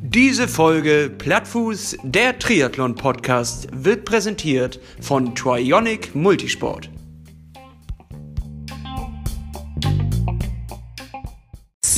Diese 0.00 0.48
Folge 0.48 1.10
Plattfuß, 1.18 1.98
der 2.02 2.38
Triathlon-Podcast, 2.38 3.68
wird 3.72 4.06
präsentiert 4.06 4.80
von 5.00 5.34
Trionic 5.34 6.14
Multisport. 6.14 6.90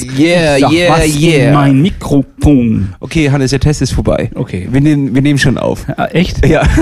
Yeah, 0.05 0.59
Sag 0.59 0.73
yeah, 0.73 0.91
was 0.99 1.07
in 1.17 1.21
yeah. 1.21 1.53
Mein 1.53 1.81
Mikrofon. 1.83 2.95
Okay, 3.01 3.31
Hannes, 3.31 3.51
der 3.51 3.61
Test 3.61 3.83
ist 3.83 3.93
vorbei. 3.93 4.31
Okay. 4.35 4.69
Wir 4.71 4.81
nehmen, 4.81 5.15
wir 5.15 5.23
nehmen 5.23 5.39
schon 5.39 5.59
auf. 5.59 5.85
Ah, 5.97 6.07
echt? 6.07 6.45
Ja. 6.47 6.63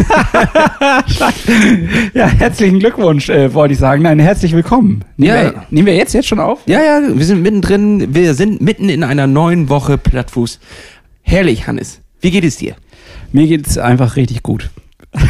Ja, 2.15 2.27
herzlichen 2.29 2.79
Glückwunsch, 2.79 3.29
äh, 3.29 3.53
wollte 3.53 3.75
ich 3.75 3.79
sagen. 3.79 4.03
Nein, 4.03 4.19
herzlich 4.19 4.53
willkommen. 4.53 5.05
Nehmen, 5.17 5.35
Ja. 5.37 5.43
wir, 5.45 5.63
nehmen 5.71 5.87
wir 5.87 5.95
jetzt 5.97 6.13
jetzt 6.15 6.29
schon 6.29 6.41
auf? 6.41 6.61
Ja, 6.67 6.83
ja, 6.83 7.01
wir 7.15 7.25
sind 7.25 7.43
mittendrin. 7.43 8.15
Wir 8.15 8.35
sind 8.35 8.61
mitten 8.61 8.89
in 8.89 9.03
einer 9.05 9.27
neuen 9.27 9.69
Woche 9.69 9.99
Plattfuß. 9.99 10.59
Herrlich, 11.23 11.67
Hannes. 11.67 12.01
Wie 12.21 12.31
geht 12.31 12.45
es 12.45 12.57
dir? 12.57 12.75
Mir 13.33 13.47
geht's 13.47 13.79
einfach 13.79 14.17
richtig 14.17 14.43
gut. 14.43 14.71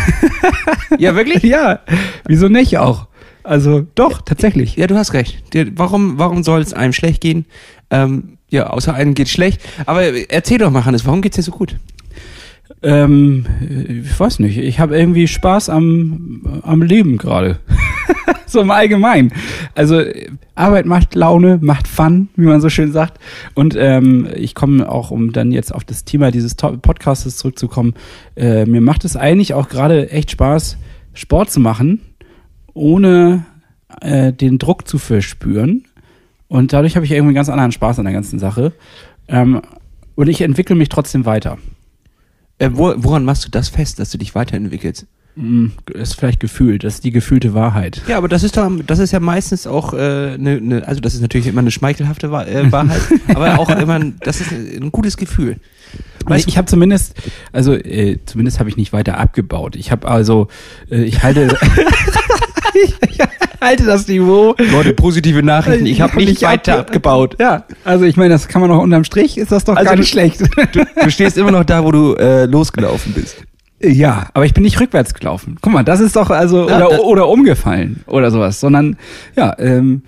Ja, 0.98 1.14
wirklich? 1.14 1.42
Ja, 1.42 1.80
wieso 2.26 2.48
nicht 2.48 2.78
auch? 2.78 3.08
Also 3.46 3.86
doch, 3.94 4.22
tatsächlich. 4.22 4.76
Ja, 4.76 4.88
du 4.88 4.96
hast 4.96 5.12
recht. 5.12 5.42
Warum, 5.76 6.18
warum 6.18 6.42
soll 6.42 6.60
es 6.60 6.74
einem 6.74 6.92
schlecht 6.92 7.20
gehen? 7.20 7.46
Ähm, 7.90 8.38
ja, 8.48 8.68
außer 8.68 8.92
einem 8.92 9.14
geht 9.14 9.28
schlecht. 9.28 9.60
Aber 9.86 10.02
erzähl 10.02 10.58
doch 10.58 10.70
mal, 10.70 10.84
Hannes, 10.84 11.06
warum 11.06 11.22
geht's 11.22 11.36
dir 11.36 11.42
so 11.42 11.52
gut? 11.52 11.76
Ähm, 12.82 13.46
ich 14.02 14.18
weiß 14.18 14.40
nicht. 14.40 14.58
Ich 14.58 14.80
habe 14.80 14.98
irgendwie 14.98 15.28
Spaß 15.28 15.68
am, 15.70 16.60
am 16.62 16.82
Leben 16.82 17.18
gerade. 17.18 17.60
so 18.46 18.60
im 18.60 18.72
Allgemeinen. 18.72 19.32
Also 19.76 20.00
äh, 20.00 20.28
Arbeit 20.56 20.86
macht 20.86 21.14
Laune, 21.14 21.58
macht 21.60 21.86
Fun, 21.86 22.28
wie 22.34 22.46
man 22.46 22.60
so 22.60 22.68
schön 22.68 22.90
sagt. 22.90 23.20
Und 23.54 23.76
ähm, 23.78 24.28
ich 24.34 24.56
komme 24.56 24.90
auch, 24.90 25.12
um 25.12 25.32
dann 25.32 25.52
jetzt 25.52 25.72
auf 25.72 25.84
das 25.84 26.04
Thema 26.04 26.32
dieses 26.32 26.56
Podcastes 26.56 27.36
zurückzukommen, 27.36 27.94
äh, 28.34 28.64
mir 28.66 28.80
macht 28.80 29.04
es 29.04 29.16
eigentlich 29.16 29.54
auch 29.54 29.68
gerade 29.68 30.10
echt 30.10 30.32
Spaß, 30.32 30.78
Sport 31.14 31.50
zu 31.50 31.60
machen, 31.60 32.00
ohne 32.76 33.44
äh, 34.00 34.32
den 34.32 34.58
Druck 34.58 34.86
zu 34.86 34.98
verspüren. 34.98 35.84
Und 36.48 36.72
dadurch 36.72 36.94
habe 36.96 37.04
ich 37.04 37.12
irgendwie 37.12 37.30
einen 37.30 37.34
ganz 37.34 37.48
anderen 37.48 37.72
Spaß 37.72 37.98
an 37.98 38.04
der 38.04 38.14
ganzen 38.14 38.38
Sache. 38.38 38.72
Ähm, 39.28 39.62
und 40.14 40.28
ich 40.28 40.40
entwickle 40.40 40.76
mich 40.76 40.88
trotzdem 40.88 41.24
weiter. 41.24 41.58
Äh, 42.58 42.70
wo, 42.72 42.94
woran 42.96 43.24
machst 43.24 43.44
du 43.44 43.50
das 43.50 43.68
fest, 43.68 43.98
dass 43.98 44.10
du 44.10 44.18
dich 44.18 44.34
weiterentwickelst? 44.34 45.06
Mm, 45.38 45.66
ist 45.92 46.14
vielleicht 46.18 46.40
gefühlt, 46.40 46.82
das 46.82 46.94
ist 46.94 47.04
die 47.04 47.10
gefühlte 47.10 47.52
Wahrheit. 47.52 48.00
Ja, 48.08 48.16
aber 48.16 48.26
das 48.28 48.42
ist 48.42 48.56
doch, 48.56 48.70
das 48.86 48.98
ist 48.98 49.12
ja 49.12 49.20
meistens 49.20 49.66
auch 49.66 49.92
äh, 49.92 50.38
ne, 50.38 50.60
ne, 50.62 50.82
also 50.86 51.00
das 51.02 51.14
ist 51.14 51.20
natürlich 51.20 51.46
immer 51.46 51.60
eine 51.60 51.70
schmeichelhafte 51.70 52.30
Wahr, 52.30 52.48
äh, 52.48 52.72
Wahrheit, 52.72 53.02
aber 53.34 53.58
auch 53.58 53.68
immer, 53.68 53.94
ein- 53.96 54.16
das 54.20 54.40
ist 54.40 54.50
ein 54.52 54.90
gutes 54.92 55.16
Gefühl. 55.18 55.56
Weil 56.24 56.40
ich 56.46 56.56
habe 56.58 56.66
zumindest, 56.66 57.14
also 57.52 57.74
äh, 57.74 58.18
zumindest 58.26 58.58
habe 58.60 58.68
ich 58.70 58.76
nicht 58.78 58.92
weiter 58.94 59.18
abgebaut. 59.18 59.76
Ich 59.76 59.92
habe 59.92 60.08
also, 60.08 60.48
äh, 60.90 61.02
ich 61.04 61.22
halte, 61.22 61.54
ich 62.74 63.18
halte 63.60 63.84
das 63.84 64.08
Niveau. 64.08 64.54
Leute, 64.58 64.92
positive 64.94 65.42
Nachrichten. 65.42 65.86
Ich 65.86 66.00
habe 66.00 66.16
nicht 66.16 66.42
weiter 66.42 66.74
abge- 66.76 66.80
abgebaut. 66.80 67.36
Ja, 67.38 67.64
also 67.84 68.04
ich 68.06 68.16
meine, 68.16 68.30
das 68.30 68.48
kann 68.48 68.60
man 68.60 68.70
noch 68.70 68.82
unterm 68.82 69.04
Strich, 69.04 69.38
ist 69.38 69.52
das 69.52 69.64
doch 69.64 69.76
Also 69.76 69.84
gar 69.84 69.94
du- 69.94 70.00
nicht 70.00 70.10
schlecht. 70.10 70.40
Du 70.72 71.10
stehst 71.10 71.36
immer 71.38 71.50
noch 71.52 71.64
da, 71.64 71.84
wo 71.84 71.92
du 71.92 72.14
äh, 72.14 72.46
losgelaufen 72.46 73.12
bist. 73.12 73.36
Ja, 73.82 74.28
aber 74.32 74.46
ich 74.46 74.54
bin 74.54 74.62
nicht 74.62 74.80
rückwärts 74.80 75.12
gelaufen. 75.14 75.58
Guck 75.60 75.72
mal, 75.72 75.84
das 75.84 76.00
ist 76.00 76.16
doch 76.16 76.30
also 76.30 76.68
Ja, 76.68 76.86
oder, 76.86 77.04
oder 77.04 77.28
umgefallen 77.28 78.02
oder 78.06 78.30
sowas, 78.30 78.58
sondern 78.58 78.96
ja, 79.36 79.54
ähm, 79.58 80.02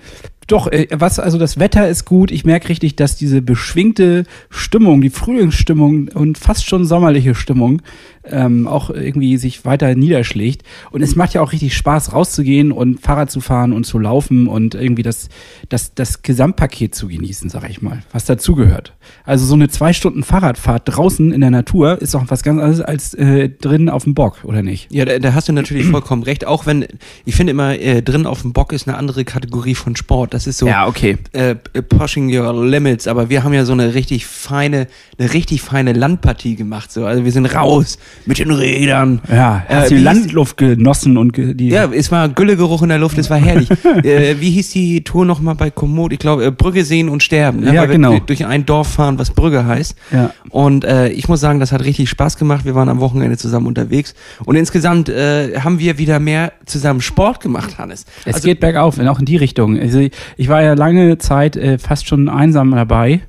doch, 0.49 0.67
äh, 0.67 0.89
was, 0.93 1.19
also 1.19 1.39
das 1.39 1.59
Wetter 1.59 1.89
ist 1.89 2.07
gut. 2.07 2.31
Ich 2.31 2.47
merke 2.47 2.71
richtig, 2.71 2.97
dass 2.97 3.17
diese 3.17 3.43
beschwingte 3.43 4.25
Stimmung, 4.49 5.03
die 5.03 5.11
Frühlingsstimmung 5.11 6.09
und 6.09 6.39
fast 6.39 6.67
schon 6.67 6.87
sommerliche 6.87 7.35
Stimmung 7.35 7.83
ähm, 8.31 8.67
auch 8.67 8.91
irgendwie 8.91 9.37
sich 9.37 9.65
weiter 9.65 9.95
niederschlägt. 9.95 10.63
Und 10.91 11.03
es 11.03 11.17
macht 11.17 11.35
ja 11.35 11.41
auch 11.41 11.53
richtig 11.53 11.77
Spaß, 11.77 12.13
rauszugehen 12.13 12.73
und 12.73 13.01
Fahrrad 13.01 13.31
zu 13.31 13.41
fahren 13.41 13.73
und 13.73 13.85
zu 13.85 13.99
laufen 13.99 14.47
und 14.47 14.75
irgendwie 14.75 15.03
das, 15.03 15.29
das, 15.69 15.95
das 15.95 16.23
Gesamtpaket 16.23 16.95
zu 16.95 17.09
genießen, 17.09 17.51
sag 17.51 17.69
ich 17.69 17.83
mal, 17.83 18.03
was 18.13 18.25
dazugehört. 18.25 18.95
Also 19.25 19.47
so 19.47 19.55
eine 19.55 19.69
zwei 19.69 19.93
Stunden 19.93 20.23
Fahrradfahrt 20.23 20.83
draußen 20.87 21.33
in 21.33 21.41
der 21.41 21.51
Natur 21.51 22.01
ist 22.01 22.15
doch 22.15 22.25
was 22.29 22.43
ganz 22.43 22.61
anderes 22.61 22.81
als 22.81 23.15
äh, 23.15 23.49
drin 23.49 23.89
auf 23.89 24.05
dem 24.05 24.15
Bock, 24.15 24.45
oder 24.45 24.63
nicht? 24.63 24.93
Ja, 24.93 25.05
da, 25.05 25.19
da 25.19 25.35
hast 25.35 25.49
du 25.49 25.53
natürlich 25.53 25.87
vollkommen 25.91 26.23
recht. 26.23 26.47
Auch 26.47 26.67
wenn, 26.67 26.87
ich 27.25 27.35
finde 27.35 27.53
immer, 27.53 27.79
äh, 27.79 28.03
drin 28.03 28.27
auf 28.27 28.43
dem 28.43 28.53
Bock 28.53 28.73
ist 28.73 28.89
eine 28.89 28.97
andere 28.97 29.25
Kategorie 29.25 29.75
von 29.75 29.97
Sport. 29.97 30.35
Das 30.35 30.47
ist 30.47 30.59
so 30.59 30.67
okay. 30.87 31.19
äh, 31.33 31.55
pushing 31.55 32.35
your 32.35 32.53
limits. 32.65 33.07
Aber 33.07 33.29
wir 33.29 33.45
haben 33.45 33.53
ja 33.53 33.65
so 33.65 33.73
eine 33.73 33.95
richtig 33.95 34.27
feine, 34.27 34.89
eine 35.19 35.33
richtig 35.33 35.63
feine 35.63 35.93
Landpartie 35.93 36.57
gemacht. 36.57 36.93
So. 36.93 37.07
Also 37.07 37.25
wir 37.25 37.33
sind 37.33 37.47
raus 37.47 37.99
mit 38.27 38.39
den 38.39 38.51
Rädern. 38.51 39.21
Ja, 39.31 39.65
Äh, 39.69 39.75
hast 39.75 39.91
wie 39.91 39.97
die 39.97 40.03
Landluft 40.03 40.57
genossen 40.57 41.17
und 41.17 41.33
ge 41.33 41.55
die. 41.55 41.69
Ja, 41.69 41.91
es 41.93 42.11
war 42.13 42.29
Güllegeruch 42.29 42.83
in 42.83 42.89
der 42.91 42.99
Luft, 42.99 43.19
es 43.19 43.31
war 43.31 43.39
herrlich. 43.39 43.71
äh, 44.05 44.37
wie 44.41 44.51
hieß 44.51 44.71
die 44.71 45.03
Tour 45.05 45.25
nochmal 45.25 45.55
bei 45.55 45.71
Komoot? 45.71 46.13
Ich 46.13 46.19
glaube, 46.19 46.45
äh, 46.45 46.51
Brügge 46.51 46.85
sehen 46.85 47.09
und 47.09 47.23
sterben. 47.23 47.61
Ne? 47.61 47.75
Ja, 47.75 47.83
Weil 47.83 47.89
wir 47.89 47.95
genau. 47.97 48.11
durch- 48.11 48.23
durch 48.23 48.47
ein 48.47 48.67
Dorf 48.67 48.89
fahren, 48.89 49.19
was 49.19 49.31
Brügge 49.31 49.65
heißt. 49.67 49.95
Ja. 50.13 50.31
Und 50.51 50.85
äh, 50.85 51.09
ich 51.09 51.29
muss 51.29 51.41
sagen, 51.41 51.61
das 51.61 51.73
hat 51.73 51.85
richtig 51.85 52.09
Spaß 52.11 52.37
gemacht. 52.37 52.65
Wir 52.65 52.75
waren 52.75 52.89
am 52.89 53.01
Wochenende 53.01 53.37
zusammen 53.37 53.67
unterwegs. 53.67 54.15
Und 54.45 54.57
insgesamt 54.57 55.09
äh, 55.09 55.59
haben 55.61 55.79
wir 55.79 55.99
wieder 55.99 56.21
mehr 56.21 56.53
zusammen 56.67 57.01
Sport 57.01 57.41
gemacht, 57.41 57.79
Hannes. 57.79 58.05
Es 58.25 58.35
Also, 58.37 58.49
geht 58.49 58.61
bergauf, 58.61 58.99
auch 58.99 59.19
in 59.19 59.25
die 59.25 59.37
Richtung. 59.37 59.79
Also 59.79 60.01
ich 60.37 60.49
war 60.49 60.63
ja 60.63 60.75
lange 60.75 61.19
Zeit 61.19 61.57
äh, 61.57 61.79
fast 61.79 62.07
schon 62.09 62.29
einsam 62.29 62.71
dabei. 62.73 63.21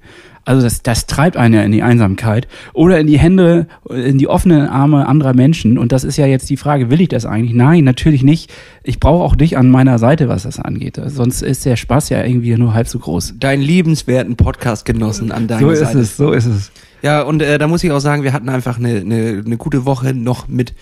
Also 0.49 0.63
das, 0.63 0.81
das 0.81 1.05
treibt 1.05 1.37
einen 1.37 1.53
ja 1.53 1.61
in 1.61 1.71
die 1.71 1.83
Einsamkeit 1.83 2.47
oder 2.73 2.99
in 2.99 3.05
die 3.05 3.19
Hände, 3.19 3.67
in 3.87 4.17
die 4.17 4.27
offenen 4.27 4.67
Arme 4.67 5.07
anderer 5.07 5.35
Menschen. 5.35 5.77
Und 5.77 5.91
das 5.91 6.03
ist 6.03 6.17
ja 6.17 6.25
jetzt 6.25 6.49
die 6.49 6.57
Frage, 6.57 6.89
will 6.89 7.01
ich 7.01 7.09
das 7.09 7.27
eigentlich? 7.27 7.53
Nein, 7.53 7.83
natürlich 7.83 8.23
nicht. 8.23 8.51
Ich 8.81 8.99
brauche 8.99 9.23
auch 9.23 9.35
dich 9.35 9.59
an 9.59 9.69
meiner 9.69 9.99
Seite, 9.99 10.27
was 10.27 10.41
das 10.41 10.59
angeht. 10.59 10.99
Sonst 11.05 11.43
ist 11.43 11.65
der 11.65 11.75
Spaß 11.75 12.09
ja 12.09 12.23
irgendwie 12.25 12.55
nur 12.57 12.73
halb 12.73 12.87
so 12.87 12.97
groß. 12.97 13.35
deinen 13.39 13.61
liebenswerten 13.61 14.37
Podcast 14.37 14.85
genossen 14.85 15.31
an 15.31 15.47
deiner 15.47 15.61
So 15.61 15.69
ist 15.69 15.79
Seite. 15.81 15.99
es, 15.99 16.17
so 16.17 16.31
ist 16.31 16.47
es. 16.47 16.71
Ja, 17.03 17.21
und 17.21 17.43
äh, 17.43 17.59
da 17.59 17.67
muss 17.67 17.83
ich 17.83 17.91
auch 17.91 17.99
sagen, 17.99 18.23
wir 18.23 18.33
hatten 18.33 18.49
einfach 18.49 18.79
eine, 18.79 19.01
eine, 19.01 19.43
eine 19.45 19.57
gute 19.57 19.85
Woche 19.85 20.15
noch 20.15 20.47
mit 20.47 20.73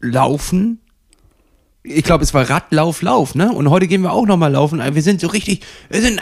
Laufen. 0.00 0.80
Ich 1.84 2.02
glaube, 2.02 2.24
es 2.24 2.34
war 2.34 2.50
Radlauf, 2.50 3.00
Lauf, 3.02 3.36
ne? 3.36 3.52
Und 3.52 3.70
heute 3.70 3.86
gehen 3.86 4.02
wir 4.02 4.12
auch 4.12 4.26
nochmal 4.26 4.50
laufen. 4.50 4.82
Wir 4.92 5.02
sind 5.02 5.20
so 5.20 5.28
richtig, 5.28 5.60
wir 5.88 6.00
sind 6.02 6.20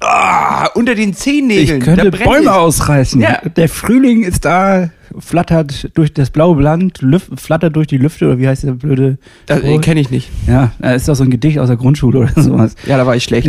ah, 0.00 0.66
unter 0.74 0.94
den 0.94 1.14
Zehennägeln. 1.14 1.78
Ich 1.78 1.84
könnte 1.84 2.10
Bäume 2.10 2.46
es. 2.46 2.48
ausreißen. 2.48 3.20
Ja. 3.20 3.40
Der 3.56 3.68
Frühling 3.68 4.22
ist 4.22 4.44
da, 4.44 4.90
flattert 5.18 5.96
durch 5.96 6.12
das 6.14 6.30
blaue 6.30 6.60
Land, 6.60 7.02
lüf, 7.02 7.30
flattert 7.36 7.76
durch 7.76 7.86
die 7.86 7.98
Lüfte, 7.98 8.26
oder 8.26 8.38
wie 8.38 8.48
heißt 8.48 8.64
der 8.64 8.72
blöde? 8.72 9.18
Das 9.46 9.62
äh, 9.62 9.78
kenne 9.78 10.00
ich 10.00 10.10
nicht. 10.10 10.30
Ja, 10.46 10.72
das 10.78 11.02
ist 11.02 11.08
doch 11.08 11.14
so 11.14 11.24
ein 11.24 11.30
Gedicht 11.30 11.58
aus 11.58 11.68
der 11.68 11.76
Grundschule 11.76 12.20
oder 12.20 12.42
sowas. 12.42 12.74
Ja, 12.86 12.96
da 12.96 13.06
war 13.06 13.16
ich 13.16 13.24
schlecht. 13.24 13.48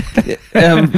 ähm, 0.54 0.90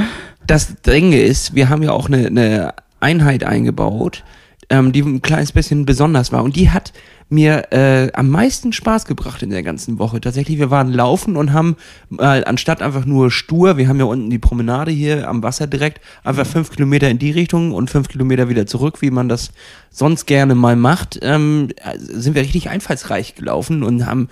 das 0.47 0.81
Dringe 0.81 1.17
ist, 1.17 1.55
wir 1.55 1.69
haben 1.69 1.83
ja 1.83 1.91
auch 1.91 2.07
eine, 2.07 2.27
eine 2.27 2.73
Einheit 2.99 3.43
eingebaut, 3.43 4.23
ähm, 4.69 4.91
die 4.91 5.01
ein 5.01 5.21
kleines 5.21 5.51
bisschen 5.51 5.85
besonders 5.85 6.31
war. 6.31 6.43
Und 6.43 6.55
die 6.55 6.69
hat 6.69 6.93
mir 7.27 7.71
äh, 7.71 8.11
am 8.13 8.29
meisten 8.29 8.71
Spaß 8.71 9.05
gebracht 9.05 9.41
in 9.41 9.49
der 9.49 9.63
ganzen 9.63 9.97
Woche. 9.97 10.21
Tatsächlich, 10.21 10.59
wir 10.59 10.69
waren 10.69 10.91
laufen 10.91 11.35
und 11.35 11.53
haben 11.53 11.75
mal 12.09 12.45
anstatt 12.45 12.81
einfach 12.81 13.05
nur 13.05 13.31
stur, 13.31 13.77
wir 13.77 13.87
haben 13.87 13.99
ja 13.99 14.05
unten 14.05 14.29
die 14.29 14.37
Promenade 14.37 14.91
hier 14.91 15.27
am 15.27 15.41
Wasser 15.41 15.65
direkt, 15.65 16.01
einfach 16.23 16.45
fünf 16.45 16.69
Kilometer 16.69 17.09
in 17.09 17.17
die 17.17 17.31
Richtung 17.31 17.71
und 17.71 17.89
fünf 17.89 18.09
Kilometer 18.09 18.47
wieder 18.47 18.67
zurück, 18.67 19.01
wie 19.01 19.09
man 19.09 19.27
das 19.27 19.51
sonst 19.89 20.27
gerne 20.27 20.53
mal 20.53 20.75
macht, 20.75 21.17
ähm, 21.23 21.69
sind 21.97 22.35
wir 22.35 22.43
richtig 22.43 22.69
einfallsreich 22.69 23.33
gelaufen 23.33 23.81
und 23.81 24.05
haben 24.05 24.29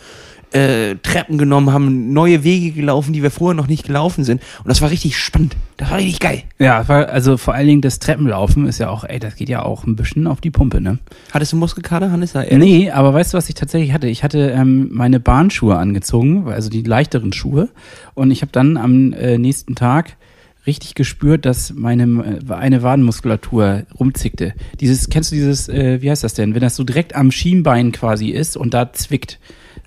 äh, 0.53 0.95
Treppen 1.01 1.37
genommen, 1.37 1.73
haben 1.73 2.13
neue 2.13 2.43
Wege 2.43 2.71
gelaufen, 2.71 3.13
die 3.13 3.23
wir 3.23 3.31
vorher 3.31 3.55
noch 3.55 3.67
nicht 3.67 3.85
gelaufen 3.85 4.23
sind. 4.23 4.41
Und 4.59 4.69
das 4.69 4.81
war 4.81 4.89
richtig 4.89 5.17
spannend. 5.17 5.55
Das 5.77 5.89
war 5.89 5.97
richtig 5.97 6.19
geil. 6.19 6.43
Ja, 6.59 6.81
also 6.81 7.37
vor 7.37 7.53
allen 7.53 7.67
Dingen 7.67 7.81
das 7.81 7.99
Treppenlaufen 7.99 8.67
ist 8.67 8.79
ja 8.79 8.89
auch, 8.89 9.03
ey, 9.03 9.19
das 9.19 9.35
geht 9.35 9.49
ja 9.49 9.63
auch 9.63 9.85
ein 9.85 9.95
bisschen 9.95 10.27
auf 10.27 10.41
die 10.41 10.51
Pumpe, 10.51 10.79
ne? 10.79 10.99
Hattest 11.31 11.53
du 11.53 11.57
Muskelkater, 11.57 12.11
Hannes? 12.11 12.33
Nee, 12.51 12.91
aber 12.91 13.13
weißt 13.13 13.33
du, 13.33 13.37
was 13.37 13.49
ich 13.49 13.55
tatsächlich 13.55 13.93
hatte? 13.93 14.07
Ich 14.07 14.23
hatte 14.23 14.51
ähm, 14.51 14.89
meine 14.91 15.19
Bahnschuhe 15.19 15.77
angezogen, 15.77 16.47
also 16.47 16.69
die 16.69 16.83
leichteren 16.83 17.33
Schuhe. 17.33 17.69
Und 18.13 18.31
ich 18.31 18.41
habe 18.41 18.51
dann 18.51 18.77
am 18.77 19.13
äh, 19.13 19.37
nächsten 19.37 19.75
Tag 19.75 20.15
richtig 20.65 20.95
gespürt, 20.95 21.45
dass 21.45 21.73
meine 21.73 22.39
äh, 22.47 22.53
eine 22.53 22.83
Wadenmuskulatur 22.83 23.83
rumzickte. 23.99 24.53
Dieses, 24.79 25.09
kennst 25.09 25.31
du 25.31 25.35
dieses, 25.35 25.67
äh, 25.69 26.01
wie 26.01 26.09
heißt 26.09 26.23
das 26.23 26.33
denn, 26.33 26.53
wenn 26.53 26.61
das 26.61 26.75
so 26.75 26.83
direkt 26.83 27.15
am 27.15 27.31
Schienbein 27.31 27.91
quasi 27.91 28.29
ist 28.29 28.55
und 28.55 28.73
da 28.73 28.93
zwickt? 28.93 29.39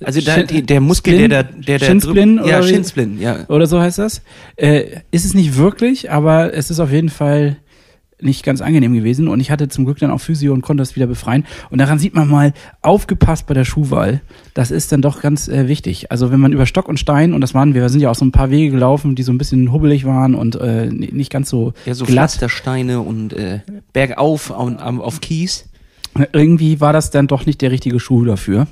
Also 0.04 0.20
da, 0.20 0.34
Shin- 0.46 0.66
der 0.66 0.80
Muskel, 0.80 1.14
Splin? 1.14 1.30
der 1.30 1.42
da, 1.44 1.50
der 1.52 1.78
da 1.78 1.84
Shinsplin 1.86 2.36
Ja, 2.36 2.42
oder 2.58 2.64
wie? 2.64 2.68
Shinsplin, 2.68 3.20
ja. 3.20 3.46
Oder 3.48 3.66
so 3.66 3.80
heißt 3.80 3.98
das. 3.98 4.22
Äh, 4.56 5.00
ist 5.10 5.24
es 5.24 5.34
nicht 5.34 5.56
wirklich, 5.56 6.10
aber 6.10 6.52
es 6.54 6.70
ist 6.70 6.80
auf 6.80 6.92
jeden 6.92 7.08
Fall 7.08 7.56
nicht 8.18 8.44
ganz 8.44 8.62
angenehm 8.62 8.94
gewesen 8.94 9.28
und 9.28 9.40
ich 9.40 9.50
hatte 9.50 9.68
zum 9.68 9.84
Glück 9.84 9.98
dann 9.98 10.10
auch 10.10 10.20
Physio 10.20 10.54
und 10.54 10.62
konnte 10.62 10.80
das 10.80 10.96
wieder 10.96 11.06
befreien. 11.06 11.44
Und 11.68 11.78
daran 11.78 11.98
sieht 11.98 12.14
man 12.14 12.28
mal, 12.28 12.54
aufgepasst 12.80 13.46
bei 13.46 13.52
der 13.52 13.66
Schuhwahl. 13.66 14.22
Das 14.54 14.70
ist 14.70 14.90
dann 14.90 15.02
doch 15.02 15.20
ganz 15.20 15.48
äh, 15.48 15.68
wichtig. 15.68 16.10
Also 16.10 16.30
wenn 16.30 16.40
man 16.40 16.52
über 16.54 16.64
Stock 16.64 16.88
und 16.88 16.98
Stein, 16.98 17.34
und 17.34 17.42
das 17.42 17.52
waren, 17.52 17.74
wir 17.74 17.86
sind 17.90 18.00
ja 18.00 18.10
auch 18.10 18.14
so 18.14 18.24
ein 18.24 18.32
paar 18.32 18.48
Wege 18.50 18.70
gelaufen, 18.70 19.16
die 19.16 19.22
so 19.22 19.32
ein 19.32 19.38
bisschen 19.38 19.70
hubbelig 19.70 20.06
waren 20.06 20.34
und 20.34 20.56
äh, 20.56 20.86
nicht 20.86 21.30
ganz 21.30 21.50
so, 21.50 21.74
Ja, 21.84 21.92
so 21.94 22.06
glatt. 22.06 22.30
Pflastersteine 22.30 23.00
und 23.02 23.34
äh, 23.34 23.60
bergauf 23.92 24.50
auf, 24.50 24.78
auf 24.80 25.20
Kies. 25.20 25.68
Irgendwie 26.32 26.80
war 26.80 26.94
das 26.94 27.10
dann 27.10 27.26
doch 27.26 27.44
nicht 27.44 27.60
der 27.60 27.70
richtige 27.70 28.00
Schuh 28.00 28.24
dafür. 28.24 28.66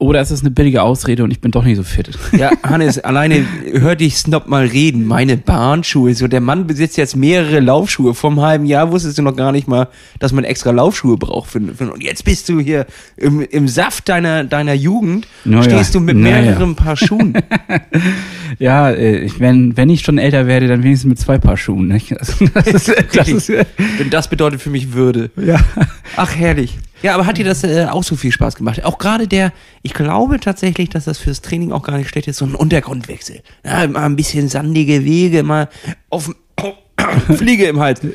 Oder 0.00 0.20
es 0.20 0.30
ist 0.30 0.42
eine 0.42 0.52
billige 0.52 0.82
Ausrede 0.82 1.24
und 1.24 1.32
ich 1.32 1.40
bin 1.40 1.50
doch 1.50 1.64
nicht 1.64 1.76
so 1.76 1.82
fit. 1.82 2.16
Ja, 2.30 2.52
Hannes, 2.62 2.98
alleine 3.04 3.44
hör 3.72 3.96
dich 3.96 4.16
Snob 4.16 4.46
mal 4.46 4.64
reden. 4.64 5.04
Meine 5.04 5.36
Bahnschuhe. 5.36 6.14
So, 6.14 6.28
der 6.28 6.40
Mann 6.40 6.68
besitzt 6.68 6.96
jetzt 6.96 7.16
mehrere 7.16 7.58
Laufschuhe. 7.58 8.14
Vom 8.14 8.40
halben 8.40 8.64
Jahr 8.64 8.92
wusstest 8.92 9.18
du 9.18 9.22
noch 9.22 9.34
gar 9.34 9.50
nicht 9.50 9.66
mal, 9.66 9.88
dass 10.20 10.32
man 10.32 10.44
extra 10.44 10.70
Laufschuhe 10.70 11.16
braucht. 11.16 11.50
Für, 11.50 11.60
für, 11.60 11.92
und 11.92 12.04
jetzt 12.04 12.24
bist 12.24 12.48
du 12.48 12.60
hier 12.60 12.86
im, 13.16 13.40
im 13.40 13.66
Saft 13.66 14.08
deiner, 14.08 14.44
deiner 14.44 14.74
Jugend. 14.74 15.26
Na 15.44 15.64
stehst 15.64 15.96
du 15.96 16.00
mit 16.00 16.16
na 16.16 16.28
ja. 16.28 16.40
mehreren 16.42 16.76
Paar 16.76 16.96
Schuhen. 16.96 17.34
Ja, 18.58 18.90
äh, 18.90 19.30
wenn, 19.38 19.76
wenn 19.76 19.88
ich 19.90 20.00
schon 20.00 20.18
älter 20.18 20.46
werde, 20.46 20.66
dann 20.66 20.82
wenigstens 20.82 21.08
mit 21.08 21.18
zwei 21.18 21.38
Paar 21.38 21.56
Schuhen. 21.56 21.86
Nicht? 21.86 22.18
Also, 22.18 22.46
das 22.54 22.66
ist, 22.66 22.94
das 23.12 23.28
ist, 23.28 23.52
das 24.10 24.28
bedeutet 24.28 24.60
für 24.60 24.70
mich 24.70 24.94
Würde. 24.94 25.30
ja. 25.36 25.60
Ach, 26.16 26.34
herrlich. 26.34 26.78
Ja, 27.02 27.14
aber 27.14 27.26
hat 27.26 27.38
dir 27.38 27.44
das 27.44 27.64
äh, 27.64 27.86
auch 27.90 28.02
so 28.02 28.16
viel 28.16 28.32
Spaß 28.32 28.56
gemacht? 28.56 28.84
Auch 28.84 28.98
gerade 28.98 29.28
der, 29.28 29.52
ich 29.82 29.94
glaube 29.94 30.40
tatsächlich, 30.40 30.88
dass 30.88 31.04
das 31.04 31.18
fürs 31.18 31.42
Training 31.42 31.72
auch 31.72 31.82
gar 31.82 31.96
nicht 31.96 32.08
schlecht 32.08 32.28
ist, 32.28 32.38
so 32.38 32.44
ein 32.44 32.54
Untergrundwechsel. 32.54 33.42
Ja, 33.64 33.86
mal 33.86 34.04
ein 34.04 34.16
bisschen 34.16 34.48
sandige 34.48 35.04
Wege, 35.04 35.42
mal 35.42 35.68
auf 36.10 36.34
Fliege 37.36 37.66
im 37.66 37.80
Hals. 37.80 38.00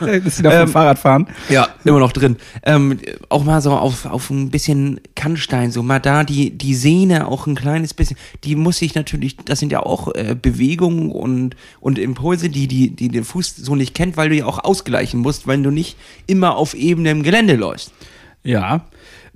Das 0.00 0.24
ist 0.24 0.38
wieder 0.38 0.50
vom 0.52 0.60
Ähm, 0.60 0.68
Fahrradfahren. 0.68 1.26
Ja, 1.48 1.68
immer 1.84 1.98
noch 1.98 2.12
drin. 2.12 2.36
Ähm, 2.62 2.98
auch 3.28 3.44
mal 3.44 3.60
so 3.60 3.72
auf, 3.72 4.06
auf 4.06 4.30
ein 4.30 4.48
bisschen 4.48 5.00
Kannstein, 5.14 5.72
so 5.72 5.82
mal 5.82 5.98
da 5.98 6.24
die, 6.24 6.50
die 6.50 6.74
Sehne 6.74 7.28
auch 7.28 7.46
ein 7.46 7.54
kleines 7.54 7.92
bisschen, 7.92 8.16
die 8.44 8.56
muss 8.56 8.80
ich 8.80 8.94
natürlich, 8.94 9.36
das 9.36 9.58
sind 9.58 9.72
ja 9.72 9.80
auch 9.80 10.14
äh, 10.14 10.36
Bewegungen 10.40 11.10
und, 11.10 11.56
und 11.80 11.98
Impulse, 11.98 12.48
die, 12.48 12.66
die, 12.66 12.90
die 12.90 13.08
der 13.08 13.24
Fuß 13.24 13.56
so 13.56 13.76
nicht 13.76 13.94
kennt, 13.94 14.16
weil 14.16 14.30
du 14.30 14.36
ja 14.36 14.46
auch 14.46 14.64
ausgleichen 14.64 15.20
musst, 15.20 15.46
weil 15.46 15.62
du 15.62 15.70
nicht 15.70 15.96
immer 16.26 16.56
auf 16.56 16.74
ebenem 16.74 17.22
Gelände 17.22 17.56
läufst. 17.56 17.92
Ja. 18.42 18.86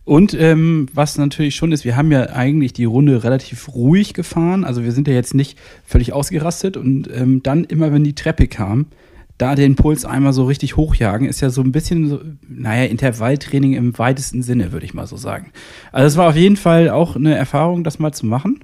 Und 0.05 0.35
ähm, 0.35 0.87
was 0.93 1.17
natürlich 1.17 1.55
schon 1.55 1.73
ist, 1.73 1.85
wir 1.85 1.97
haben 1.97 2.13
ja 2.13 2.29
eigentlich 2.31 2.75
die 2.75 2.85
Runde 2.85 3.25
relativ 3.25 3.75
ruhig 3.75 4.13
gefahren. 4.13 4.65
Also 4.65 4.85
wir 4.85 4.93
sind 4.93 5.09
ja 5.09 5.15
jetzt 5.15 5.35
nicht 5.35 5.59
völlig 5.85 6.13
ausgerastet 6.13 6.77
und 6.77 7.09
ähm, 7.13 7.43
dann 7.43 7.65
immer, 7.65 7.93
wenn 7.93 8.05
die 8.05 8.15
Treppe 8.15 8.47
kam, 8.47 8.87
da 9.37 9.57
den 9.57 9.75
Puls 9.75 10.05
einmal 10.05 10.33
so 10.33 10.45
richtig 10.45 10.77
hochjagen, 10.77 11.27
ist 11.27 11.41
ja 11.41 11.51
so 11.51 11.61
ein 11.61 11.73
bisschen, 11.73 12.09
so, 12.09 12.21
naja, 12.49 12.85
Intervalltraining 12.85 13.73
im 13.73 13.99
weitesten 13.99 14.43
Sinne, 14.43 14.71
würde 14.71 14.87
ich 14.87 14.95
mal 14.95 15.09
so 15.09 15.17
sagen. 15.17 15.51
Also 15.91 16.07
es 16.07 16.17
war 16.17 16.29
auf 16.29 16.37
jeden 16.37 16.57
Fall 16.57 16.89
auch 16.89 17.17
eine 17.17 17.35
Erfahrung, 17.35 17.83
das 17.83 17.99
mal 17.99 18.13
zu 18.13 18.27
machen. 18.27 18.61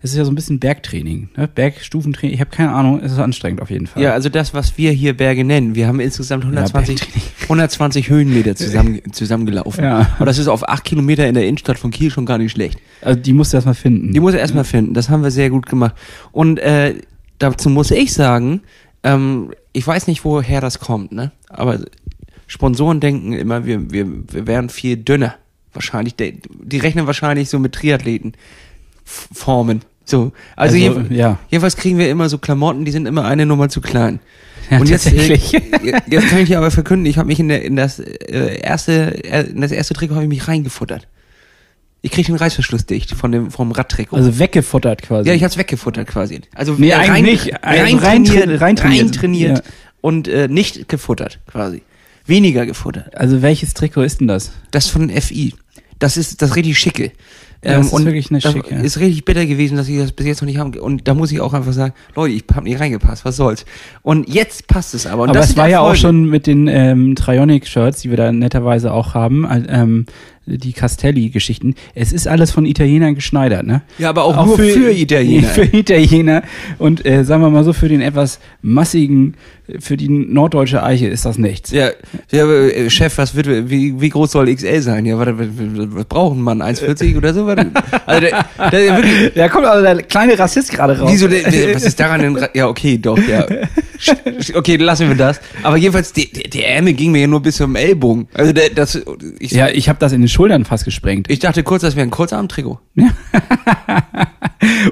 Es 0.00 0.12
ist 0.12 0.16
ja 0.16 0.24
so 0.24 0.32
ein 0.32 0.34
bisschen 0.34 0.60
Bergtraining, 0.60 1.28
ne? 1.36 1.46
Bergstufentraining. 1.46 2.34
Ich 2.34 2.40
habe 2.40 2.50
keine 2.50 2.72
Ahnung, 2.72 3.00
es 3.02 3.12
ist 3.12 3.18
anstrengend 3.18 3.60
auf 3.60 3.70
jeden 3.70 3.86
Fall. 3.86 4.02
Ja, 4.02 4.12
also 4.12 4.30
das, 4.30 4.54
was 4.54 4.78
wir 4.78 4.92
hier 4.92 5.14
Berge 5.14 5.44
nennen. 5.44 5.74
Wir 5.74 5.86
haben 5.86 6.00
insgesamt 6.00 6.44
120, 6.44 7.00
Bergtraining. 7.00 7.28
120 7.42 8.08
Höhenmeter 8.08 8.56
zusammen, 8.56 9.00
zusammengelaufen. 9.12 9.84
Ja. 9.84 10.16
Und 10.18 10.26
das 10.26 10.38
ist 10.38 10.48
auf 10.48 10.66
acht 10.66 10.84
Kilometer 10.84 11.26
in 11.28 11.34
der 11.34 11.46
Innenstadt 11.46 11.78
von 11.78 11.90
Kiel 11.90 12.10
schon 12.10 12.24
gar 12.24 12.38
nicht 12.38 12.52
schlecht. 12.52 12.78
Also 13.02 13.20
die 13.20 13.34
musst 13.34 13.52
du 13.52 13.58
erst 13.58 13.66
mal 13.66 13.74
finden. 13.74 14.14
Die 14.14 14.20
muss 14.20 14.32
er 14.32 14.40
erstmal 14.40 14.64
finden. 14.64 14.94
Das 14.94 15.10
haben 15.10 15.22
wir 15.22 15.30
sehr 15.30 15.50
gut 15.50 15.66
gemacht. 15.66 15.94
Und 16.32 16.58
äh, 16.60 16.94
dazu 17.38 17.68
muss 17.68 17.90
ich 17.90 18.14
sagen, 18.14 18.62
ähm, 19.02 19.50
ich 19.74 19.86
weiß 19.86 20.06
nicht, 20.06 20.24
woher 20.24 20.60
das 20.62 20.78
kommt, 20.80 21.12
ne? 21.12 21.30
Aber 21.50 21.78
Sponsoren 22.46 23.00
denken 23.00 23.32
immer, 23.34 23.66
wir, 23.66 23.90
wir, 23.90 24.06
wir 24.32 24.46
wären 24.46 24.70
viel 24.70 24.96
dünner. 24.96 25.34
Wahrscheinlich, 25.72 26.14
die, 26.16 26.40
rechnen 26.78 27.06
wahrscheinlich 27.06 27.48
so 27.50 27.58
mit 27.58 27.72
Triathleten 27.72 28.32
Formen. 29.04 29.82
So. 30.04 30.32
Also, 30.56 30.74
Also, 30.74 30.76
jedenf- 30.76 31.10
ja. 31.10 31.38
jedenfalls 31.50 31.76
kriegen 31.76 31.98
wir 31.98 32.08
immer 32.10 32.28
so 32.28 32.38
Klamotten, 32.38 32.84
die 32.84 32.92
sind 32.92 33.06
immer 33.06 33.24
eine 33.24 33.44
Nummer 33.46 33.68
zu 33.68 33.80
klein. 33.80 34.20
Ja, 34.70 34.78
Und 34.78 34.88
jetzt, 34.88 35.12
äh, 35.12 35.34
jetzt 36.08 36.28
kann 36.30 36.38
ich 36.38 36.48
dir 36.48 36.56
aber 36.56 36.70
verkünden, 36.70 37.04
ich 37.04 37.18
habe 37.18 37.26
mich 37.26 37.38
in, 37.38 37.48
der, 37.48 37.62
in 37.62 37.76
das 37.76 37.98
äh, 37.98 38.60
erste, 38.62 38.92
in 39.52 39.60
das 39.60 39.72
erste 39.72 39.92
Trikot 39.92 40.14
habe 40.14 40.24
ich 40.24 40.30
mich 40.30 40.48
reingefuttert. 40.48 41.06
Ich 42.04 42.10
krieg 42.10 42.26
den 42.26 42.34
Reißverschluss 42.34 42.84
dicht 42.84 43.12
von 43.12 43.32
dem 43.32 43.50
vom 43.50 43.72
Radtrikot. 43.72 44.14
Also 44.16 44.38
weggefuttert 44.38 45.00
quasi. 45.02 45.26
Ja, 45.28 45.34
ich 45.34 45.42
hab's 45.42 45.56
weggefuttert 45.56 46.06
quasi. 46.06 46.42
Also 46.54 46.74
Nee, 46.76 46.90
äh, 46.90 46.94
eigentlich 46.94 47.44
nicht. 47.46 47.64
Also 47.64 47.82
rein, 47.82 47.98
rein 47.98 48.24
trainiert, 48.24 48.48
tra- 48.48 48.60
rein 48.60 48.76
trainiert. 48.76 49.04
rein 49.06 49.12
trainiert 49.12 49.58
Ja. 49.58 49.64
und 50.02 50.28
äh, 50.28 50.46
nicht 50.48 50.88
gefuttert 50.88 51.38
quasi. 51.46 51.80
Weniger 52.26 52.66
gefuttert. 52.66 53.16
Also 53.16 53.40
welches 53.40 53.72
Trikot 53.74 54.02
ist 54.02 54.20
denn 54.20 54.28
das? 54.28 54.52
Das 54.70 54.88
von 54.88 55.08
FI. 55.08 55.54
Das 55.98 56.16
ist 56.18 56.42
das 56.42 56.56
richtig 56.56 56.78
schicke. 56.78 57.04
Ähm, 57.62 57.70
Ja, 57.72 57.76
das 57.78 57.86
ist 57.86 57.92
und 57.94 58.04
wirklich 58.04 58.30
eine 58.30 58.40
das 58.40 58.52
schicke. 58.52 58.74
Ist 58.74 58.98
richtig 59.00 59.24
bitter 59.24 59.46
gewesen, 59.46 59.78
dass 59.78 59.88
ich 59.88 59.96
das 59.98 60.12
bis 60.12 60.26
jetzt 60.26 60.42
noch 60.42 60.46
nicht 60.46 60.58
habe. 60.58 60.82
Und 60.82 61.08
da 61.08 61.14
muss 61.14 61.32
ich 61.32 61.40
auch 61.40 61.54
einfach 61.54 61.72
sagen, 61.72 61.94
Leute, 62.14 62.34
ich 62.34 62.44
hab 62.54 62.64
nicht 62.64 62.78
reingepasst, 62.78 63.24
was 63.24 63.36
soll's. 63.36 63.64
Und 64.02 64.28
jetzt 64.28 64.66
passt 64.66 64.92
es 64.92 65.06
aber. 65.06 65.22
Und 65.22 65.30
Aber 65.30 65.38
das 65.38 65.50
es 65.50 65.56
war 65.56 65.68
ja 65.70 65.80
auch 65.80 65.94
schon 65.94 66.28
mit 66.28 66.46
den 66.46 66.66
ähm, 66.68 67.14
Trionic-Shirts, 67.16 68.02
die 68.02 68.10
wir 68.10 68.18
da 68.18 68.30
netterweise 68.32 68.92
auch 68.92 69.14
haben, 69.14 69.44
äh, 69.46 69.62
ähm, 69.68 70.04
die 70.46 70.72
Castelli-Geschichten. 70.72 71.74
Es 71.94 72.12
ist 72.12 72.28
alles 72.28 72.50
von 72.50 72.66
Italienern 72.66 73.14
geschneidert, 73.14 73.66
ne? 73.66 73.82
Ja, 73.98 74.10
aber 74.10 74.24
auch, 74.24 74.46
nur 74.46 74.56
für, 74.56 74.90
Italiener. 74.90 75.48
Für 75.54 75.64
Italiener. 75.64 76.42
Und 76.78 77.04
äh, 77.06 77.24
sagen 77.24 77.42
wir 77.42 77.50
mal 77.50 77.64
so, 77.64 77.72
für 77.72 77.88
den 77.88 78.00
etwas 78.00 78.40
massigen, 78.60 79.34
für 79.80 79.96
die 79.96 80.08
norddeutsche 80.08 80.82
Eiche 80.82 81.06
ist 81.06 81.24
das 81.24 81.38
nichts. 81.38 81.70
Ja, 81.70 81.90
ja 82.30 82.46
äh, 82.50 82.90
Chef, 82.90 83.16
was 83.16 83.34
wird, 83.34 83.70
wie, 83.70 84.00
wie 84.00 84.08
groß 84.10 84.32
soll 84.32 84.54
XL 84.54 84.82
sein? 84.82 85.06
Ja, 85.06 85.18
was, 85.18 85.28
was 85.28 86.04
braucht 86.04 86.36
ein 86.36 86.42
Mann? 86.42 86.62
1,40 86.62 87.16
oder 87.16 87.32
so? 87.32 87.46
Also 87.46 87.64
der, 88.20 88.44
der, 88.70 88.96
wirklich, 88.96 89.32
Da 89.34 89.48
kommt 89.48 89.66
also 89.66 89.82
der 89.82 90.02
kleine 90.02 90.38
Rassist 90.38 90.70
gerade 90.70 90.98
raus. 90.98 91.10
Wieso, 91.10 91.28
der, 91.28 91.50
der, 91.50 91.74
was 91.74 91.84
ist 91.84 91.98
daran 91.98 92.20
denn? 92.20 92.46
Ja, 92.54 92.68
okay, 92.68 92.98
doch, 92.98 93.18
ja. 93.18 93.46
Okay, 94.54 94.76
lassen 94.76 95.08
wir 95.08 95.16
das. 95.16 95.40
Aber 95.62 95.76
jedenfalls, 95.76 96.12
der, 96.12 96.24
der, 96.26 96.44
der 96.50 96.68
Ärmel 96.76 96.92
ging 96.94 97.12
mir 97.12 97.22
ja 97.22 97.26
nur 97.26 97.40
bis 97.42 97.56
zum 97.56 97.76
Ellbogen. 97.76 98.28
Also 98.34 98.52
der, 98.52 98.70
das, 98.70 99.00
ich, 99.38 99.52
Ja, 99.52 99.68
ich 99.68 99.88
habe 99.88 99.98
das 99.98 100.12
in 100.12 100.20
den 100.20 100.28
Schultern 100.28 100.64
fast 100.64 100.84
gesprengt. 100.84 101.30
ich 101.30 101.38
dachte 101.38 101.62
kurz, 101.62 101.82
das 101.82 101.96
wäre 101.96 102.06
ein 102.06 102.10
Kurzarmtrikot. 102.10 102.78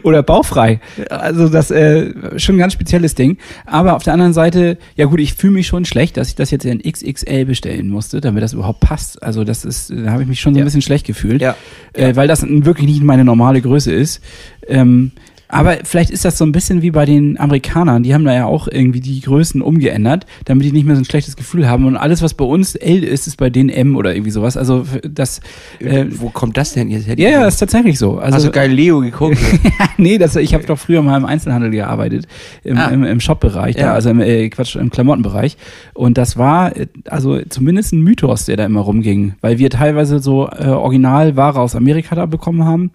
Oder 0.03 0.23
baufrei. 0.23 0.81
Also 1.09 1.49
das 1.49 1.71
äh, 1.71 2.13
schon 2.39 2.57
ein 2.57 2.59
ganz 2.59 2.73
spezielles 2.75 3.15
Ding. 3.15 3.39
Aber 3.65 3.97
auf 3.97 4.03
der 4.03 4.13
anderen 4.13 4.33
Seite, 4.35 4.77
ja 4.97 5.07
gut, 5.07 5.21
ich 5.21 5.35
fühle 5.35 5.55
mich 5.55 5.67
schon 5.67 5.85
schlecht, 5.85 6.17
dass 6.17 6.29
ich 6.29 6.35
das 6.35 6.51
jetzt 6.51 6.65
in 6.65 6.81
XXL 6.83 7.45
bestellen 7.47 7.89
musste, 7.89 8.21
damit 8.21 8.43
das 8.43 8.53
überhaupt 8.53 8.81
passt. 8.81 9.23
Also 9.23 9.45
das 9.45 9.65
ist, 9.65 9.91
da 9.91 10.11
habe 10.13 10.23
ich 10.23 10.29
mich 10.29 10.41
schon 10.41 10.53
so 10.55 10.59
ein 10.59 10.61
Ja. 10.61 10.65
bisschen 10.65 10.83
schlecht 10.83 11.07
gefühlt, 11.07 11.41
Ja. 11.41 11.57
Äh, 11.95 12.15
weil 12.17 12.29
das 12.29 12.43
wirklich 12.47 12.87
nicht 12.87 13.03
meine 13.03 13.25
normale 13.25 13.61
Größe 13.63 13.93
ist. 13.93 14.21
Ähm, 14.69 15.13
aber 15.53 15.77
vielleicht 15.85 16.11
ist 16.11 16.25
das 16.25 16.39
so 16.39 16.45
ein 16.47 16.51
bisschen 16.53 16.81
wie 16.81 16.91
bei 16.91 17.05
den 17.05 17.39
Amerikanern. 17.39 18.03
Die 18.03 18.15
haben 18.15 18.25
da 18.25 18.33
ja 18.35 18.47
auch 18.47 18.69
irgendwie 18.69 19.01
die 19.01 19.21
Größen 19.21 19.61
umgeändert, 19.61 20.25
damit 20.47 20.65
die 20.67 20.73
nicht 20.73 20.87
mehr 20.87 20.97
so 20.97 21.03
ein 21.03 21.05
schlechtes 21.05 21.37
Gefühl 21.37 21.69
haben. 21.69 21.85
Und 21.85 21.97
alles, 21.99 22.23
was 22.23 22.33
bei 22.33 22.45
uns 22.47 22.75
L 22.75 23.05
ist, 23.05 23.27
ist 23.27 23.37
bei 23.37 23.51
denen 23.51 23.69
M 23.69 23.95
oder 23.97 24.15
irgendwie 24.15 24.31
sowas. 24.31 24.57
Also 24.57 24.87
das, 25.09 25.41
äh, 25.79 26.07
Wo 26.09 26.31
kommt 26.31 26.57
das 26.57 26.73
denn 26.73 26.89
jetzt? 26.91 27.07
Hätte 27.07 27.21
ja, 27.23 27.29
ja, 27.29 27.47
ist 27.47 27.59
tatsächlich 27.59 27.99
so. 27.99 28.19
Also, 28.19 28.37
Hast 28.37 28.47
du 28.47 28.51
geil 28.51 28.71
Leo 28.73 29.01
geguckt? 29.01 29.37
nee, 29.99 30.17
das, 30.17 30.37
ich 30.37 30.55
habe 30.55 30.65
doch 30.65 30.79
früher 30.79 31.03
mal 31.03 31.19
im 31.19 31.27
Einzelhandel 31.27 31.71
gearbeitet, 31.71 32.27
im, 32.65 32.79
Ah. 32.79 32.87
im, 32.89 33.05
im 33.05 33.21
Shop-Bereich, 33.21 33.77
da, 33.77 33.83
Ja. 33.83 33.93
also 33.93 34.09
im, 34.09 34.21
äh, 34.21 34.49
Quatsch, 34.49 34.75
im 34.77 34.89
Klamottenbereich. 34.91 35.59
Und 35.93 36.17
das 36.17 36.39
war 36.39 36.75
äh, 36.77 36.87
also 37.11 37.41
zumindest 37.49 37.93
ein 37.93 38.01
Mythos, 38.01 38.47
der 38.47 38.57
da 38.57 38.65
immer 38.65 38.81
rumging, 38.81 39.35
weil 39.43 39.59
wir 39.59 39.69
teilweise 39.69 40.19
so 40.19 40.49
äh, 40.49 40.69
Originalware 40.69 41.61
aus 41.61 41.77
Amerika 41.77 42.15
da 42.15 42.25
bekommen 42.25 42.65
haben 42.65 42.91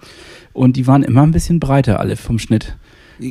und 0.57 0.75
die 0.75 0.87
waren 0.87 1.03
immer 1.03 1.23
ein 1.23 1.31
bisschen 1.31 1.59
breiter 1.59 1.99
alle 1.99 2.15
vom 2.17 2.39
Schnitt. 2.39 2.75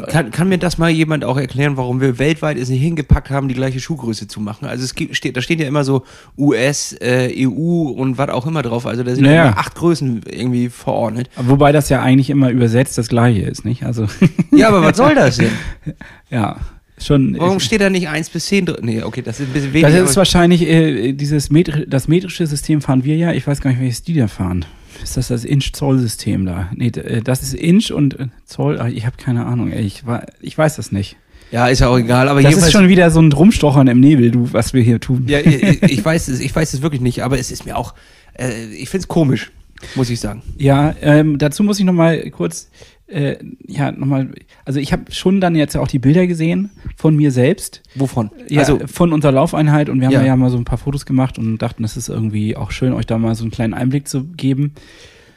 Kann, 0.08 0.32
kann 0.32 0.48
mir 0.48 0.58
das 0.58 0.78
mal 0.78 0.90
jemand 0.90 1.24
auch 1.24 1.36
erklären, 1.36 1.76
warum 1.76 2.00
wir 2.00 2.18
weltweit 2.18 2.56
es 2.58 2.68
nicht 2.68 2.80
hingepackt 2.82 3.30
haben, 3.30 3.46
die 3.46 3.54
gleiche 3.54 3.78
Schuhgröße 3.78 4.26
zu 4.26 4.40
machen? 4.40 4.66
Also 4.66 4.82
es 4.82 4.96
gibt, 4.96 5.14
steht, 5.14 5.36
da 5.36 5.40
steht 5.40 5.60
ja 5.60 5.68
immer 5.68 5.84
so 5.84 6.02
US, 6.36 6.92
äh, 7.00 7.32
EU 7.46 7.90
und 7.90 8.18
was 8.18 8.30
auch 8.30 8.46
immer 8.48 8.62
drauf. 8.62 8.84
Also 8.84 9.04
da 9.04 9.14
sind 9.14 9.24
ja 9.24 9.30
Naja. 9.30 9.46
immer 9.50 9.58
acht 9.58 9.76
Größen 9.76 10.22
irgendwie 10.28 10.70
verordnet. 10.70 11.30
Wobei 11.36 11.70
das 11.70 11.88
ja 11.88 12.02
eigentlich 12.02 12.30
immer 12.30 12.50
übersetzt 12.50 12.98
das 12.98 13.06
gleiche 13.08 13.42
ist, 13.42 13.64
nicht? 13.64 13.84
Also 13.84 14.08
Ja, 14.50 14.68
aber 14.68 14.82
was 14.82 14.96
soll 14.96 15.14
das 15.14 15.36
denn? 15.36 15.50
ja, 16.30 16.56
schon. 17.00 17.36
Warum 17.38 17.60
steht 17.60 17.80
da 17.80 17.88
nicht 17.88 18.08
1 18.08 18.30
bis 18.30 18.46
10 18.46 18.66
drin? 18.66 18.78
Nee, 18.82 19.02
okay, 19.04 19.22
das 19.22 19.38
ist 19.38 19.46
ein 19.50 19.52
bisschen 19.52 19.72
das 19.72 19.82
weniger. 19.92 20.02
ist 20.02 20.16
wahrscheinlich 20.16 20.62
äh, 20.66 21.12
dieses 21.12 21.50
Metri 21.50 21.86
das 21.88 22.08
metrische 22.08 22.44
System 22.48 22.80
fahren 22.80 23.04
wir 23.04 23.14
ja. 23.16 23.32
Ich 23.32 23.46
weiß 23.46 23.60
gar 23.60 23.70
nicht, 23.70 23.80
welches 23.80 24.02
die 24.02 24.14
da 24.14 24.26
fahren. 24.26 24.64
Ist 25.02 25.16
das 25.16 25.28
das 25.28 25.44
Inch-Zoll-System 25.44 26.46
da? 26.46 26.70
Nee, 26.74 26.88
äh, 26.88 27.22
das 27.22 27.42
ist 27.42 27.54
Inch 27.54 27.90
und 27.90 28.18
äh, 28.18 28.26
Zoll. 28.44 28.78
ach, 28.80 28.88
Ich 28.88 29.06
habe 29.06 29.16
keine 29.16 29.46
Ahnung. 29.46 29.70
Ey, 29.72 29.82
ich, 29.84 30.02
ich 30.40 30.56
weiß 30.58 30.76
das 30.76 30.92
nicht. 30.92 31.16
ja, 31.50 31.66
ist 31.68 31.80
ja 31.80 31.88
auch 31.88 31.98
egal, 31.98 32.28
aber 32.28 32.42
Das 32.42 32.56
ist 32.56 32.72
schon 32.72 32.88
wieder 32.88 33.10
so 33.10 33.20
ein 33.20 33.32
Rumstochern 33.32 33.86
im 33.88 34.00
Nebel, 34.00 34.30
du, 34.30 34.52
was 34.52 34.72
wir 34.74 34.82
hier 34.82 35.00
tun. 35.00 35.26
ja, 35.28 35.38
ich, 35.40 35.82
ich 35.82 36.04
weiß 36.04 36.28
es, 36.28 36.40
ich 36.40 36.54
weiß 36.54 36.74
es 36.74 36.82
wirklich 36.82 37.00
nicht, 37.00 37.22
aber 37.22 37.38
es 37.38 37.50
ist 37.50 37.64
mir 37.66 37.76
auch, 37.76 37.94
äh, 38.38 38.66
ich 38.74 38.88
find's 38.88 39.06
komisch, 39.08 39.52
muss 39.94 40.10
ich 40.10 40.18
sagen. 40.20 40.42
Ja, 40.58 40.94
ähm, 41.00 41.38
dazu 41.38 41.62
muss 41.62 41.78
ich 41.78 41.84
noch 41.84 41.92
mal 41.92 42.30
kurz 42.30 42.68
äh, 43.08 43.36
ja, 43.66 43.92
nochmal, 43.92 44.32
also 44.64 44.80
ich 44.80 44.92
habe 44.92 45.12
schon 45.12 45.40
dann 45.40 45.54
jetzt 45.54 45.76
auch 45.76 45.88
die 45.88 45.98
Bilder 45.98 46.26
gesehen 46.26 46.70
von 46.96 47.14
mir 47.14 47.30
selbst. 47.30 47.82
Wovon? 47.94 48.30
Ja, 48.48 48.60
also, 48.60 48.80
von 48.86 49.12
unserer 49.12 49.32
Laufeinheit 49.32 49.88
und 49.88 50.00
wir 50.00 50.08
haben 50.08 50.14
Ja. 50.14 50.24
ja. 50.24 50.36
mal 50.36 50.50
so 50.50 50.56
ein 50.56 50.64
paar 50.64 50.78
Fotos 50.78 51.06
gemacht 51.06 51.38
und 51.38 51.58
dachten, 51.58 51.84
es 51.84 51.96
ist 51.96 52.08
irgendwie 52.08 52.56
auch 52.56 52.70
schön, 52.70 52.92
euch 52.92 53.06
da 53.06 53.18
mal 53.18 53.34
so 53.34 53.44
einen 53.44 53.52
kleinen 53.52 53.74
Einblick 53.74 54.08
zu 54.08 54.24
geben. 54.24 54.74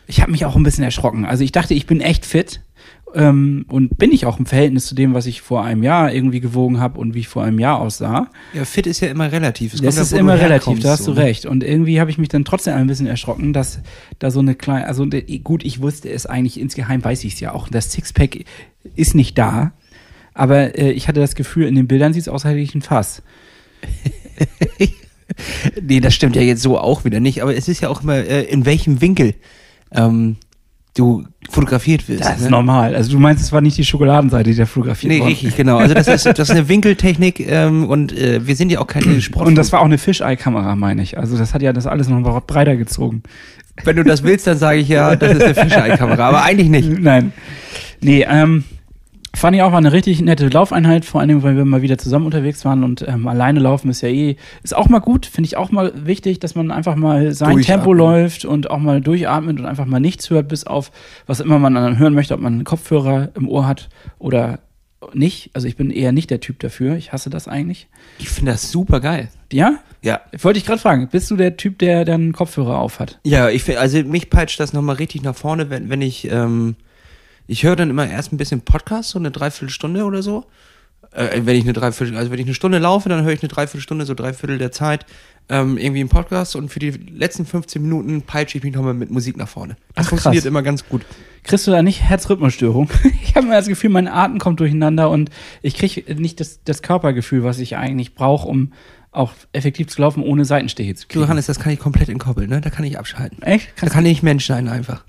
Ich 0.08 0.22
habe 0.22 0.32
mich 0.32 0.46
auch 0.46 0.56
ein 0.56 0.64
bisschen 0.64 0.84
erschrocken. 0.84 1.26
Also 1.26 1.44
ich 1.44 1.52
dachte, 1.52 1.76
ich 1.76 1.86
bin 1.86 2.02
echt 2.02 2.26
fit 2.26 2.62
ähm, 3.16 3.66
und 3.70 3.98
bin 3.98 4.12
ich 4.12 4.26
auch 4.26 4.40
im 4.40 4.46
Verhältnis 4.46 4.86
zu 4.86 4.96
dem, 4.96 5.14
was 5.14 5.26
ich 5.26 5.42
vor 5.42 5.64
einem 5.64 5.84
Jahr 5.84 6.14
irgendwie 6.14 6.40
gewogen 6.40 6.80
habe 6.80 7.00
und 7.00 7.14
wie 7.14 7.20
ich 7.20 7.28
vor 7.28 7.44
einem 7.44 7.60
Jahr 7.60 7.80
aussah. 7.80 8.30
ja, 8.54 8.66
fit 8.66 8.88
ist 8.88 9.00
ja 9.00 9.10
immer 9.10 9.32
relativ. 9.32 9.74
Es 9.74 9.82
Das 9.82 9.98
ist 9.98 10.14
immer 10.14 10.40
relativ, 10.40 10.80
da 10.80 10.92
hast 10.92 11.04
so, 11.04 11.14
du 11.14 11.20
ne? 11.20 11.26
recht. 11.26 11.46
Und 11.46 11.64
irgendwie 11.64 12.00
habe 12.00 12.12
ich 12.12 12.18
mich 12.18 12.30
dann 12.30 12.46
trotzdem 12.46 12.76
ein 12.76 12.88
bisschen 12.88 13.08
erschrocken, 13.08 13.54
dass 13.54 13.80
da 14.20 14.32
so 14.32 14.40
eine 14.40 14.56
kleine, 14.56 14.86
also 14.88 15.08
gut, 15.44 15.64
ich 15.64 15.82
wusste 15.82 16.10
es 16.10 16.26
eigentlich 16.26 16.60
insgeheim, 16.60 17.04
weiß 17.04 17.24
ich 17.24 17.34
es 17.34 17.40
ja 17.40 17.54
auch. 17.54 17.68
Das 17.70 17.92
Sixpack 17.92 18.46
ist 18.96 19.16
nicht 19.16 19.38
da, 19.38 19.72
aber 20.34 20.78
äh, 20.78 20.92
ich 20.92 21.08
hatte 21.08 21.20
das 21.20 21.36
Gefühl, 21.36 21.68
in 21.68 21.76
den 21.76 21.88
Bildern 21.88 22.14
sieht 22.14 22.24
es 22.24 22.30
aus, 22.30 22.46
als 22.46 22.52
hätte 22.52 22.62
ich 22.62 22.76
ein 22.76 22.82
Fass. 22.82 23.24
Nee, 25.82 26.00
das 26.00 26.14
stimmt 26.14 26.36
ja 26.36 26.42
jetzt 26.42 26.62
so 26.62 26.78
auch 26.78 27.06
wieder 27.06 27.20
nicht, 27.20 27.42
aber 27.42 27.56
es 27.56 27.68
ist 27.68 27.82
ja 27.82 27.90
auch 27.90 28.02
immer, 28.02 28.16
äh, 28.16 28.44
in 28.44 28.66
welchem 28.66 29.02
Winkel 29.02 29.36
ähm, 29.92 30.38
du 31.00 31.24
fotografiert 31.50 32.08
wirst. 32.08 32.26
Das 32.26 32.38
ist 32.38 32.44
ne? 32.44 32.52
normal. 32.52 32.96
Also 32.96 33.12
du 33.12 33.20
meinst, 33.20 33.42
es 33.42 33.52
war 33.52 33.62
nicht 33.62 33.78
die 33.78 33.86
Schokoladenseite, 33.86 34.50
die 34.52 34.56
da 34.56 34.66
fotografiert 34.66 35.12
Nee, 35.12 35.20
worden. 35.20 35.30
richtig, 35.30 35.56
genau. 35.56 35.78
Also 35.78 35.94
das 35.94 36.08
ist, 36.08 36.26
das 36.38 36.50
ist 36.50 36.52
eine 36.52 36.68
Winkeltechnik 36.68 37.40
ähm, 37.40 37.86
und 37.86 38.16
äh, 38.16 38.46
wir 38.46 38.56
sind 38.56 38.72
ja 38.72 38.80
auch 38.80 38.88
keine 38.88 39.22
Sport. 39.22 39.48
Und 39.48 39.56
das 39.56 39.72
war 39.72 39.80
auch 39.80 39.86
eine 39.86 39.98
Fisheye-Kamera, 39.98 40.76
meine 40.76 41.02
ich. 41.02 41.18
Also 41.18 41.38
das 41.38 41.54
hat 41.54 41.62
ja 41.62 41.74
das 41.74 41.88
alles 41.88 42.10
noch 42.10 42.42
breiter 42.42 42.76
gezogen. 42.76 43.24
Wenn 43.84 43.96
du 43.96 44.04
das 44.04 44.24
willst, 44.24 44.46
dann 44.46 44.58
sage 44.58 44.80
ich 44.80 44.90
ja, 44.90 45.16
das 45.16 45.38
ist 45.38 45.44
eine 45.44 45.56
Fisheye-Kamera, 45.70 46.28
aber 46.28 46.44
eigentlich 46.44 46.70
nicht. 46.70 47.00
Nein. 47.00 47.32
Nee, 48.02 48.26
ähm, 48.30 48.66
fand 49.40 49.56
ich 49.56 49.62
auch 49.62 49.74
eine 49.74 49.92
richtig 49.92 50.22
nette 50.22 50.48
Laufeinheit, 50.48 51.06
vor 51.06 51.22
allem, 51.22 51.44
weil 51.44 51.56
wir 51.56 51.66
mal 51.66 51.82
wieder 51.82 51.98
zusammen 51.98 52.26
unterwegs 52.26 52.66
waren 52.66 52.84
und 52.84 53.08
ähm, 53.08 53.28
alleine 53.28 53.60
laufen 53.60 53.90
ist 53.90 54.02
ja 54.02 54.10
eh, 54.10 54.36
ist 54.64 54.76
auch 54.76 54.90
mal 54.90 55.00
gut, 55.00 55.26
finde 55.26 55.48
ich 55.48 55.58
auch 55.58 55.72
mal 55.72 55.94
wichtig, 55.96 56.40
dass 56.40 56.56
man 56.56 56.72
einfach 56.72 56.96
mal 56.96 57.32
sein 57.34 57.54
Durchatmen. 57.54 57.84
Tempo 57.84 57.94
läuft 57.94 58.46
und 58.46 58.70
auch 58.70 58.80
mal 58.80 59.02
durchatmet 59.02 59.60
und 59.60 59.66
einfach 59.66 59.86
mal 59.86 60.00
nichts 60.00 60.30
hört, 60.30 60.48
bis 60.48 60.66
auf 60.66 60.92
was 61.26 61.40
immer 61.40 61.60
man 61.60 61.76
dann 61.76 61.98
hören 61.98 62.14
möchte, 62.14 62.34
ob 62.34 62.42
man 62.42 62.54
einen 62.54 62.64
Kopfhörer 62.64 63.30
im 63.36 63.48
Ohr 63.48 63.68
hat 63.68 63.90
oder 64.20 64.60
nicht. 65.14 65.52
Also 65.54 65.68
ich 65.68 65.78
bin 65.78 65.92
eher 65.92 66.12
nicht 66.12 66.30
der 66.30 66.40
Typ 66.40 66.60
dafür. 66.60 66.96
Ich 66.96 67.14
hasse 67.14 67.30
das 67.30 67.48
eigentlich. 67.48 67.88
Ich 68.20 68.30
finde 68.30 68.52
das 68.52 68.72
super 68.72 69.00
geil. 69.00 69.30
Ja? 69.52 69.80
Ja. 70.02 70.22
Wollte 70.42 70.60
ich 70.60 70.66
gerade 70.66 70.82
fragen, 70.82 71.08
bist 71.10 71.32
du 71.32 71.36
der 71.36 71.58
Typ, 71.58 71.80
der 71.80 72.06
dann 72.06 72.34
Kopfhörer 72.34 72.78
auf 72.78 73.00
hat? 73.00 73.20
Ja, 73.24 73.50
ich 73.50 73.64
finde, 73.64 73.80
also 73.80 74.04
mich 74.04 74.30
peitscht 74.30 74.60
das 74.60 74.74
nochmal 74.74 74.96
richtig 74.96 75.24
nach 75.24 75.36
vorne, 75.36 75.70
wenn, 75.70 75.90
wenn 75.90 76.02
ich, 76.02 76.30
ähm, 76.30 76.76
ich 77.50 77.64
höre 77.64 77.76
dann 77.76 77.90
immer 77.90 78.08
erst 78.08 78.32
ein 78.32 78.38
bisschen 78.38 78.62
Podcast, 78.62 79.10
so 79.10 79.20
eine 79.20 79.32
Dreiviertelstunde 79.32 80.04
oder 80.04 80.22
so. 80.22 80.46
Äh, 81.12 81.42
wenn 81.46 81.56
ich 81.56 81.64
eine 81.64 81.74
Dreiviertel, 81.74 82.16
also 82.16 82.30
wenn 82.30 82.38
ich 82.38 82.46
eine 82.46 82.54
Stunde 82.54 82.78
laufe, 82.78 83.10
dann 83.10 83.24
höre 83.24 83.34
ich 83.34 83.42
eine 83.42 83.48
Dreiviertelstunde, 83.48 84.06
so 84.06 84.14
Dreiviertel 84.14 84.60
der 84.60 84.72
Zeit, 84.72 85.08
ähm, 85.50 85.80
irgendwie 85.80 86.02
einen 86.02 86.10
Podcast 86.10 86.56
und 86.56 86.70
für 86.70 86.78
die 86.78 86.92
letzten 86.92 87.48
15 87.48 87.82
Minuten 87.82 88.22
peitsche 88.22 88.60
ich 88.60 88.64
mich 88.64 88.76
nochmal 88.76 88.94
mit 88.94 89.10
Musik 89.10 89.36
nach 89.36 89.48
vorne. 89.48 89.78
Das 89.96 90.06
Ach, 90.06 90.10
funktioniert 90.10 90.46
immer 90.46 90.62
ganz 90.62 90.88
gut. 90.88 91.04
Kriegst 91.42 91.66
du 91.66 91.72
da 91.72 91.82
nicht 91.82 92.04
Herzrhythmusstörung? 92.04 92.90
Ich 93.24 93.36
habe 93.36 93.48
immer 93.48 93.56
das 93.56 93.68
Gefühl, 93.68 93.90
mein 93.90 94.08
Atem 94.08 94.38
kommt 94.38 94.60
durcheinander 94.60 95.10
und 95.10 95.30
ich 95.62 95.76
kriege 95.76 96.16
nicht 96.16 96.40
das, 96.40 96.64
das 96.64 96.82
Körpergefühl, 96.82 97.44
was 97.44 97.60
ich 97.60 97.78
eigentlich 97.78 98.14
brauche, 98.14 98.48
um 98.48 98.74
auch 99.12 99.34
effektiv 99.54 99.88
zu 99.88 100.02
laufen, 100.02 100.22
ohne 100.22 100.46
Seitenstiche 100.46 100.94
zu 100.94 101.08
kriegen. 101.08 101.24
Johannes, 101.24 101.48
das 101.48 101.60
kann 101.60 101.72
ich 101.72 101.80
komplett 101.80 102.10
entkoppeln, 102.10 102.50
ne? 102.50 102.62
Da 102.62 102.70
kann 102.70 102.86
ich 102.86 103.00
abschalten. 103.00 103.42
Echt? 103.42 103.70
Da 103.70 103.72
Kannst 103.76 103.96
kann 103.96 104.06
ich 104.06 104.22
Mensch 104.22 104.46
sein 104.46 104.68
einfach. 104.68 105.04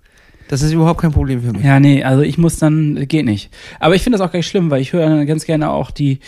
Das 0.50 0.62
ist 0.62 0.72
überhaupt 0.72 1.00
kein 1.00 1.12
Problem 1.12 1.42
für 1.42 1.52
mich. 1.52 1.62
ja, 1.64 1.78
nee, 1.78 2.02
also 2.02 2.22
ich 2.22 2.36
muss 2.36 2.58
dann, 2.58 3.06
geht 3.06 3.24
nicht. 3.24 3.54
Aber 3.78 3.94
ich 3.94 4.02
finde 4.02 4.18
das 4.18 4.26
auch 4.26 4.32
gar 4.32 4.38
nicht 4.40 4.48
schlimm, 4.48 4.68
weil 4.68 4.80
ich 4.80 4.92
höre 4.92 5.08
dann 5.08 5.24
ganz 5.24 5.44
gerne 5.44 5.70
auch 5.70 5.92
die, 5.92 6.18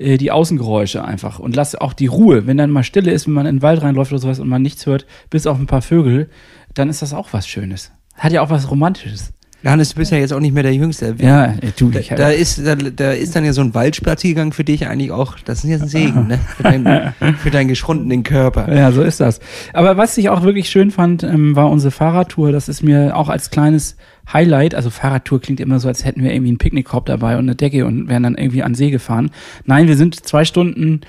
äh, 0.00 0.18
die 0.18 0.32
Außengeräusche 0.32 1.04
einfach 1.04 1.38
und 1.38 1.54
lasse 1.54 1.80
auch 1.80 1.92
die 1.92 2.08
Ruhe. 2.08 2.48
Wenn 2.48 2.56
dann 2.56 2.72
mal 2.72 2.82
Stille 2.82 3.12
ist, 3.12 3.28
wenn 3.28 3.34
man 3.34 3.46
in 3.46 3.58
den 3.58 3.62
Wald 3.62 3.80
reinläuft 3.82 4.10
oder 4.10 4.20
sowas 4.20 4.40
und 4.40 4.48
man 4.48 4.62
nichts 4.62 4.84
hört, 4.86 5.06
bis 5.30 5.46
auf 5.46 5.60
ein 5.60 5.68
paar 5.68 5.80
Vögel, 5.80 6.28
dann 6.74 6.88
ist 6.88 7.02
das 7.02 7.14
auch 7.14 7.32
was 7.32 7.46
Schönes. 7.46 7.92
Hat 8.14 8.32
ja 8.32 8.42
auch 8.42 8.50
was 8.50 8.68
Romantisches. 8.68 9.32
Johannes, 9.62 9.90
du 9.90 9.96
bist 9.96 10.12
ja 10.12 10.18
jetzt 10.18 10.32
auch 10.32 10.38
nicht 10.38 10.54
mehr 10.54 10.62
der 10.62 10.74
Jüngste. 10.74 11.16
Ja, 11.18 11.46
äh, 11.46 11.72
du, 11.76 11.90
Da, 11.90 11.98
ich, 11.98 12.08
da, 12.08 12.28
ist, 12.28 12.64
da, 12.64 12.76
da 12.76 13.10
ist 13.12 13.34
dann 13.34 13.44
ja 13.44 13.52
so 13.52 13.60
ein 13.60 13.74
Waldspaziergang 13.74 14.52
für 14.52 14.62
dich 14.62 14.86
eigentlich 14.86 15.10
auch, 15.10 15.36
das 15.44 15.64
ist 15.64 15.70
ja 15.70 15.78
ein 15.78 15.88
Segen, 15.88 16.28
ne? 16.28 16.38
Für, 16.56 16.62
dein, 16.62 17.14
für 17.38 17.50
deinen 17.50 17.66
geschrundenen 17.66 18.22
Körper. 18.22 18.72
Ja, 18.72 18.92
so 18.92 19.02
ist 19.02 19.18
das. 19.18 19.40
Aber 19.72 19.96
was 19.96 20.16
ich 20.16 20.28
auch 20.28 20.42
wirklich 20.44 20.70
schön 20.70 20.92
fand, 20.92 21.24
ähm, 21.24 21.56
war 21.56 21.70
unsere 21.70 21.90
Fahrradtour. 21.90 22.52
Das 22.52 22.68
ist 22.68 22.82
mir 22.82 23.16
auch 23.16 23.28
als 23.28 23.50
kleines 23.50 23.96
Highlight, 24.32 24.74
also 24.74 24.90
Fahrradtour 24.90 25.40
klingt 25.40 25.58
immer 25.58 25.80
so, 25.80 25.88
als 25.88 26.04
hätten 26.04 26.22
wir 26.22 26.32
irgendwie 26.32 26.50
einen 26.50 26.58
Picknickkorb 26.58 27.06
dabei 27.06 27.34
und 27.34 27.44
eine 27.44 27.54
Decke 27.56 27.84
und 27.86 28.08
wären 28.08 28.22
dann 28.22 28.36
irgendwie 28.36 28.62
an 28.62 28.74
See 28.74 28.90
gefahren. 28.90 29.30
Nein, 29.64 29.88
wir 29.88 29.96
sind 29.96 30.24
zwei 30.24 30.44
Stunden 30.44 31.00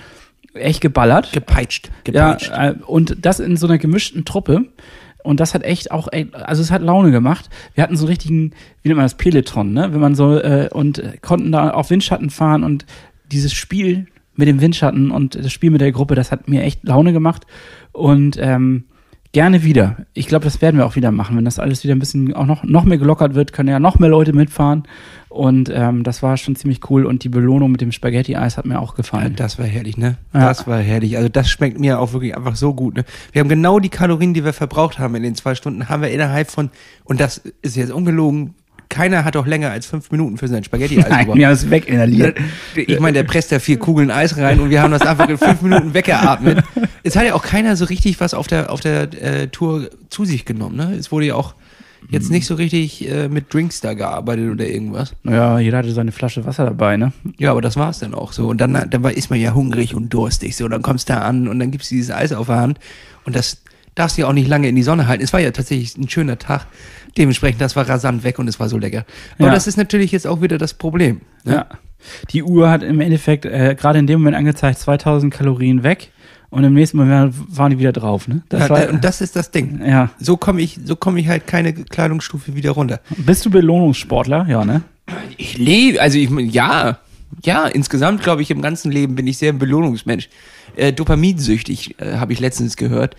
echt 0.53 0.81
geballert. 0.81 1.31
Gepeitscht. 1.33 1.91
Ja, 2.11 2.33
Gepeitscht. 2.33 2.51
äh, 2.51 2.73
und 2.85 3.17
das 3.21 3.39
in 3.39 3.57
so 3.57 3.67
einer 3.67 3.77
gemischten 3.77 4.25
Truppe. 4.25 4.65
Und 5.23 5.39
das 5.39 5.53
hat 5.53 5.63
echt 5.63 5.91
auch, 5.91 6.07
also 6.33 6.61
es 6.61 6.71
hat 6.71 6.81
Laune 6.81 7.11
gemacht. 7.11 7.49
Wir 7.75 7.83
hatten 7.83 7.97
so 7.97 8.05
einen 8.05 8.09
richtigen, 8.09 8.51
wie 8.81 8.89
nennt 8.89 8.97
man 8.97 9.05
das, 9.05 9.15
Peloton, 9.15 9.73
ne? 9.73 9.91
Wenn 9.91 9.99
man 9.99 10.15
so, 10.15 10.37
äh, 10.37 10.69
und 10.71 11.03
konnten 11.21 11.51
da 11.51 11.71
auf 11.71 11.89
Windschatten 11.89 12.29
fahren 12.29 12.63
und 12.63 12.85
dieses 13.31 13.53
Spiel 13.53 14.07
mit 14.35 14.47
dem 14.47 14.61
Windschatten 14.61 15.11
und 15.11 15.35
das 15.35 15.51
Spiel 15.51 15.71
mit 15.71 15.81
der 15.81 15.91
Gruppe, 15.91 16.15
das 16.15 16.31
hat 16.31 16.47
mir 16.47 16.63
echt 16.63 16.83
Laune 16.85 17.11
gemacht. 17.11 17.45
Und 17.91 18.37
ähm, 18.39 18.85
gerne 19.31 19.63
wieder. 19.63 19.97
Ich 20.13 20.27
glaube, 20.27 20.45
das 20.45 20.61
werden 20.61 20.77
wir 20.77 20.85
auch 20.85 20.95
wieder 20.95 21.11
machen. 21.11 21.37
Wenn 21.37 21.45
das 21.45 21.59
alles 21.59 21.83
wieder 21.83 21.95
ein 21.95 21.99
bisschen 21.99 22.33
auch 22.33 22.45
noch, 22.45 22.63
noch 22.63 22.83
mehr 22.83 22.97
gelockert 22.97 23.35
wird, 23.35 23.53
können 23.53 23.69
ja 23.69 23.79
noch 23.79 23.99
mehr 23.99 24.09
Leute 24.09 24.33
mitfahren. 24.33 24.83
Und 25.29 25.71
ähm, 25.73 26.03
das 26.03 26.23
war 26.23 26.37
schon 26.37 26.55
ziemlich 26.55 26.89
cool. 26.89 27.05
Und 27.05 27.23
die 27.23 27.29
Belohnung 27.29 27.71
mit 27.71 27.81
dem 27.81 27.91
Spaghetti-Eis 27.91 28.57
hat 28.57 28.65
mir 28.65 28.79
auch 28.79 28.93
Ja, 28.93 28.97
gefallen. 28.97 29.35
das 29.35 29.59
war 29.59 29.65
herrlich, 29.65 29.95
ne? 29.95 30.17
Ja. 30.33 30.47
Das 30.47 30.65
war 30.65 30.79
herrlich. 30.79 31.17
Also 31.17 31.29
das 31.29 31.49
schmeckt 31.49 31.79
mir 31.79 31.99
auch 31.99 32.13
wirklich 32.13 32.35
einfach 32.35 32.55
so 32.55 32.73
gut. 32.73 32.95
Ne? 32.95 33.05
Wir 33.31 33.41
haben 33.41 33.49
genau 33.49 33.79
die 33.79 33.89
Kalorien, 33.89 34.33
die 34.33 34.43
wir 34.43 34.53
verbraucht 34.53 34.97
haben 34.97 35.13
in 35.15 35.21
den 35.23 35.35
zwei 35.35 35.53
Stunden, 35.53 35.87
haben 35.87 36.01
wir 36.01 36.09
innerhalb 36.09 36.49
von, 36.49 36.71
und 37.03 37.19
das 37.19 37.41
ist 37.61 37.75
jetzt 37.75 37.91
ungelogen, 37.91 38.55
keiner 38.89 39.23
hat 39.23 39.35
doch 39.35 39.45
länger 39.45 39.69
als 39.69 39.85
fünf 39.85 40.09
Minuten 40.09 40.39
für 40.39 40.47
sein 40.47 40.63
Spaghetti-Eis 40.63 41.05
Nein, 41.09 41.19
gebraucht. 41.19 41.37
wir 41.37 41.45
haben 41.45 41.53
es 41.53 41.69
weginhaliert. 41.69 42.37
Ich 42.75 42.99
meine, 42.99 43.13
der 43.13 43.23
presst 43.23 43.51
da 43.51 43.59
vier 43.59 43.77
Kugeln 43.77 44.09
Eis 44.09 44.35
rein 44.35 44.59
und 44.59 44.71
wir 44.71 44.81
haben 44.81 44.89
das 44.91 45.03
einfach 45.03 45.29
in 45.29 45.37
fünf 45.37 45.61
Minuten 45.61 45.93
weggeatmet. 45.93 46.63
Es 47.03 47.15
hat 47.15 47.23
ja 47.25 47.33
auch 47.35 47.43
keiner 47.43 47.75
so 47.77 47.85
richtig 47.85 48.19
was 48.19 48.33
auf 48.33 48.47
der, 48.47 48.71
auf 48.71 48.81
der 48.81 49.03
äh, 49.23 49.47
Tour 49.47 49.89
zu 50.09 50.25
sich 50.25 50.43
genommen. 50.45 50.75
Ne? 50.75 50.95
Es 50.99 51.11
wurde 51.13 51.27
ja 51.27 51.35
auch 51.35 51.53
jetzt 52.09 52.31
nicht 52.31 52.45
so 52.45 52.55
richtig 52.55 53.07
äh, 53.09 53.27
mit 53.27 53.53
Drinks 53.53 53.81
da 53.81 53.93
gearbeitet 53.93 54.51
oder 54.51 54.65
irgendwas. 54.67 55.13
Naja, 55.23 55.59
jeder 55.59 55.77
hatte 55.79 55.91
seine 55.91 56.11
Flasche 56.11 56.45
Wasser 56.45 56.65
dabei, 56.65 56.97
ne? 56.97 57.11
Ja, 57.37 57.51
aber 57.51 57.61
das 57.61 57.75
war's 57.77 57.99
dann 57.99 58.13
auch 58.13 58.31
so. 58.33 58.47
Und 58.47 58.59
dann, 58.61 58.73
dann 58.89 59.03
war- 59.03 59.11
ist 59.11 59.29
man 59.29 59.39
ja 59.39 59.53
hungrig 59.53 59.93
und 59.95 60.09
durstig. 60.13 60.55
So, 60.55 60.67
dann 60.67 60.81
kommst 60.81 61.09
du 61.09 61.13
da 61.13 61.19
an 61.21 61.47
und 61.47 61.59
dann 61.59 61.71
gibt's 61.71 61.89
dieses 61.89 62.11
Eis 62.11 62.31
auf 62.33 62.47
der 62.47 62.57
Hand. 62.57 62.79
Und 63.25 63.35
das 63.35 63.61
darfst 63.95 64.17
du 64.17 64.21
ja 64.21 64.27
auch 64.27 64.33
nicht 64.33 64.47
lange 64.47 64.67
in 64.69 64.75
die 64.75 64.83
Sonne 64.83 65.07
halten. 65.07 65.23
Es 65.23 65.33
war 65.33 65.39
ja 65.39 65.51
tatsächlich 65.51 65.97
ein 65.97 66.07
schöner 66.09 66.37
Tag. 66.39 66.65
Dementsprechend, 67.17 67.59
das 67.61 67.75
war 67.75 67.87
rasant 67.89 68.23
weg 68.23 68.39
und 68.39 68.47
es 68.47 68.59
war 68.59 68.69
so 68.69 68.77
lecker. 68.77 69.05
Aber 69.37 69.47
Ja. 69.47 69.53
das 69.53 69.67
ist 69.67 69.77
natürlich 69.77 70.11
jetzt 70.11 70.25
auch 70.27 70.41
wieder 70.41 70.57
das 70.57 70.73
Problem. 70.73 71.21
Ne? 71.43 71.53
Ja. 71.53 71.65
Die 72.31 72.43
Uhr 72.43 72.69
hat 72.69 72.81
im 72.81 73.01
Endeffekt 73.01 73.45
äh, 73.45 73.75
gerade 73.77 73.99
in 73.99 74.07
dem 74.07 74.19
Moment 74.21 74.37
angezeigt 74.37 74.79
2000 74.79 75.33
Kalorien 75.33 75.83
weg 75.83 76.11
und 76.49 76.63
im 76.63 76.73
nächsten 76.73 76.97
Moment 76.97 77.33
waren 77.47 77.71
die 77.71 77.79
wieder 77.79 77.91
drauf, 77.91 78.27
ne? 78.27 78.41
Das 78.49 78.61
Ja, 78.61 78.69
war, 78.69 78.89
und 78.89 79.03
das 79.03 79.21
ist 79.21 79.35
das 79.35 79.51
Ding. 79.51 79.81
ja. 79.85 80.09
So 80.19 80.37
komme 80.37 80.61
ich, 80.61 80.79
so 80.83 80.95
komme 80.95 81.19
ich 81.19 81.27
halt 81.27 81.45
keine 81.47 81.73
Kleidungsstufe 81.73 82.55
wieder 82.55 82.71
runter. 82.71 82.99
Bist 83.17 83.45
du 83.45 83.49
Belohnungssportler? 83.49 84.47
Ja, 84.49 84.65
ne? 84.65 84.81
Ich 85.37 85.57
lebe, 85.57 86.01
also 86.01 86.17
ich, 86.17 86.29
ja, 86.53 86.99
ja, 87.43 87.65
insgesamt 87.67 88.23
glaube 88.23 88.41
ich 88.41 88.51
im 88.51 88.61
ganzen 88.61 88.91
Leben 88.91 89.15
bin 89.15 89.27
ich 89.27 89.37
sehr 89.37 89.53
ein 89.53 89.59
Belohnungsmensch. 89.59 90.29
Äh, 90.75 90.93
dopaminsüchtig, 90.93 91.99
äh, 91.99 92.17
habe 92.17 92.33
ich 92.33 92.39
letztens 92.39 92.75
gehört. 92.77 93.15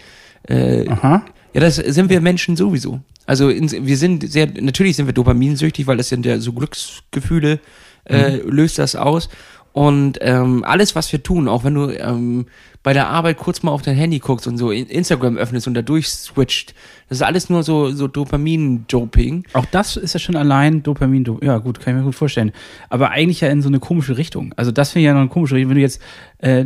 Äh, 0.49 0.89
Aha. 0.89 1.25
Ja, 1.53 1.61
das 1.61 1.77
sind 1.77 2.11
wir 2.11 2.21
Menschen 2.21 2.57
sowieso. 2.57 3.01
Also 3.27 3.49
ins, 3.49 3.73
wir 3.73 3.97
sind 3.97 4.29
sehr, 4.31 4.49
natürlich 4.61 4.97
sind 4.97 5.07
wir 5.07 5.13
dopaminsüchtig, 5.13 5.87
weil 5.87 5.97
das 5.97 6.09
sind 6.09 6.25
ja 6.27 6.39
so 6.39 6.53
Glücksgefühle, 6.53 7.61
äh, 8.05 8.37
löst 8.39 8.79
das 8.79 8.97
aus. 8.97 9.29
Und 9.73 10.19
ähm, 10.21 10.65
alles, 10.65 10.97
was 10.97 11.13
wir 11.13 11.23
tun, 11.23 11.47
auch 11.47 11.63
wenn 11.63 11.75
du 11.75 11.91
ähm, 11.91 12.47
bei 12.83 12.93
der 12.93 13.09
Arbeit 13.09 13.37
kurz 13.37 13.63
mal 13.63 13.71
auf 13.71 13.83
dein 13.83 13.95
Handy 13.95 14.19
guckst 14.19 14.47
und 14.49 14.57
so 14.57 14.71
in- 14.73 14.89
Instagram 14.89 15.37
öffnest 15.37 15.69
und 15.69 15.75
da 15.75 15.83
durchswitcht, 15.83 16.75
das 17.09 17.19
ist 17.19 17.23
alles 17.23 17.51
nur 17.51 17.63
so, 17.63 17.91
so 17.93 18.09
Dopamin-Doping. 18.09 19.45
Auch 19.53 19.67
das 19.67 19.97
ist 19.97 20.15
ja 20.15 20.21
schon 20.21 20.37
allein 20.37 20.83
Dopamin. 20.83 21.25
Do 21.25 21.39
ja, 21.43 21.59
gut, 21.59 21.81
kann 21.81 21.95
ich 21.95 21.99
mir 22.01 22.05
gut 22.05 22.15
vorstellen. 22.15 22.53
Aber 22.89 23.11
eigentlich 23.11 23.41
ja 23.43 23.49
in 23.49 23.63
so 23.63 23.69
eine 23.69 23.81
komische 23.81 24.17
Richtung. 24.17 24.53
Also 24.57 24.73
das 24.73 24.91
finde 24.91 25.03
ich 25.03 25.07
ja 25.07 25.13
noch 25.15 25.21
eine 25.21 25.29
komische 25.29 25.55
Richtung. 25.55 25.71
Wenn 25.71 25.77
du 25.77 25.83
jetzt, 25.83 26.01
äh, 26.39 26.65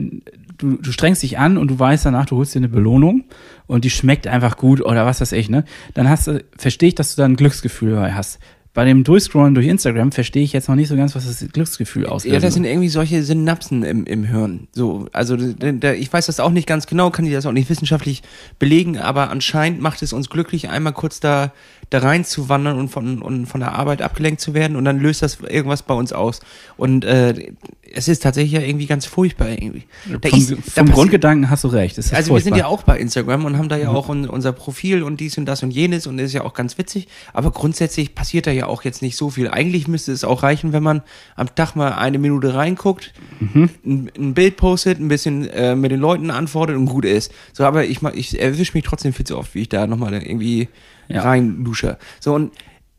du, 0.58 0.76
du 0.78 0.92
strengst 0.92 1.23
dich 1.23 1.38
an 1.38 1.58
und 1.58 1.68
du 1.70 1.78
weißt 1.78 2.06
danach, 2.06 2.26
du 2.26 2.37
holst 2.37 2.54
dir 2.54 2.61
eine 2.61 2.68
Belohnung 2.68 3.25
und 3.66 3.84
die 3.84 3.90
schmeckt 3.90 4.26
einfach 4.26 4.56
gut 4.56 4.80
oder 4.80 5.04
was 5.06 5.20
weiß 5.20 5.32
ich, 5.32 5.50
ne? 5.50 5.64
Dann 5.94 6.08
hast 6.08 6.26
du, 6.26 6.44
verstehe 6.56 6.88
ich, 6.90 6.94
dass 6.94 7.14
du 7.14 7.23
da 7.23 7.26
ein 7.26 7.37
Glücksgefühl 7.37 8.14
hast. 8.14 8.38
Bei 8.75 8.85
dem 8.85 9.04
Durchscrollen 9.04 9.54
durch 9.54 9.69
Instagram 9.69 10.11
verstehe 10.11 10.43
ich 10.43 10.52
jetzt 10.52 10.69
noch 10.69 10.75
nicht 10.75 10.88
so 10.88 10.97
ganz, 10.97 11.14
was 11.14 11.26
das 11.26 11.49
Glücksgefühl 11.52 12.07
auslöst. 12.07 12.35
Ja, 12.35 12.40
das 12.40 12.54
sind 12.54 12.64
irgendwie 12.64 12.88
solche 12.88 13.23
Synapsen 13.23 13.85
im, 13.85 14.04
im 14.04 14.25
Hirn. 14.25 14.66
So, 14.73 15.07
also 15.12 15.37
da, 15.37 15.93
ich 15.93 16.12
weiß 16.12 16.26
das 16.26 16.40
auch 16.40 16.50
nicht 16.50 16.66
ganz 16.66 16.88
genau, 16.88 17.11
kann 17.11 17.25
ich 17.25 17.33
das 17.33 17.47
auch 17.47 17.52
nicht 17.52 17.71
wissenschaftlich 17.71 18.23
belegen, 18.59 18.99
aber 18.99 19.31
anscheinend 19.31 19.81
macht 19.81 20.02
es 20.02 20.12
uns 20.12 20.28
glücklich, 20.28 20.71
einmal 20.71 20.93
kurz 20.93 21.21
da, 21.21 21.52
da 21.90 22.00
rein 22.00 22.25
zu 22.25 22.49
wandern 22.49 22.76
und 22.76 22.88
von, 22.88 23.23
und 23.23 23.47
von 23.47 23.61
der 23.61 23.73
Arbeit 23.75 24.02
abgelenkt 24.02 24.40
zu 24.40 24.54
werden 24.54 24.76
und 24.76 24.85
dann 24.85 24.99
löst 24.99 25.23
das 25.23 25.38
irgendwas 25.40 25.85
bei 25.85 25.95
uns 25.95 26.12
aus. 26.12 26.40
Und 26.76 27.04
äh, 27.04 27.52
es 27.94 28.08
ist 28.08 28.22
tatsächlich 28.22 28.52
ja 28.52 28.60
irgendwie 28.60 28.86
ganz 28.86 29.06
furchtbar 29.06 29.48
irgendwie. 29.50 29.84
Da 30.20 30.28
vom 30.28 30.38
ist- 30.38 30.54
vom 30.72 30.90
Grundgedanken 30.90 31.50
hast 31.50 31.64
du 31.64 31.68
recht. 31.68 31.96
Also 31.98 32.34
wir 32.34 32.40
sind 32.40 32.56
ja 32.56 32.64
furchtbar. 32.64 32.68
auch 32.68 32.82
bei 32.82 32.98
Instagram 32.98 33.44
und 33.44 33.56
haben 33.58 33.68
da 33.68 33.76
ja 33.76 33.90
auch 33.90 34.08
un, 34.08 34.28
unser 34.28 34.52
Profil 34.52 35.02
und 35.02 35.20
dies 35.20 35.38
und 35.38 35.46
das 35.46 35.62
und 35.62 35.70
jenes 35.70 36.06
und 36.06 36.18
ist 36.18 36.32
ja 36.32 36.42
auch 36.42 36.54
ganz 36.54 36.76
witzig. 36.78 37.08
Aber 37.32 37.50
grundsätzlich 37.50 38.14
passiert 38.14 38.46
da 38.46 38.50
ja 38.50 38.66
auch 38.66 38.84
jetzt 38.84 39.02
nicht 39.02 39.16
so 39.16 39.30
viel. 39.30 39.48
Eigentlich 39.48 39.88
müsste 39.88 40.12
es 40.12 40.24
auch 40.24 40.42
reichen, 40.42 40.72
wenn 40.72 40.82
man 40.82 41.02
am 41.36 41.54
Tag 41.54 41.74
mal 41.76 41.92
eine 41.92 42.18
Minute 42.18 42.54
reinguckt, 42.54 43.12
Mhm. 43.40 43.70
ein, 43.84 44.10
ein 44.16 44.34
Bild 44.34 44.56
postet, 44.56 45.00
ein 45.00 45.08
bisschen 45.08 45.48
äh, 45.50 45.74
mit 45.76 45.90
den 45.90 46.00
Leuten 46.00 46.30
antwortet 46.30 46.76
und 46.76 46.86
gut 46.86 47.04
ist. 47.04 47.32
So, 47.52 47.64
aber 47.64 47.84
ich, 47.84 48.02
ich 48.14 48.40
erwische 48.40 48.72
mich 48.74 48.84
trotzdem 48.84 49.12
viel 49.12 49.26
zu 49.26 49.38
oft, 49.38 49.54
wie 49.54 49.62
ich 49.62 49.68
da 49.68 49.86
nochmal 49.86 50.14
irgendwie 50.14 50.68
Ja. 51.08 51.22
rein 51.22 51.64
dusche. 51.64 51.98
So, 52.20 52.34
und 52.34 52.52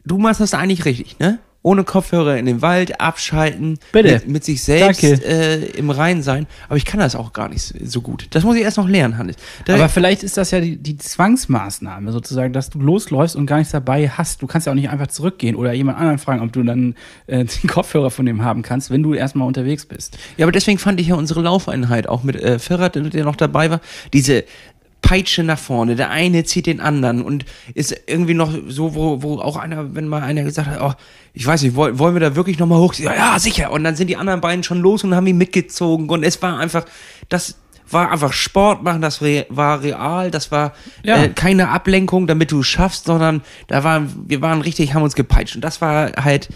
du 0.05 0.17
machst 0.17 0.39
das 0.41 0.53
eigentlich 0.53 0.85
richtig, 0.85 1.17
ne? 1.19 1.39
Ohne 1.65 1.84
Kopfhörer 1.84 2.38
in 2.38 2.45
den 2.45 2.62
Wald, 2.62 3.01
abschalten, 3.01 3.79
Bitte. 3.91 4.13
Mit, 4.13 4.27
mit 4.27 4.43
sich 4.43 4.62
selbst 4.62 5.03
äh, 5.03 5.65
im 5.65 5.89
Rein 5.89 6.22
sein. 6.22 6.45
Aber 6.67 6.77
ich 6.77 6.86
kann 6.86 7.00
das 7.00 7.15
auch 7.15 7.34
gar 7.34 7.50
nicht 7.50 7.74
so 7.84 8.01
gut. 8.01 8.27
Das 8.29 8.43
muss 8.43 8.55
ich 8.55 8.62
erst 8.62 8.77
noch 8.77 8.88
lernen, 8.88 9.17
Hannes. 9.17 9.36
Da, 9.65 9.74
Aber 9.74 9.89
vielleicht 9.89 10.22
ist 10.22 10.38
das 10.38 10.51
ja 10.51 10.62
die, 10.62 10.77
die 10.77 10.95
Zwangsmaßnahme 10.95 12.12
sozusagen, 12.12 12.53
dass 12.53 12.69
du 12.69 12.79
losläufst 12.79 13.36
und 13.36 13.48
gar 13.48 13.57
nichts 13.57 13.72
dabei 13.72 14.07
hast. 14.07 14.43
Du 14.43 14.48
kannst 14.48 14.67
ja 14.67 14.74
auch 14.74 14.75
nicht 14.75 14.91
einfach 14.91 15.07
zurückgehen 15.07 15.55
oder 15.55 15.74
jemand 15.74 15.98
anderen 15.98 16.19
fragen, 16.19 16.43
ob 16.43 16.53
du 16.53 16.62
dann 16.62 16.93
äh, 17.25 17.45
den 17.63 17.67
Kopfhörer 17.67 18.12
von 18.12 18.27
dem 18.27 18.43
haben 18.43 18.62
kannst, 18.62 18.91
wenn 18.91 19.01
du 19.01 19.15
erstmal 19.15 19.48
unterwegs 19.48 19.88
bist. 19.88 20.19
Ja, 20.38 20.45
aber 20.45 20.51
deswegen 20.51 20.77
fand 20.77 21.01
ich 21.01 21.07
ja 21.07 21.15
unsere 21.15 21.41
Laufeinheit 21.41 22.07
auch 22.07 22.22
mit 22.22 22.36
äh, 22.36 22.60
Ferrat, 22.60 22.93
der 22.93 23.24
noch 23.24 23.38
dabei 23.38 23.72
war, 23.72 23.81
diese 24.13 24.43
Peitsche 25.05 25.43
nach 25.43 25.59
vorne, 25.59 25.95
der 25.95 26.09
eine 26.09 26.43
zieht 26.45 26.65
den 26.65 26.79
anderen 26.81 27.21
und 27.21 27.45
ist 27.75 27.95
irgendwie 28.07 28.33
noch 28.33 28.51
so, 28.67 28.95
wo, 28.95 29.21
wo 29.21 29.39
auch 29.39 29.55
einer, 29.55 29.93
wenn 29.93 30.07
mal 30.07 30.24
einer 30.24 30.41
gesagt 30.43 30.67
hat, 30.67 30.81
oh, 30.81 30.93
ich 31.33 31.45
weiß 31.45 31.62
nicht, 31.62 31.75
woll, 31.75 32.00
wollen 32.00 32.15
wir 32.15 32.21
da 32.21 32.35
wirklich 32.35 32.57
nochmal 32.57 32.79
hoch? 32.79 32.95
Ja, 32.95 33.13
ja, 33.13 33.39
sicher. 33.39 33.71
Und 33.71 33.83
dann 33.83 33.95
sind 33.95 34.07
die 34.09 34.17
anderen 34.17 34.41
beiden 34.41 34.63
schon 34.63 34.79
los 34.81 35.03
und 35.03 35.13
haben 35.13 35.27
ihn 35.27 35.38
mitgezogen 35.38 36.09
und 36.09 36.24
es 36.24 36.41
war 36.41 36.57
einfach, 36.59 36.85
das 37.29 37.59
war 37.91 38.12
einfach 38.12 38.33
Sport 38.33 38.81
machen, 38.81 39.03
das 39.03 39.21
war 39.21 39.83
real, 39.83 40.31
das 40.31 40.51
war 40.51 40.74
Ja. 41.03 41.24
äh, 41.24 41.29
keine 41.29 41.69
Ablenkung, 41.69 42.25
damit 42.25 42.51
du 42.51 42.62
es 42.62 42.67
schaffst, 42.67 43.05
sondern 43.05 43.43
da 43.67 43.83
waren, 43.83 44.12
wir 44.27 44.41
waren 44.41 44.62
richtig, 44.62 44.95
haben 44.95 45.03
uns 45.03 45.13
gepeitscht 45.13 45.55
und 45.55 45.62
das 45.62 45.81
war 45.81 46.13
halt, 46.13 46.50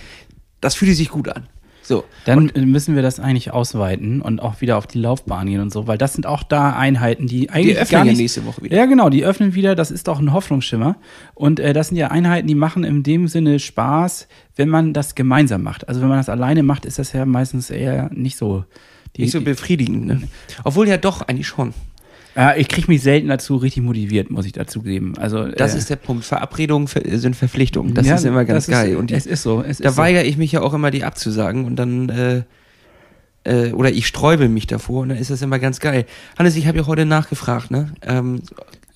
das 0.59 0.73
fühlte 0.73 0.95
sich 0.95 1.09
gut 1.09 1.29
an. 1.29 1.47
So. 1.89 2.03
Dann 2.23 2.49
äh, 2.49 2.61
müssen 2.67 2.93
wir 2.93 3.01
das 3.01 3.19
eigentlich 3.19 3.51
ausweiten 3.51 4.21
und 4.21 4.43
auch 4.43 4.61
wieder 4.61 4.77
auf 4.77 4.85
die 4.85 4.99
Laufbahn 4.99 5.47
gehen 5.47 5.59
und 5.59 5.73
so, 5.73 5.87
weil 5.87 5.97
das 5.97 6.13
sind 6.13 6.27
auch 6.27 6.43
da 6.43 6.73
Einheiten, 6.73 7.25
die 7.25 7.49
eigentlich 7.49 7.79
öffnen 7.79 7.91
gar 7.97 8.05
ja 8.05 8.11
nicht, 8.11 8.19
nächste 8.19 8.45
Woche 8.45 8.61
wieder. 8.61 8.77
Ja, 8.77 8.85
genau, 8.85 9.09
die 9.09 9.25
öffnen 9.25 9.55
wieder. 9.55 9.73
Das 9.73 9.89
ist 9.89 10.07
doch 10.07 10.19
ein 10.19 10.31
Hoffnungsschimmer. 10.31 10.97
Und 11.33 11.59
äh, 11.59 11.73
das 11.73 11.87
sind 11.87 11.97
ja 11.97 12.09
Einheiten, 12.09 12.47
die 12.47 12.53
machen 12.53 12.83
in 12.83 13.01
dem 13.01 13.27
Sinne 13.27 13.57
Spaß, 13.57 14.27
wenn 14.55 14.69
man 14.69 14.93
das 14.93 15.15
gemeinsam 15.15 15.63
macht. 15.63 15.89
Also 15.89 16.01
wenn 16.01 16.09
man 16.09 16.19
das 16.19 16.29
alleine 16.29 16.61
macht, 16.61 16.85
ist 16.85 16.99
das 16.99 17.11
ja 17.11 17.25
meistens 17.25 17.71
eher 17.71 18.11
nicht 18.13 18.37
so. 18.37 18.65
Die, 19.15 19.23
Nicht 19.23 19.31
so 19.31 19.41
befriedigend, 19.41 20.05
ne? 20.05 20.21
Obwohl 20.63 20.87
ja 20.87 20.97
doch, 20.97 21.23
eigentlich 21.23 21.47
schon. 21.47 21.73
Ja, 22.39 22.55
ich 22.55 22.67
kriege 22.69 22.87
mich 22.89 23.01
selten 23.01 23.27
dazu 23.27 23.57
richtig 23.57 23.83
motiviert, 23.83 24.29
muss 24.31 24.45
ich 24.45 24.53
dazu 24.53 24.81
geben. 24.81 25.13
Also 25.17 25.47
Das 25.47 25.75
äh, 25.75 25.77
ist 25.77 25.89
der 25.89 25.97
Punkt. 25.97 26.23
Verabredungen 26.23 26.87
ver- 26.87 27.01
sind 27.19 27.35
Verpflichtungen. 27.35 27.93
Das 27.93 28.07
ja, 28.07 28.15
ist 28.15 28.23
immer 28.25 28.45
ganz 28.45 28.65
das 28.65 28.67
ist- 28.75 28.81
geil. 28.81 28.95
Und 28.95 29.09
die, 29.09 29.15
es 29.15 29.25
ist 29.25 29.43
so. 29.43 29.61
Es 29.61 29.79
da 29.79 29.89
ist 29.89 29.95
so. 29.95 30.01
weigere 30.01 30.23
ich 30.23 30.37
mich 30.37 30.51
ja 30.53 30.61
auch 30.61 30.73
immer, 30.73 30.89
die 30.91 31.03
abzusagen 31.03 31.65
und 31.65 31.75
dann, 31.75 32.09
äh, 32.09 32.43
äh, 33.43 33.71
oder 33.73 33.91
ich 33.91 34.07
sträube 34.07 34.47
mich 34.49 34.67
davor 34.67 35.01
und 35.01 35.09
dann 35.09 35.17
ist 35.17 35.31
das 35.31 35.41
immer 35.41 35.59
ganz 35.59 35.79
geil. 35.79 36.05
Hannes, 36.37 36.55
ich 36.55 36.67
habe 36.67 36.77
ja 36.77 36.87
heute 36.87 37.05
nachgefragt, 37.05 37.71
ne? 37.71 37.91
Ähm, 38.03 38.41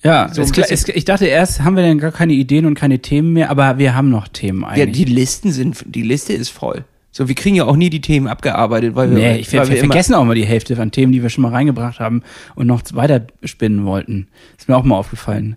Ja, 0.02 0.28
so 0.32 0.42
klar- 0.44 0.66
es, 0.70 0.86
ich 0.88 1.04
dachte 1.06 1.26
erst, 1.26 1.62
haben 1.62 1.76
wir 1.76 1.82
denn 1.82 1.98
gar 1.98 2.12
keine 2.12 2.34
Ideen 2.34 2.66
und 2.66 2.74
keine 2.74 2.98
Themen 3.00 3.32
mehr, 3.32 3.50
aber 3.50 3.78
wir 3.78 3.94
haben 3.94 4.10
noch 4.10 4.28
Themen 4.28 4.60
ja, 4.62 4.68
eigentlich. 4.68 5.04
die 5.06 5.12
Listen 5.12 5.50
sind, 5.50 5.82
die 5.86 6.02
Liste 6.02 6.34
ist 6.34 6.50
voll. 6.50 6.84
So, 7.16 7.28
wir 7.28 7.36
kriegen 7.36 7.54
ja 7.54 7.64
auch 7.64 7.76
nie 7.76 7.90
die 7.90 8.00
Themen 8.00 8.26
abgearbeitet, 8.26 8.96
weil 8.96 9.08
wir, 9.10 9.18
Nee, 9.18 9.36
ich, 9.36 9.52
weil 9.52 9.68
wir 9.68 9.74
wir 9.76 9.78
vergessen 9.78 10.14
auch 10.14 10.24
mal 10.24 10.34
die 10.34 10.44
Hälfte 10.44 10.74
von 10.74 10.90
Themen, 10.90 11.12
die 11.12 11.22
wir 11.22 11.30
schon 11.30 11.42
mal 11.42 11.52
reingebracht 11.52 12.00
haben 12.00 12.24
und 12.56 12.66
noch 12.66 12.82
weiter 12.92 13.24
spinnen 13.44 13.84
wollten. 13.84 14.26
Ist 14.58 14.68
mir 14.68 14.76
auch 14.76 14.82
mal 14.82 14.96
aufgefallen. 14.96 15.56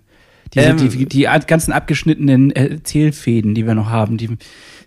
Diese, 0.54 0.66
Ähm, 0.66 0.76
die, 0.76 1.06
die 1.06 1.28
ganzen 1.48 1.72
abgeschnittenen 1.72 2.52
Erzählfäden, 2.52 3.56
die 3.56 3.66
wir 3.66 3.74
noch 3.74 3.90
haben, 3.90 4.18
die, 4.18 4.30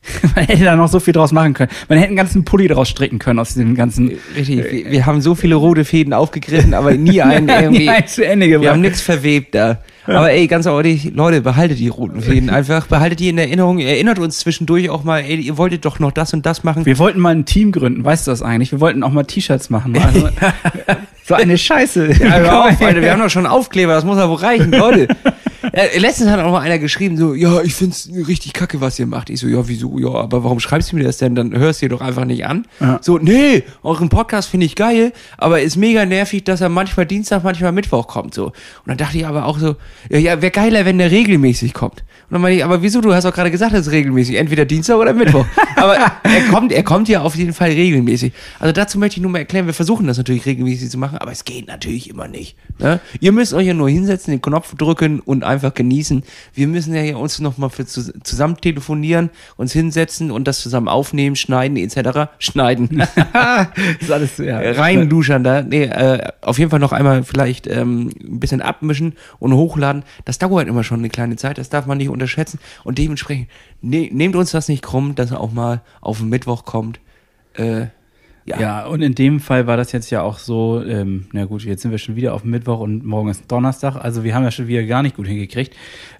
man 0.36 0.46
hätte 0.46 0.64
da 0.64 0.76
noch 0.76 0.88
so 0.88 1.00
viel 1.00 1.14
draus 1.14 1.32
machen 1.32 1.54
können. 1.54 1.70
Man 1.88 1.98
hätte 2.00 2.08
einen 2.08 2.18
ganzen 2.18 2.44
Pulli 2.44 2.68
draus 2.68 2.90
stricken 2.90 3.20
können 3.20 3.38
aus 3.40 3.54
dem 3.54 3.76
ganzen. 3.76 4.12
richtig, 4.36 4.58
wir, 4.72 4.92
wir 4.92 5.06
haben 5.06 5.22
so 5.22 5.36
viele 5.36 5.56
rote 5.56 5.86
Fäden 5.86 6.14
aufgegriffen, 6.14 6.74
aber 6.74 6.94
nie 6.94 7.22
einen 7.22 7.48
irgendwie, 7.48 7.86
Nein, 7.86 8.04
zu 8.08 8.26
Ende 8.26 8.48
wir 8.48 8.54
gebracht. 8.54 8.74
haben 8.74 8.82
nichts 8.82 9.02
verwebt 9.02 9.54
da. 9.54 9.80
Aber 10.08 10.32
ey, 10.32 10.48
ganz 10.48 10.66
ehrlich, 10.66 11.12
Leute, 11.14 11.42
behaltet 11.42 11.78
die 11.78 11.88
roten 11.88 12.22
Fäden 12.22 12.50
einfach, 12.50 12.88
behaltet 12.88 13.20
die 13.20 13.30
in 13.30 13.38
Erinnerung, 13.38 13.78
erinnert 13.78 14.18
uns 14.18 14.40
zwischendurch 14.40 14.90
auch 14.90 15.04
mal, 15.04 15.20
ey, 15.20 15.36
ihr 15.36 15.58
wolltet 15.60 15.86
doch 15.86 16.00
noch 16.00 16.12
das 16.12 16.34
und 16.34 16.48
das 16.48 16.64
machen. 16.64 16.88
Wir 16.88 16.98
wollten 16.98 17.20
mal 17.20 17.36
ein 17.36 17.46
Team 17.46 17.72
gründen, 17.72 18.04
weißt 18.04 18.26
du 18.26 18.32
das 18.32 18.42
eigentlich? 18.42 18.72
Wir 18.72 18.80
wollten 18.80 19.04
auch 19.04 19.12
mal 19.12 19.24
T-Shirts 19.24 19.70
machen. 19.70 19.96
Also, 19.96 20.30
so 21.24 21.36
eine 21.36 21.56
Scheiße. 21.56 22.14
Ja, 22.20 22.38
hör 22.38 22.66
auf, 22.66 22.82
Alter, 22.82 23.02
wir 23.02 23.12
haben 23.12 23.22
doch 23.22 23.30
schon 23.30 23.46
Aufkleber, 23.46 23.94
das 23.94 24.04
muss 24.04 24.18
ja 24.18 24.28
wohl 24.28 24.38
reichen, 24.38 24.72
Leute. 24.72 25.08
Letztens 25.98 26.30
hat 26.30 26.40
auch 26.40 26.52
mal 26.52 26.62
einer 26.62 26.80
geschrieben, 26.80 27.18
so, 27.18 27.34
ja, 27.34 27.62
ich 27.62 27.74
find's 27.74 28.10
richtig 28.28 28.54
kacke, 28.54 28.82
was 28.82 28.98
ihr 29.00 29.06
macht. 29.06 29.30
Ich 29.30 29.40
so, 29.40 29.48
ja, 29.48 29.68
wieso? 29.68 29.98
Ja, 30.00 30.14
aber 30.14 30.44
warum 30.44 30.60
schreibst 30.60 30.92
du 30.92 30.96
mir 30.96 31.04
das 31.04 31.18
denn? 31.18 31.36
Dann 31.36 31.58
hörst 31.58 31.82
du 31.82 31.86
dir 31.86 31.96
doch 31.96 32.02
einfach 32.02 32.26
nicht 32.26 32.46
an. 32.46 32.66
Ja. 32.80 33.00
So, 33.02 33.18
nee, 33.18 33.64
euren 33.84 34.10
Podcast 34.10 34.50
finde 34.50 34.66
ich 34.66 34.76
geil, 34.76 35.14
aber 35.38 35.62
ist 35.62 35.78
mega 35.78 36.06
nervig, 36.06 36.44
dass 36.44 36.62
er 36.62 36.70
manchmal 36.70 37.06
Dienstag, 37.06 37.44
manchmal 37.44 37.72
Mittwoch 37.72 38.08
kommt, 38.08 38.34
so. 38.34 38.48
Und 38.48 38.54
dann 38.88 38.98
dachte 38.98 39.18
ich 39.18 39.26
aber 39.26 39.46
auch 39.46 39.60
so, 39.60 39.76
ja, 40.10 40.20
ja 40.20 40.42
wäre 40.42 40.52
geiler, 40.52 40.86
wenn 40.86 40.98
der 40.98 41.12
regelmäßig 41.12 41.74
kommt. 41.74 42.04
Und 42.32 42.36
dann 42.36 42.42
meine 42.42 42.56
ich, 42.56 42.64
aber 42.64 42.82
wieso? 42.82 43.02
Du 43.02 43.14
hast 43.14 43.26
doch 43.26 43.34
gerade 43.34 43.52
gesagt, 43.52 43.74
es 43.74 43.88
ist 43.88 43.92
regelmäßig. 43.92 44.36
Entweder 44.36 44.64
Dienstag 44.64 44.96
oder 44.96 45.14
Mittwoch. 45.14 45.46
aber 45.76 45.98
er 45.98 46.42
kommt, 46.50 46.72
er 46.72 46.84
kommt 46.84 47.10
ja 47.10 47.22
auf 47.22 47.36
jeden 47.36 47.52
Fall 47.52 47.72
regelmäßig. 47.72 48.32
Also 48.58 48.72
dazu 48.72 49.00
möchte 49.00 49.18
ich 49.18 49.22
nur 49.22 49.32
mal 49.32 49.40
erklären, 49.40 49.66
wir 49.66 49.74
versuchen 49.74 50.08
das 50.08 50.18
natürlich 50.18 50.46
regelmäßig 50.46 50.90
zu 50.90 50.98
machen, 50.98 51.18
aber 51.18 51.32
es 51.32 51.44
geht 51.44 51.68
natürlich 51.68 52.10
immer 52.10 52.30
nicht. 52.30 52.56
Ne? 52.80 53.02
Ihr 53.20 53.34
müsst 53.34 53.54
euch 53.54 53.68
ja 53.68 53.74
nur 53.74 53.90
hinsetzen, 53.90 54.32
den 54.32 54.42
Knopf 54.42 54.76
drücken 54.76 55.20
und 55.20 55.44
einfach 55.52 55.74
genießen. 55.74 56.24
Wir 56.54 56.68
müssen 56.68 56.94
ja 56.94 57.02
hier 57.02 57.18
uns 57.18 57.40
nochmal 57.40 57.70
für 57.70 57.86
zu, 57.86 58.14
zusammen 58.24 58.58
telefonieren, 58.58 59.30
uns 59.58 59.74
hinsetzen 59.74 60.32
und 60.32 60.48
das 60.48 60.62
zusammen 60.62 60.88
aufnehmen, 60.88 61.36
schneiden 61.36 61.78
etc. 61.78 62.32
Schneiden. 62.40 62.98
das 63.34 63.68
ist 64.00 64.12
alles, 64.12 64.38
ja. 64.38 64.60
Rein 64.60 65.10
duschern 65.10 65.44
da. 65.44 65.62
Nee, 65.62 65.84
äh, 65.84 66.28
auf 66.42 66.60
jeden 66.60 66.72
Fall 66.72 66.80
noch 66.80 66.92
einmal 66.92 67.24
vielleicht 67.24 67.68
ähm, 67.68 68.12
ein 68.22 68.40
bisschen 68.40 68.62
abmischen 68.62 69.14
und 69.40 69.54
hochladen. 69.54 70.04
Das 70.26 70.40
dauert 70.40 70.68
immer 70.68 70.84
schon 70.84 71.00
eine 71.00 71.10
kleine 71.10 71.36
Zeit, 71.36 71.58
das 71.58 71.70
darf 71.70 71.86
man 71.86 71.98
nicht 71.98 72.10
unterschätzen. 72.10 72.60
Und 72.84 72.98
dementsprechend, 72.98 73.48
ne, 73.82 74.10
nehmt 74.12 74.36
uns 74.36 74.52
das 74.52 74.68
nicht 74.68 74.84
krumm, 74.84 75.16
dass 75.16 75.32
er 75.32 75.40
auch 75.40 75.52
mal 75.52 75.82
auf 76.02 76.20
den 76.20 76.30
Mittwoch 76.30 76.66
kommt. 76.66 77.00
Äh, 77.54 77.88
ja. 78.46 78.60
Ja, 78.60 78.86
und 78.86 79.02
in 79.02 79.14
dem 79.14 79.40
Fall 79.40 79.68
war 79.68 79.78
das 79.78 79.92
jetzt 79.92 80.10
ja 80.10 80.22
auch 80.22 80.40
so, 80.40 80.84
ähm, 80.84 81.28
na 81.32 81.46
gut, 81.46 81.64
jetzt 81.64 81.82
sind 81.82 81.92
wir 81.92 81.98
schon 81.98 82.16
wieder 82.16 82.34
auf 82.34 82.44
Mittwoch 82.44 82.80
und 82.80 83.06
morgen 83.06 83.30
ist 83.30 83.52
Donnerstag, 83.52 83.96
also 83.96 84.24
wir 84.24 84.34
haben 84.34 84.44
ja 84.44 84.52
schon 84.52 84.68
wieder 84.68 84.84
gar 84.84 85.04
nicht 85.04 85.16
gut 85.16 85.28
hingekriegt. 85.28 85.76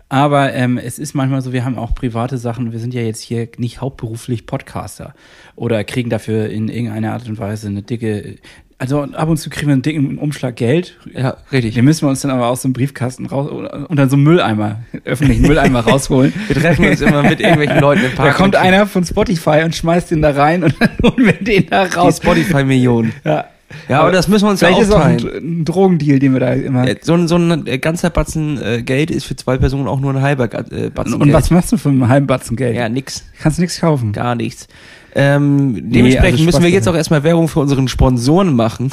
Aber 0.10 0.54
ähm, 0.54 0.78
es 0.78 1.00
ist 1.00 1.14
manchmal 1.14 1.42
so, 1.42 1.54
wir 1.54 1.64
haben 1.64 1.78
auch 1.78 1.96
private 1.96 2.38
Sachen, 2.38 2.74
wir 2.74 2.80
sind 2.80 2.94
ja 2.94 3.02
jetzt 3.02 3.22
hier 3.22 3.48
nicht 3.58 3.80
hauptberuflich 3.80 4.46
Podcaster 4.46 5.14
oder 5.56 5.86
kriegen 5.86 6.10
dafür 6.10 6.50
in 6.50 6.68
irgendeiner 6.68 7.14
Art 7.14 7.30
und 7.30 7.40
Weise 7.40 7.68
eine 7.68 7.82
dicke, 7.82 8.36
also 8.82 9.04
ab 9.04 9.30
und 9.30 9.38
zu 9.38 9.52
kriegen 9.52 9.68
wir 9.68 9.74
einen 9.74 9.84
dicken 9.84 10.18
Umschlag 10.18 10.56
Geld. 10.56 10.98
ja, 11.14 11.38
richtig. 11.52 11.76
Den 11.76 11.86
müssen 11.86 12.02
wir 12.02 12.10
uns 12.10 12.22
dann 12.22 12.32
aber 12.32 12.48
aus 12.48 12.64
dem 12.64 12.74
Briefkasten 12.74 13.28
raus 13.28 13.48
und 13.88 13.96
dann 13.96 14.10
so 14.10 14.16
einen 14.16 14.24
Mülleimer, 14.24 14.80
öffentlichen 15.06 15.44
Mülleimer 15.44 15.82
rausholen. 15.82 16.34
Wir 16.48 16.56
treffen 16.56 16.88
uns 16.88 17.00
immer 17.00 17.22
mit 17.22 17.40
irgendwelchen 17.40 17.80
Leuten 17.80 18.06
im 18.06 18.12
Park. 18.16 18.30
Da 18.30 18.34
kommt 18.34 18.56
und 18.56 18.62
einer 18.62 18.88
von 18.88 19.06
Spotify 19.06 19.62
und 19.64 19.76
schmeißt 19.76 20.10
den 20.10 20.24
da 20.24 20.32
rein 20.32 20.64
und 20.64 20.74
dann 20.80 20.90
holen 21.04 21.26
wir 21.28 21.34
den 21.34 21.68
da 21.70 21.86
die 21.86 21.94
raus. 21.94 22.18
Spotify-Millionen. 22.18 23.14
Ja. 23.24 23.46
Ja, 23.88 24.02
aber 24.02 24.12
das 24.12 24.28
müssen 24.28 24.46
wir 24.46 24.50
uns 24.50 24.62
ja 24.62 24.68
Vielleicht 24.68 24.82
ist 24.90 24.92
auch 24.94 25.00
ein, 25.06 25.16
aufteilen. 25.18 25.62
ein 25.62 25.66
Drogendeal, 25.66 26.20
den 26.20 26.34
wir 26.34 26.40
da 26.40 26.54
immer. 26.54 26.86
So 27.02 27.14
ein, 27.14 27.28
so 27.28 27.36
ein 27.38 27.68
äh, 27.68 27.78
ganzer 27.78 28.10
Batzen 28.10 28.62
äh, 28.62 28.82
Geld 28.82 29.12
ist 29.12 29.26
für 29.26 29.36
zwei 29.36 29.58
Personen 29.58 29.88
auch 29.88 30.00
nur 30.00 30.12
ein 30.14 30.22
halber 30.22 30.50
äh, 30.72 30.90
Batzen 30.90 31.14
und 31.14 31.24
Geld. 31.26 31.34
was 31.34 31.52
machst 31.52 31.72
du 31.72 31.78
für 31.78 31.90
einen 31.90 32.08
halben 32.08 32.28
Batzen 32.28 32.58
Geld? 32.58 32.76
Ja, 32.76 32.90
nix. 32.90 33.24
Kannst 33.40 33.60
nichts 33.60 33.80
kaufen. 33.80 34.12
Gar 34.12 34.36
nichts. 34.36 34.68
Ähm, 35.16 35.92
dementsprechend 35.92 36.34
also 36.34 36.44
müssen 36.46 36.64
wir 36.64 36.70
jetzt 36.70 36.88
auch 36.88 36.96
erstmal 36.96 37.24
Werbung 37.24 37.48
für 37.48 37.60
unseren 37.60 37.88
Sponsoren 37.88 38.56
machen. 38.56 38.92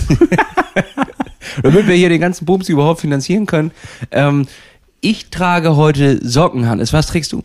Damit 1.63 1.87
wir 1.87 1.95
hier 1.95 2.09
den 2.09 2.21
ganzen 2.21 2.45
Bums 2.45 2.69
überhaupt 2.69 3.01
finanzieren 3.01 3.47
können. 3.47 3.71
Ähm, 4.11 4.47
ich 5.01 5.31
trage 5.31 5.77
heute 5.77 6.27
Socken, 6.27 6.69
Hannes. 6.69 6.93
Was 6.93 7.07
trägst 7.07 7.33
du? 7.33 7.45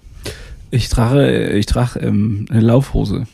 Ich 0.72 0.90
trage, 0.90 1.50
ich 1.52 1.66
trage 1.68 2.00
ähm, 2.00 2.48
eine 2.50 2.62
Laufhose. 2.62 3.28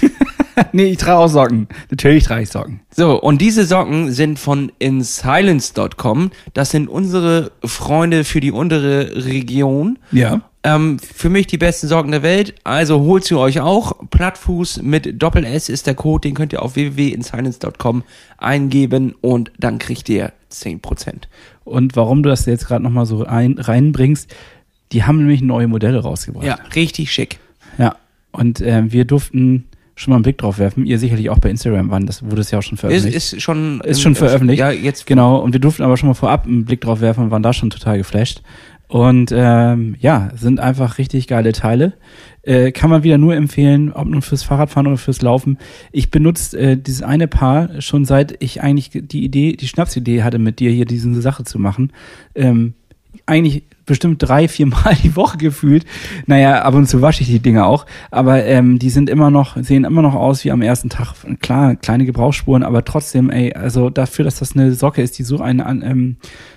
nee, 0.72 0.84
ich 0.84 0.98
trage 0.98 1.18
auch 1.18 1.28
Socken. 1.28 1.68
Natürlich 1.90 2.24
trage 2.24 2.42
ich 2.42 2.50
Socken. 2.50 2.80
So, 2.94 3.20
und 3.20 3.40
diese 3.40 3.64
Socken 3.64 4.12
sind 4.12 4.38
von 4.38 4.70
insilence.com. 4.78 6.30
Das 6.52 6.70
sind 6.70 6.88
unsere 6.88 7.52
Freunde 7.64 8.24
für 8.24 8.40
die 8.40 8.52
untere 8.52 9.24
Region. 9.24 9.98
Ja. 10.12 10.42
Ähm, 10.62 10.98
für 10.98 11.30
mich 11.30 11.46
die 11.46 11.56
besten 11.56 11.88
Socken 11.88 12.10
der 12.12 12.22
Welt, 12.22 12.54
also 12.64 13.00
holt 13.00 13.24
sie 13.24 13.38
euch 13.38 13.60
auch. 13.60 13.94
Plattfuß 14.10 14.82
mit 14.82 15.22
Doppel 15.22 15.44
S 15.44 15.70
ist 15.70 15.86
der 15.86 15.94
Code, 15.94 16.28
den 16.28 16.34
könnt 16.34 16.52
ihr 16.52 16.62
auf 16.62 16.76
www.insilence.com 16.76 18.02
eingeben 18.36 19.14
und 19.22 19.50
dann 19.58 19.78
kriegt 19.78 20.08
ihr 20.10 20.32
10%. 20.52 20.82
Und 21.64 21.96
warum 21.96 22.22
du 22.22 22.28
das 22.28 22.44
jetzt 22.44 22.66
gerade 22.66 22.82
nochmal 22.82 23.06
so 23.06 23.24
ein, 23.24 23.58
reinbringst, 23.58 24.34
die 24.92 25.04
haben 25.04 25.18
nämlich 25.18 25.40
neue 25.40 25.66
Modelle 25.66 26.00
rausgebracht. 26.00 26.44
Ja, 26.44 26.58
richtig 26.74 27.10
schick. 27.10 27.38
Ja. 27.78 27.96
Und 28.32 28.60
äh, 28.60 28.82
wir 28.92 29.06
durften 29.06 29.64
schon 29.94 30.12
mal 30.12 30.16
einen 30.16 30.22
Blick 30.22 30.38
drauf 30.38 30.58
werfen. 30.58 30.84
Ihr 30.86 30.98
sicherlich 30.98 31.30
auch 31.30 31.38
bei 31.38 31.50
Instagram 31.50 31.90
waren, 31.90 32.06
das 32.06 32.22
wurde 32.22 32.40
es 32.40 32.50
ja 32.50 32.58
auch 32.58 32.62
schon 32.62 32.74
Ist, 32.74 32.80
veröffentlicht. 32.80 33.16
ist 33.16 33.42
schon 33.42 33.80
Ist 33.82 34.00
schon 34.02 34.14
veröffentlicht. 34.14 34.60
Ja, 34.60 34.70
jetzt 34.70 35.06
Genau, 35.06 35.38
und 35.38 35.52
wir 35.52 35.60
durften 35.60 35.82
aber 35.82 35.96
schon 35.96 36.08
mal 36.08 36.14
vorab 36.14 36.46
einen 36.46 36.64
Blick 36.64 36.80
drauf 36.80 37.00
werfen 37.00 37.24
und 37.24 37.30
waren 37.30 37.42
da 37.42 37.52
schon 37.52 37.70
total 37.70 37.98
geflasht. 37.98 38.42
Und 38.90 39.32
ähm, 39.32 39.94
ja, 40.00 40.30
sind 40.34 40.58
einfach 40.58 40.98
richtig 40.98 41.28
geile 41.28 41.52
Teile. 41.52 41.92
Äh, 42.42 42.72
kann 42.72 42.90
man 42.90 43.04
wieder 43.04 43.18
nur 43.18 43.36
empfehlen, 43.36 43.92
ob 43.92 44.08
nun 44.08 44.20
fürs 44.20 44.42
Fahrradfahren 44.42 44.88
oder 44.88 44.96
fürs 44.96 45.22
Laufen. 45.22 45.58
Ich 45.92 46.10
benutze 46.10 46.58
äh, 46.58 46.76
dieses 46.76 47.00
eine 47.00 47.28
Paar 47.28 47.80
schon 47.80 48.04
seit 48.04 48.42
ich 48.42 48.62
eigentlich 48.62 48.90
die 48.92 49.22
Idee, 49.24 49.52
die 49.52 49.68
Schnapsidee 49.68 50.24
hatte, 50.24 50.40
mit 50.40 50.58
dir 50.58 50.72
hier 50.72 50.86
diese 50.86 51.22
Sache 51.22 51.44
zu 51.44 51.60
machen. 51.60 51.92
Ähm, 52.34 52.74
eigentlich 53.26 53.62
bestimmt 53.86 54.20
drei, 54.20 54.48
vier 54.48 54.66
Mal 54.66 54.96
die 55.04 55.14
Woche 55.14 55.38
gefühlt. 55.38 55.86
Naja, 56.26 56.62
ab 56.62 56.74
und 56.74 56.88
zu 56.88 57.00
wasche 57.00 57.22
ich 57.22 57.28
die 57.28 57.38
Dinger 57.38 57.66
auch. 57.66 57.86
Aber 58.10 58.44
ähm, 58.44 58.80
die 58.80 58.90
sind 58.90 59.08
immer 59.08 59.30
noch, 59.30 59.56
sehen 59.62 59.84
immer 59.84 60.02
noch 60.02 60.16
aus 60.16 60.44
wie 60.44 60.50
am 60.50 60.62
ersten 60.62 60.88
Tag. 60.88 61.14
Klar, 61.38 61.76
kleine 61.76 62.06
Gebrauchsspuren, 62.06 62.64
aber 62.64 62.84
trotzdem, 62.84 63.30
ey, 63.30 63.52
also 63.52 63.88
dafür, 63.88 64.24
dass 64.24 64.40
das 64.40 64.56
eine 64.56 64.72
Socke 64.72 65.00
ist, 65.00 65.16
die 65.16 65.22
so 65.22 65.38
einen, 65.38 65.82
ähm, 65.84 66.16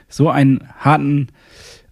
so 0.10 0.32
einen 0.32 0.62
harten 0.80 1.28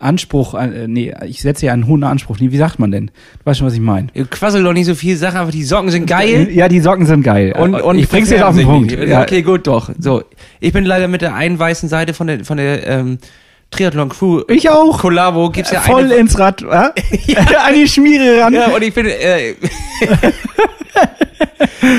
Anspruch, 0.02 0.54
äh, 0.54 0.88
nee, 0.88 1.14
ich 1.26 1.42
setze 1.42 1.66
ja 1.66 1.74
einen 1.74 1.88
hohen 1.88 2.04
Anspruch. 2.04 2.40
Nee, 2.40 2.52
wie 2.52 2.58
sagt 2.58 2.80
man 2.80 2.92
denn? 2.92 3.08
Du 3.08 3.46
weißt 3.46 3.60
schon, 3.60 3.68
was 3.68 3.74
ich 3.74 3.80
meine. 3.80 4.08
Ihr 4.14 4.26
quasselt 4.26 4.66
doch 4.66 4.74
nicht 4.74 4.86
so 4.86 4.96
viel, 4.96 5.16
sag 5.16 5.36
einfach, 5.36 5.52
die 5.52 5.64
Socken 5.64 5.92
sind 5.92 6.06
geil. 6.06 6.50
Ja, 6.52 6.68
die 6.68 6.80
Socken 6.80 7.06
sind 7.06 7.24
geil. 7.24 7.54
Und, 7.58 7.76
und 7.76 7.98
ich 7.98 8.10
bring's 8.10 8.30
jetzt 8.30 8.44
auf 8.44 8.56
den 8.56 8.66
Punkt. 8.66 8.92
Ja. 8.92 9.22
Okay, 9.22 9.42
gut, 9.42 9.68
doch. 9.68 9.92
So, 10.00 10.24
ich 10.60 10.74
bin 10.74 10.86
leider 10.86 11.08
mit 11.08 11.22
der 11.22 11.36
einen 11.36 11.58
weißen 11.58 11.90
Seite 11.90 12.14
von 12.14 12.28
der, 12.28 12.44
von 12.46 12.58
der 12.58 12.88
ähm, 12.88 13.18
Triathlon 13.72 14.10
Crew 14.10 14.42
Ich 14.50 14.70
auch. 14.70 15.00
Kollabo 15.00 15.50
gibt's 15.50 15.72
ja 15.72 15.82
Voll 15.82 16.06
eine. 16.06 16.16
ins 16.16 16.38
Rad, 16.38 16.62
äh? 16.62 16.66
an 17.66 17.74
die 17.74 17.88
Schmiere 17.88 18.42
ran. 18.42 18.54
Ja, 18.54 18.68
und 18.68 18.84
ich 18.84 18.94
bin, 18.94 19.06
äh, 19.06 19.56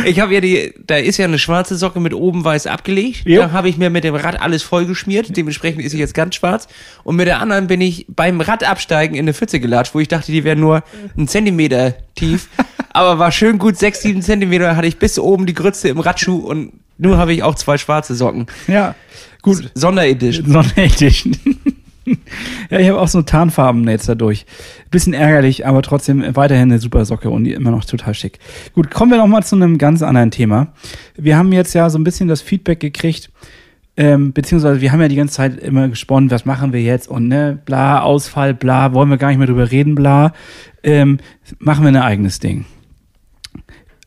ich 0.04 0.20
habe 0.20 0.34
ja 0.34 0.40
die, 0.40 0.74
da 0.86 0.96
ist 0.96 1.18
ja 1.18 1.24
eine 1.24 1.38
schwarze 1.38 1.76
Socke 1.76 2.00
mit 2.00 2.14
oben 2.14 2.44
weiß 2.44 2.66
abgelegt. 2.66 3.22
Jo. 3.24 3.42
Da 3.42 3.52
habe 3.52 3.68
ich 3.68 3.78
mir 3.78 3.90
mit 3.90 4.04
dem 4.04 4.14
Rad 4.14 4.40
alles 4.40 4.62
vollgeschmiert. 4.62 5.36
Dementsprechend 5.36 5.82
ist 5.82 5.92
sie 5.92 5.98
jetzt 5.98 6.14
ganz 6.14 6.34
schwarz. 6.34 6.68
Und 7.04 7.16
mit 7.16 7.26
der 7.26 7.40
anderen 7.40 7.66
bin 7.66 7.80
ich 7.80 8.06
beim 8.08 8.40
Radabsteigen 8.40 9.16
in 9.16 9.24
eine 9.24 9.34
Pfütze 9.34 9.60
gelatscht, 9.60 9.94
wo 9.94 10.00
ich 10.00 10.08
dachte, 10.08 10.30
die 10.30 10.44
wäre 10.44 10.56
nur 10.56 10.82
einen 11.16 11.28
Zentimeter 11.28 11.94
tief. 12.14 12.48
Aber 12.92 13.18
war 13.18 13.32
schön 13.32 13.58
gut, 13.58 13.78
sechs, 13.78 14.02
sieben 14.02 14.22
Zentimeter 14.22 14.76
hatte 14.76 14.86
ich 14.86 14.98
bis 14.98 15.18
oben 15.18 15.46
die 15.46 15.54
Grütze 15.54 15.88
im 15.88 16.00
Radschuh 16.00 16.38
und 16.38 16.72
nur 16.98 17.16
habe 17.16 17.32
ich 17.32 17.42
auch 17.42 17.54
zwei 17.54 17.78
schwarze 17.78 18.14
Socken. 18.14 18.46
Ja, 18.68 18.94
gut. 19.42 19.70
Sonderedition. 19.74 20.50
Sonderedition. 20.50 21.36
ja, 22.70 22.78
ich 22.78 22.88
habe 22.88 23.00
auch 23.00 23.08
so 23.08 23.22
Tarnfarben 23.22 23.86
jetzt 23.88 24.08
dadurch. 24.08 24.46
Bisschen 24.90 25.14
ärgerlich, 25.14 25.66
aber 25.66 25.82
trotzdem 25.82 26.24
weiterhin 26.34 26.70
eine 26.70 26.78
super 26.78 27.04
Socke 27.04 27.30
und 27.30 27.44
die 27.44 27.52
immer 27.52 27.70
noch 27.70 27.84
total 27.84 28.14
schick. 28.14 28.38
Gut, 28.74 28.90
kommen 28.90 29.10
wir 29.10 29.18
noch 29.18 29.26
mal 29.26 29.42
zu 29.42 29.56
einem 29.56 29.78
ganz 29.78 30.02
anderen 30.02 30.30
Thema. 30.30 30.72
Wir 31.16 31.36
haben 31.36 31.52
jetzt 31.52 31.74
ja 31.74 31.88
so 31.90 31.98
ein 31.98 32.04
bisschen 32.04 32.28
das 32.28 32.40
Feedback 32.40 32.80
gekriegt, 32.80 33.30
ähm, 33.96 34.32
beziehungsweise 34.32 34.80
wir 34.80 34.90
haben 34.90 35.00
ja 35.00 35.08
die 35.08 35.16
ganze 35.16 35.34
Zeit 35.34 35.58
immer 35.58 35.88
gesponnen, 35.88 36.30
was 36.30 36.44
machen 36.44 36.72
wir 36.72 36.80
jetzt 36.82 37.08
und 37.08 37.28
ne, 37.28 37.58
bla, 37.64 38.00
Ausfall, 38.00 38.54
bla, 38.54 38.94
wollen 38.94 39.10
wir 39.10 39.18
gar 39.18 39.28
nicht 39.28 39.38
mehr 39.38 39.46
drüber 39.46 39.70
reden, 39.70 39.94
bla. 39.94 40.32
Ähm, 40.82 41.18
machen 41.58 41.84
wir 41.84 41.88
ein 41.88 41.96
eigenes 41.96 42.40
Ding. 42.40 42.64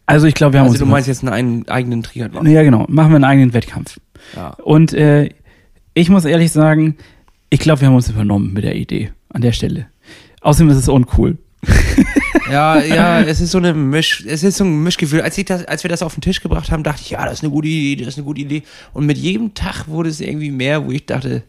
Also 0.07 0.27
ich 0.27 0.35
glaube, 0.35 0.53
wir 0.53 0.59
haben 0.59 0.67
Also 0.67 0.79
du 0.79 0.83
uns 0.85 0.91
meinst 0.91 1.07
jetzt 1.07 1.27
einen 1.27 1.67
eigenen 1.67 2.03
Triathlon. 2.03 2.47
ja, 2.47 2.63
genau. 2.63 2.85
Machen 2.89 3.11
wir 3.11 3.15
einen 3.15 3.23
eigenen 3.23 3.53
Wettkampf. 3.53 3.99
Ja. 4.35 4.49
Und 4.63 4.93
äh, 4.93 5.29
ich 5.93 6.09
muss 6.09 6.25
ehrlich 6.25 6.51
sagen, 6.51 6.97
ich 7.49 7.59
glaube, 7.59 7.81
wir 7.81 7.87
haben 7.87 7.95
uns 7.95 8.09
übernommen 8.09 8.53
mit 8.53 8.63
der 8.63 8.75
Idee 8.75 9.11
an 9.29 9.41
der 9.41 9.51
Stelle. 9.51 9.87
Außerdem 10.41 10.69
ist 10.69 10.77
es 10.77 10.89
uncool. 10.89 11.37
Ja, 12.49 12.79
ja, 12.79 13.21
es 13.21 13.41
ist 13.41 13.51
so 13.51 13.57
eine 13.57 13.73
Misch, 13.73 14.23
es 14.27 14.43
ist 14.43 14.57
so 14.57 14.63
ein 14.63 14.83
Mischgefühl. 14.83 15.21
Als 15.21 15.37
ich 15.37 15.45
das, 15.45 15.65
als 15.65 15.83
wir 15.83 15.89
das 15.89 16.03
auf 16.03 16.13
den 16.13 16.21
Tisch 16.21 16.41
gebracht 16.41 16.71
haben, 16.71 16.83
dachte 16.83 17.01
ich, 17.03 17.11
ja, 17.11 17.25
das 17.25 17.35
ist 17.35 17.43
eine 17.43 17.51
gute 17.51 17.67
Idee, 17.67 18.03
das 18.03 18.13
ist 18.13 18.17
eine 18.17 18.25
gute 18.25 18.41
Idee. 18.41 18.63
Und 18.93 19.05
mit 19.05 19.17
jedem 19.17 19.53
Tag 19.53 19.87
wurde 19.87 20.09
es 20.09 20.21
irgendwie 20.21 20.51
mehr, 20.51 20.85
wo 20.85 20.91
ich 20.91 21.05
dachte, 21.05 21.43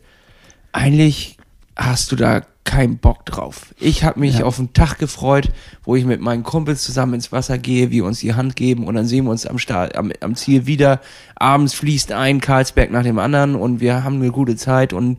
eigentlich 0.73 1.36
hast 1.77 2.11
du 2.13 2.17
da 2.17 2.43
keinen 2.65 2.99
Bock 2.99 3.25
drauf. 3.27 3.75
Ich 3.79 4.03
habe 4.03 4.19
mich 4.19 4.39
Ja. 4.41 4.45
auf 4.45 4.59
einen 4.59 4.73
Tag 4.73 4.99
gefreut, 4.99 5.51
wo 5.85 5.95
ich 5.95 6.05
mit 6.05 6.21
meinen 6.21 6.43
Kumpels 6.43 6.83
zusammen 6.83 7.15
ins 7.15 7.31
Wasser 7.31 7.59
gehe, 7.59 7.91
wir 7.93 8.05
uns 8.05 8.21
die 8.21 8.35
Hand 8.35 8.57
geben 8.57 8.87
und 8.87 8.95
dann 8.97 9.07
sehen 9.07 9.25
wir 9.25 9.31
uns 9.31 9.47
am, 9.47 9.59
Start, 9.59 9.95
am, 9.95 10.11
am 10.21 10.35
Ziel 10.35 10.67
wieder. 10.67 11.01
Abends 11.37 11.75
fließt 11.75 12.11
ein 12.13 12.41
Karlsberg 12.41 12.91
nach 12.91 13.05
dem 13.05 13.19
anderen 13.21 13.55
und 13.55 13.81
wir 13.81 14.03
haben 14.03 14.17
eine 14.17 14.33
gute 14.33 14.57
Zeit 14.57 14.93
und 14.93 15.19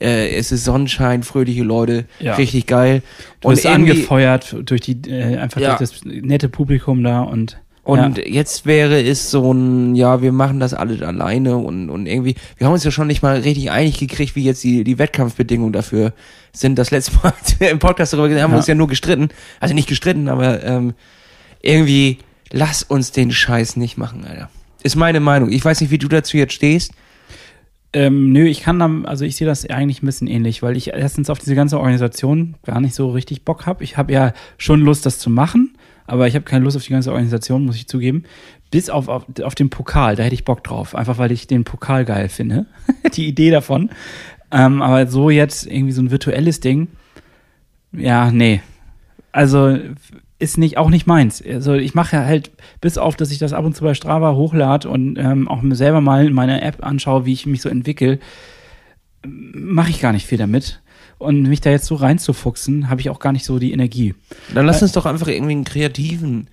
äh, 0.00 0.30
es 0.36 0.52
ist 0.52 0.64
Sonnenschein, 0.64 1.22
fröhliche 1.22 1.62
Leute, 1.64 2.06
Ja. 2.18 2.34
richtig 2.36 2.66
geil. 2.66 3.02
Du 3.40 3.48
bist 3.50 3.64
irgendwie- 3.64 3.90
angefeuert 3.92 4.56
durch 4.64 4.80
die 4.82 4.98
äh, 5.10 5.36
einfach 5.38 5.60
Ja. 5.60 5.76
durch 5.76 5.90
das 5.90 6.04
nette 6.04 6.48
Publikum 6.48 7.02
da 7.02 7.20
und 7.22 7.58
Und 7.86 8.18
ja. 8.18 8.24
jetzt 8.26 8.66
wäre 8.66 9.00
es 9.00 9.30
so 9.30 9.52
ein, 9.54 9.94
ja, 9.94 10.20
wir 10.20 10.32
machen 10.32 10.58
das 10.58 10.74
alles 10.74 11.02
alleine 11.02 11.56
und, 11.56 11.88
und 11.88 12.06
irgendwie, 12.06 12.34
wir 12.56 12.66
haben 12.66 12.74
uns 12.74 12.82
ja 12.82 12.90
schon 12.90 13.06
nicht 13.06 13.22
mal 13.22 13.36
richtig 13.38 13.70
einig 13.70 13.96
gekriegt, 13.98 14.34
wie 14.34 14.42
jetzt 14.42 14.64
die, 14.64 14.82
die 14.82 14.98
Wettkampfbedingungen 14.98 15.72
dafür 15.72 16.12
sind. 16.52 16.80
Das 16.80 16.90
letzte 16.90 17.12
Mal, 17.18 17.32
als 17.40 17.60
wir 17.60 17.70
im 17.70 17.78
Podcast 17.78 18.12
darüber 18.12 18.26
geredet 18.26 18.42
haben, 18.42 18.50
haben 18.50 18.54
wir 18.54 18.56
Ja. 18.56 18.60
uns 18.62 18.66
ja 18.66 18.74
nur 18.74 18.88
gestritten. 18.88 19.28
Also 19.60 19.72
nicht 19.72 19.88
gestritten, 19.88 20.28
aber 20.28 20.64
ähm, 20.64 20.94
irgendwie, 21.62 22.18
lass 22.50 22.82
uns 22.82 23.12
den 23.12 23.30
Scheiß 23.30 23.76
nicht 23.76 23.96
machen, 23.96 24.24
Alter. 24.24 24.50
Ist 24.82 24.96
meine 24.96 25.20
Meinung. 25.20 25.52
Ich 25.52 25.64
weiß 25.64 25.80
nicht, 25.80 25.92
wie 25.92 25.98
du 25.98 26.08
dazu 26.08 26.36
jetzt 26.36 26.54
stehst. 26.54 26.92
Ähm, 27.92 28.32
nö, 28.32 28.46
ich 28.46 28.62
kann 28.62 28.80
dann, 28.80 29.06
also 29.06 29.24
ich 29.24 29.36
sehe 29.36 29.46
das 29.46 29.64
eigentlich 29.70 30.02
ein 30.02 30.06
bisschen 30.06 30.26
ähnlich, 30.26 30.60
weil 30.60 30.76
ich 30.76 30.88
erstens 30.88 31.30
auf 31.30 31.38
diese 31.38 31.54
ganze 31.54 31.78
Organisation 31.78 32.56
gar 32.64 32.80
nicht 32.80 32.94
so 32.96 33.10
richtig 33.12 33.44
Bock 33.44 33.64
habe. 33.64 33.84
Ich 33.84 33.96
habe 33.96 34.12
ja 34.12 34.32
schon 34.58 34.80
Lust, 34.80 35.06
das 35.06 35.20
zu 35.20 35.30
machen, 35.30 35.76
aber 36.06 36.26
ich 36.26 36.34
habe 36.34 36.44
keine 36.44 36.64
Lust 36.64 36.76
auf 36.76 36.84
die 36.84 36.92
ganze 36.92 37.10
Organisation, 37.10 37.64
muss 37.64 37.76
ich 37.76 37.88
zugeben. 37.88 38.24
Bis 38.70 38.90
auf, 38.90 39.08
auf, 39.08 39.24
auf 39.42 39.54
den 39.54 39.70
Pokal, 39.70 40.16
da 40.16 40.22
hätte 40.22 40.34
ich 40.34 40.44
Bock 40.44 40.64
drauf, 40.64 40.94
einfach 40.94 41.18
weil 41.18 41.32
ich 41.32 41.46
den 41.46 41.64
Pokal 41.64 42.04
geil 42.04 42.28
finde. 42.28 42.66
die 43.14 43.26
Idee 43.26 43.50
davon. 43.50 43.90
Ähm, 44.50 44.82
aber 44.82 45.06
so 45.06 45.30
jetzt 45.30 45.66
irgendwie 45.66 45.92
so 45.92 46.02
ein 46.02 46.10
virtuelles 46.10 46.60
Ding, 46.60 46.88
ja, 47.92 48.30
nee. 48.30 48.60
Also 49.32 49.78
ist 50.38 50.58
nicht 50.58 50.76
auch 50.76 50.90
nicht 50.90 51.06
meins. 51.06 51.42
Also 51.42 51.74
ich 51.74 51.94
mache 51.94 52.24
halt 52.24 52.50
bis 52.80 52.98
auf, 52.98 53.16
dass 53.16 53.30
ich 53.30 53.38
das 53.38 53.52
ab 53.52 53.64
und 53.64 53.74
zu 53.74 53.84
bei 53.84 53.94
Strava 53.94 54.34
hochlade 54.34 54.88
und 54.88 55.18
ähm, 55.18 55.48
auch 55.48 55.62
mir 55.62 55.74
selber 55.74 56.00
mal 56.00 56.26
in 56.26 56.34
meiner 56.34 56.62
App 56.62 56.84
anschaue, 56.84 57.24
wie 57.24 57.32
ich 57.32 57.46
mich 57.46 57.62
so 57.62 57.68
entwickle, 57.68 58.18
mache 59.24 59.90
ich 59.90 60.00
gar 60.00 60.12
nicht 60.12 60.26
viel 60.26 60.38
damit. 60.38 60.82
Und 61.18 61.42
mich 61.42 61.60
da 61.60 61.70
jetzt 61.70 61.86
so 61.86 61.94
reinzufuchsen, 61.94 62.90
habe 62.90 63.00
ich 63.00 63.08
auch 63.08 63.18
gar 63.18 63.32
nicht 63.32 63.44
so 63.44 63.58
die 63.58 63.72
Energie. 63.72 64.14
Dann 64.52 64.66
lass 64.66 64.82
uns 64.82 64.92
doch 64.92 65.06
einfach 65.06 65.28
irgendwie 65.28 65.52
einen 65.52 65.64
kreativen, 65.64 66.48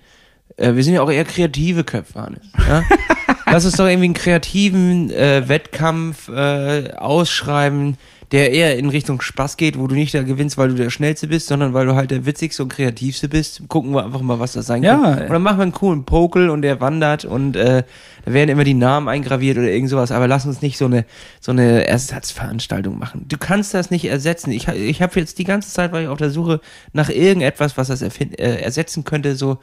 äh, 0.56 0.74
wir 0.74 0.82
sind 0.82 0.94
ja 0.94 1.02
auch 1.02 1.10
eher 1.10 1.24
kreative 1.24 1.84
Köpfe, 1.84 2.20
Hannes. 2.20 2.46
Ja? 2.66 2.82
lass 3.46 3.64
uns 3.66 3.76
doch 3.76 3.86
irgendwie 3.86 4.06
einen 4.06 4.14
kreativen 4.14 5.10
äh, 5.10 5.48
Wettkampf 5.48 6.28
äh, 6.28 6.92
ausschreiben, 6.96 7.98
der 8.34 8.50
eher 8.50 8.76
in 8.76 8.88
Richtung 8.88 9.20
Spaß 9.20 9.56
geht, 9.56 9.78
wo 9.78 9.86
du 9.86 9.94
nicht 9.94 10.12
da 10.12 10.24
gewinnst, 10.24 10.58
weil 10.58 10.70
du 10.70 10.74
der 10.74 10.90
Schnellste 10.90 11.28
bist, 11.28 11.46
sondern 11.46 11.72
weil 11.72 11.86
du 11.86 11.94
halt 11.94 12.10
der 12.10 12.26
Witzigste 12.26 12.64
und 12.64 12.68
Kreativste 12.68 13.28
bist. 13.28 13.62
Gucken 13.68 13.92
wir 13.92 14.04
einfach 14.04 14.22
mal, 14.22 14.40
was 14.40 14.54
das 14.54 14.66
sein 14.66 14.82
Ja. 14.82 14.96
kann. 15.00 15.22
Und 15.22 15.30
dann 15.30 15.42
machen 15.42 15.58
wir 15.58 15.62
einen 15.62 15.70
coolen 15.70 16.02
Pokel 16.04 16.50
und 16.50 16.62
der 16.62 16.80
wandert 16.80 17.24
und 17.24 17.54
äh, 17.54 17.84
da 18.24 18.32
werden 18.32 18.50
immer 18.50 18.64
die 18.64 18.74
Namen 18.74 19.08
eingraviert 19.08 19.56
oder 19.56 19.70
irgend 19.70 19.88
sowas. 19.88 20.10
Aber 20.10 20.26
lass 20.26 20.46
uns 20.46 20.62
nicht 20.62 20.78
so 20.78 20.86
eine 20.86 21.04
so 21.38 21.52
eine 21.52 21.86
Ersatzveranstaltung 21.86 22.98
machen. 22.98 23.24
Du 23.28 23.38
kannst 23.38 23.72
das 23.72 23.92
nicht 23.92 24.06
ersetzen. 24.06 24.50
Ich, 24.50 24.66
ich 24.66 25.00
habe 25.00 25.20
jetzt 25.20 25.38
die 25.38 25.44
ganze 25.44 25.70
Zeit 25.72 25.92
war 25.92 26.02
ich 26.02 26.08
auf 26.08 26.18
der 26.18 26.30
Suche 26.30 26.60
nach 26.92 27.10
irgendetwas, 27.10 27.76
was 27.76 27.86
das 27.86 28.02
äh, 28.02 28.10
ersetzen 28.36 29.04
könnte. 29.04 29.36
So, 29.36 29.58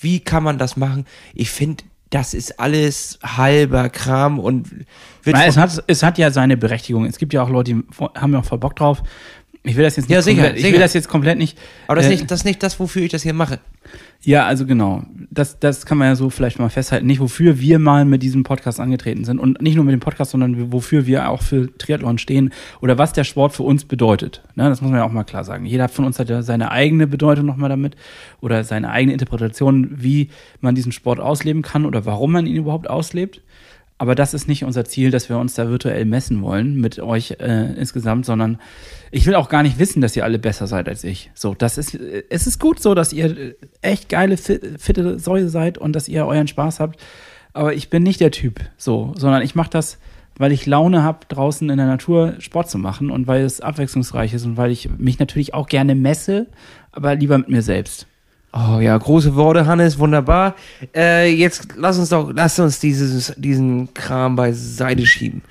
wie 0.00 0.18
kann 0.18 0.42
man 0.42 0.58
das 0.58 0.76
machen? 0.76 1.06
Ich 1.32 1.50
finde, 1.50 1.84
das 2.10 2.34
ist 2.34 2.60
alles 2.60 3.18
halber 3.22 3.88
Kram 3.88 4.38
und 4.38 4.70
wird 5.24 5.36
Weil 5.36 5.48
es, 5.48 5.56
hat, 5.56 5.82
es 5.86 6.02
hat 6.02 6.18
ja 6.18 6.30
seine 6.30 6.56
Berechtigung. 6.56 7.04
Es 7.04 7.18
gibt 7.18 7.32
ja 7.32 7.42
auch 7.42 7.50
Leute, 7.50 7.74
die 7.74 7.82
haben 8.14 8.32
ja 8.32 8.38
auch 8.40 8.44
voll 8.44 8.58
Bock 8.58 8.76
drauf. 8.76 9.02
Ich 9.64 9.74
will 9.76 9.82
das 9.82 9.96
jetzt 9.96 10.08
nicht 10.08 10.14
Ja, 10.14 10.22
sicher, 10.22 10.36
komplett, 10.42 10.56
ich 10.56 10.62
sicher. 10.62 10.74
will 10.74 10.80
das 10.80 10.94
jetzt 10.94 11.08
komplett 11.08 11.38
nicht. 11.38 11.58
aber 11.88 11.96
das 11.96 12.06
äh, 12.06 12.10
nicht, 12.10 12.30
das 12.30 12.40
ist 12.40 12.44
nicht 12.44 12.62
das, 12.62 12.78
wofür 12.78 13.02
ich 13.02 13.10
das 13.10 13.22
hier 13.22 13.32
mache. 13.34 13.58
Ja, 14.26 14.44
also 14.44 14.66
genau. 14.66 15.04
Das, 15.30 15.60
das 15.60 15.86
kann 15.86 15.98
man 15.98 16.08
ja 16.08 16.16
so 16.16 16.30
vielleicht 16.30 16.58
mal 16.58 16.68
festhalten. 16.68 17.06
Nicht, 17.06 17.20
wofür 17.20 17.60
wir 17.60 17.78
mal 17.78 18.04
mit 18.04 18.24
diesem 18.24 18.42
Podcast 18.42 18.80
angetreten 18.80 19.24
sind. 19.24 19.38
Und 19.38 19.62
nicht 19.62 19.76
nur 19.76 19.84
mit 19.84 19.92
dem 19.92 20.00
Podcast, 20.00 20.32
sondern 20.32 20.72
wofür 20.72 21.06
wir 21.06 21.28
auch 21.28 21.42
für 21.42 21.70
Triathlon 21.78 22.18
stehen 22.18 22.52
oder 22.80 22.98
was 22.98 23.12
der 23.12 23.22
Sport 23.22 23.52
für 23.52 23.62
uns 23.62 23.84
bedeutet. 23.84 24.42
Ne, 24.56 24.68
das 24.68 24.80
muss 24.80 24.90
man 24.90 24.98
ja 24.98 25.06
auch 25.06 25.12
mal 25.12 25.22
klar 25.22 25.44
sagen. 25.44 25.64
Jeder 25.64 25.88
von 25.88 26.04
uns 26.04 26.18
hat 26.18 26.28
ja 26.28 26.42
seine 26.42 26.72
eigene 26.72 27.06
Bedeutung 27.06 27.46
nochmal 27.46 27.68
damit 27.68 27.94
oder 28.40 28.64
seine 28.64 28.90
eigene 28.90 29.12
Interpretation, 29.12 29.90
wie 29.92 30.30
man 30.60 30.74
diesen 30.74 30.90
Sport 30.90 31.20
ausleben 31.20 31.62
kann 31.62 31.86
oder 31.86 32.04
warum 32.04 32.32
man 32.32 32.46
ihn 32.46 32.56
überhaupt 32.56 32.90
auslebt. 32.90 33.42
Aber 33.98 34.14
das 34.14 34.34
ist 34.34 34.46
nicht 34.46 34.64
unser 34.64 34.84
Ziel, 34.84 35.10
dass 35.10 35.28
wir 35.30 35.38
uns 35.38 35.54
da 35.54 35.68
virtuell 35.70 36.04
messen 36.04 36.42
wollen 36.42 36.78
mit 36.78 36.98
euch 36.98 37.36
äh, 37.40 37.72
insgesamt, 37.78 38.26
sondern 38.26 38.58
ich 39.10 39.24
will 39.24 39.34
auch 39.34 39.48
gar 39.48 39.62
nicht 39.62 39.78
wissen, 39.78 40.02
dass 40.02 40.14
ihr 40.16 40.24
alle 40.24 40.38
besser 40.38 40.66
seid 40.66 40.88
als 40.88 41.02
ich. 41.02 41.30
So, 41.34 41.54
das 41.54 41.78
ist, 41.78 41.94
äh, 41.94 42.24
es 42.28 42.46
ist 42.46 42.60
gut 42.60 42.80
so, 42.80 42.94
dass 42.94 43.14
ihr 43.14 43.36
äh, 43.36 43.54
echt 43.80 44.10
geile, 44.10 44.36
fit, 44.36 44.62
fitte 44.78 45.18
Säue 45.18 45.48
seid 45.48 45.78
und 45.78 45.94
dass 45.94 46.08
ihr 46.08 46.26
euren 46.26 46.46
Spaß 46.46 46.78
habt. 46.78 47.00
Aber 47.54 47.72
ich 47.72 47.88
bin 47.88 48.02
nicht 48.02 48.20
der 48.20 48.32
Typ, 48.32 48.60
so, 48.76 49.14
sondern 49.16 49.40
ich 49.40 49.54
mache 49.54 49.70
das, 49.70 49.98
weil 50.36 50.52
ich 50.52 50.66
Laune 50.66 51.02
habe, 51.02 51.20
draußen 51.28 51.70
in 51.70 51.78
der 51.78 51.86
Natur 51.86 52.34
Sport 52.38 52.68
zu 52.68 52.76
machen 52.76 53.10
und 53.10 53.26
weil 53.26 53.44
es 53.44 53.62
abwechslungsreich 53.62 54.34
ist 54.34 54.44
und 54.44 54.58
weil 54.58 54.70
ich 54.70 54.90
mich 54.90 55.18
natürlich 55.18 55.54
auch 55.54 55.66
gerne 55.66 55.94
messe, 55.94 56.48
aber 56.92 57.14
lieber 57.14 57.38
mit 57.38 57.48
mir 57.48 57.62
selbst. 57.62 58.06
Oh 58.58 58.80
ja, 58.80 58.96
große 58.96 59.36
Worte, 59.36 59.66
Hannes, 59.66 59.98
wunderbar. 59.98 60.54
Äh, 60.94 61.30
jetzt 61.30 61.68
lass 61.76 61.98
uns 61.98 62.08
doch, 62.08 62.32
lass 62.34 62.58
uns 62.58 62.80
dieses, 62.80 63.34
diesen 63.36 63.92
Kram 63.92 64.34
beiseite 64.34 65.04
schieben. 65.04 65.42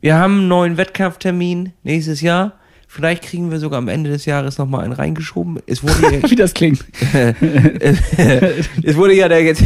Wir 0.00 0.16
haben 0.16 0.38
einen 0.38 0.48
neuen 0.48 0.76
Wettkampftermin 0.76 1.72
nächstes 1.84 2.20
Jahr. 2.20 2.54
Vielleicht 2.88 3.22
kriegen 3.22 3.52
wir 3.52 3.60
sogar 3.60 3.78
am 3.78 3.86
Ende 3.86 4.10
des 4.10 4.24
Jahres 4.24 4.58
nochmal 4.58 4.82
einen 4.82 4.94
reingeschoben. 4.94 5.60
Es 5.66 5.84
wurde 5.84 6.16
ja, 6.20 6.30
Wie 6.30 6.34
das 6.34 6.52
klingt. 6.52 6.84
es 7.12 8.96
wurde 8.96 9.14
ja 9.14 9.28
der, 9.28 9.42
jetzt, 9.44 9.62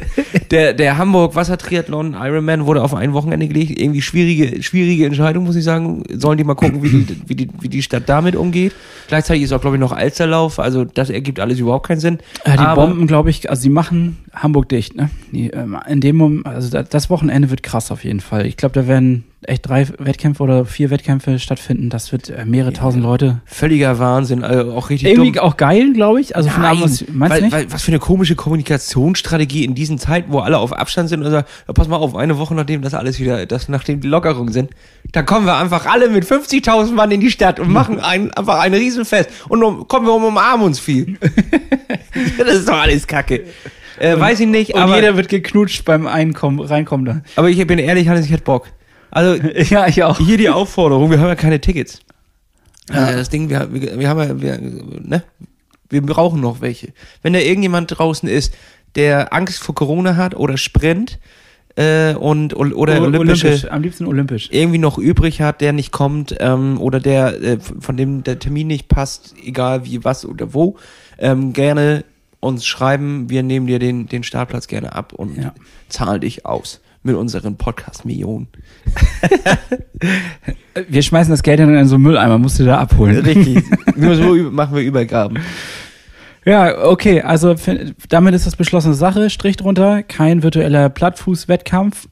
der, 0.50 0.72
der 0.74 0.98
Hamburg 0.98 1.34
Wassertriathlon 1.34 2.14
Ironman 2.18 2.66
wurde 2.66 2.82
auf 2.82 2.94
ein 2.94 3.12
Wochenende 3.12 3.48
gelegt. 3.48 3.78
Irgendwie 3.80 4.02
schwierige, 4.02 4.62
schwierige 4.62 5.06
Entscheidung, 5.06 5.44
muss 5.44 5.56
ich 5.56 5.64
sagen. 5.64 6.02
Sollen 6.12 6.38
die 6.38 6.44
mal 6.44 6.54
gucken, 6.54 6.82
wie 6.82 6.88
die, 6.88 7.16
wie 7.26 7.34
die, 7.34 7.48
wie 7.60 7.68
die 7.68 7.82
Stadt 7.82 8.04
damit 8.08 8.36
umgeht. 8.36 8.72
Gleichzeitig 9.08 9.42
ist 9.44 9.52
auch, 9.52 9.60
glaube 9.60 9.76
ich, 9.76 9.80
noch 9.80 9.92
Alsterlauf. 9.92 10.58
Also 10.58 10.84
das 10.84 11.10
ergibt 11.10 11.40
alles 11.40 11.58
überhaupt 11.58 11.86
keinen 11.86 12.00
Sinn. 12.00 12.18
Äh, 12.44 12.52
die 12.52 12.58
Aber- 12.58 12.86
Bomben, 12.86 13.06
glaube 13.06 13.30
ich, 13.30 13.48
also 13.50 13.62
sie 13.62 13.70
machen 13.70 14.16
Hamburg 14.34 14.68
dicht, 14.68 14.96
ne? 14.96 15.10
Die, 15.32 15.48
ähm, 15.50 15.76
in 15.88 16.00
dem 16.00 16.16
Moment, 16.16 16.46
also 16.46 16.70
da, 16.70 16.82
das 16.82 17.08
Wochenende 17.10 17.50
wird 17.50 17.62
krass 17.62 17.90
auf 17.90 18.04
jeden 18.04 18.20
Fall. 18.20 18.46
Ich 18.46 18.56
glaube, 18.56 18.74
da 18.74 18.86
werden 18.86 19.24
echt 19.42 19.68
drei 19.68 19.86
Wettkämpfe 19.98 20.42
oder 20.42 20.64
vier 20.64 20.90
Wettkämpfe 20.90 21.38
stattfinden. 21.38 21.88
Das 21.88 22.10
wird 22.10 22.30
äh, 22.30 22.44
mehrere 22.44 22.72
tausend 22.72 23.02
Leute. 23.04 23.40
Völliger 23.44 23.98
Wahnsinn, 24.00 24.42
also 24.42 24.72
auch 24.72 24.90
richtig 24.90 25.08
Irgendwie 25.10 25.32
dumm. 25.32 25.42
auch 25.44 25.56
geil, 25.56 25.92
glaube 25.92 26.20
ich. 26.20 26.34
Also 26.34 26.48
von 26.50 26.62
Nein, 26.62 26.78
was, 26.80 27.04
meinst 27.12 27.30
weil, 27.34 27.38
du 27.38 27.44
nicht? 27.44 27.52
Weil, 27.54 27.72
was 27.72 27.82
für 27.82 27.92
eine 27.92 28.00
komische 28.00 28.34
Kommunikationsstrategie 28.34 29.64
in 29.64 29.74
diesen 29.74 29.98
Zeiten, 29.98 30.32
wo 30.36 30.40
alle 30.40 30.58
auf 30.58 30.72
Abstand 30.72 31.08
sind 31.08 31.24
und 31.24 31.30
sagen, 31.30 31.46
ja, 31.66 31.72
pass 31.72 31.88
mal 31.88 31.96
auf, 31.96 32.14
eine 32.14 32.38
Woche 32.38 32.54
nachdem 32.54 32.82
das 32.82 32.94
alles 32.94 33.18
wieder, 33.18 33.46
das, 33.46 33.68
nachdem 33.68 34.00
die 34.00 34.08
Lockerungen 34.08 34.52
sind, 34.52 34.70
da 35.12 35.22
kommen 35.22 35.46
wir 35.46 35.56
einfach 35.56 35.86
alle 35.86 36.10
mit 36.10 36.24
50.000 36.24 36.92
Mann 36.92 37.10
in 37.10 37.20
die 37.20 37.30
Stadt 37.30 37.58
und 37.58 37.70
machen 37.70 38.00
ein, 38.00 38.30
einfach 38.34 38.60
ein 38.60 38.74
Riesenfest 38.74 39.30
und 39.48 39.62
um, 39.62 39.88
kommen 39.88 40.06
wir 40.06 40.14
um, 40.14 40.24
umarmen 40.24 40.66
uns 40.66 40.78
viel. 40.78 41.18
das 42.38 42.54
ist 42.54 42.68
doch 42.68 42.80
alles 42.80 43.06
Kacke. 43.06 43.44
Äh, 43.98 44.20
weiß 44.20 44.40
ich 44.40 44.46
nicht, 44.46 44.74
und 44.74 44.80
aber, 44.80 44.96
jeder 44.96 45.16
wird 45.16 45.28
geknutscht 45.30 45.84
beim 45.86 46.06
Einkommen, 46.06 46.60
Reinkommen 46.60 47.06
da. 47.06 47.22
aber 47.36 47.48
ich 47.48 47.66
bin 47.66 47.78
ehrlich, 47.78 48.08
Hannes, 48.08 48.26
ich 48.26 48.32
hätte 48.32 48.44
Bock. 48.44 48.66
Also, 49.10 49.42
Ja, 49.70 49.86
ich 49.86 50.02
auch. 50.02 50.18
hier 50.18 50.36
die 50.36 50.50
Aufforderung, 50.50 51.10
wir 51.10 51.18
haben 51.18 51.28
ja 51.28 51.34
keine 51.34 51.60
Tickets. 51.60 52.00
Ja. 52.92 53.12
das 53.12 53.30
Ding, 53.30 53.48
wir, 53.48 53.72
wir, 53.72 53.98
wir 53.98 54.08
haben 54.08 54.20
ja, 54.20 54.40
wir, 54.40 54.58
ne? 54.60 55.22
Wir 55.88 56.02
brauchen 56.02 56.40
noch 56.40 56.60
welche. 56.60 56.92
Wenn 57.22 57.32
da 57.32 57.38
irgendjemand 57.38 57.96
draußen 57.96 58.28
ist, 58.28 58.52
der 58.96 59.32
Angst 59.32 59.62
vor 59.62 59.74
Corona 59.74 60.16
hat 60.16 60.34
oder 60.34 60.56
Sprint 60.56 61.18
äh, 61.76 62.14
und 62.14 62.54
oder 62.56 63.00
O- 63.00 63.04
olympische 63.04 63.46
olympisch, 63.48 63.70
am 63.70 63.82
liebsten 63.82 64.06
olympisch. 64.06 64.48
irgendwie 64.50 64.78
noch 64.78 64.98
übrig 64.98 65.40
hat, 65.42 65.60
der 65.60 65.72
nicht 65.72 65.92
kommt 65.92 66.34
ähm, 66.40 66.80
oder 66.80 66.98
der 67.00 67.40
äh, 67.42 67.58
von 67.60 67.96
dem 67.96 68.24
der 68.24 68.38
Termin 68.38 68.66
nicht 68.66 68.88
passt, 68.88 69.34
egal 69.44 69.84
wie 69.84 70.02
was 70.04 70.24
oder 70.24 70.54
wo, 70.54 70.76
ähm, 71.18 71.52
gerne 71.52 72.04
uns 72.40 72.66
schreiben. 72.66 73.28
Wir 73.30 73.42
nehmen 73.42 73.66
dir 73.66 73.78
den 73.78 74.06
den 74.06 74.22
Startplatz 74.22 74.66
gerne 74.68 74.94
ab 74.94 75.12
und 75.12 75.36
Ja. 75.36 75.52
zahlen 75.88 76.20
dich 76.22 76.46
aus 76.46 76.80
mit 77.02 77.14
unseren 77.14 77.56
Podcast 77.56 78.04
Millionen. 78.04 78.48
Wir 80.88 81.02
schmeißen 81.02 81.30
das 81.30 81.42
Geld 81.42 81.58
dann 81.60 81.74
in 81.74 81.86
so 81.86 81.94
einen 81.94 82.04
Mülleimer, 82.04 82.38
musst 82.38 82.58
du 82.58 82.64
da 82.64 82.78
abholen. 82.78 83.16
Richtig. 83.24 83.64
Nur 83.96 84.14
so 84.14 84.34
machen 84.50 84.76
wir 84.76 84.82
Übergaben. 84.82 85.38
Ja, 86.46 86.84
okay, 86.86 87.22
also 87.22 87.56
damit 88.08 88.34
ist 88.34 88.46
das 88.46 88.54
beschlossene 88.56 88.94
Sache. 88.94 89.30
Strich 89.30 89.56
drunter, 89.56 90.02
kein 90.04 90.42
virtueller 90.44 90.88
Plattfuß-Wettkampf. 90.88 92.08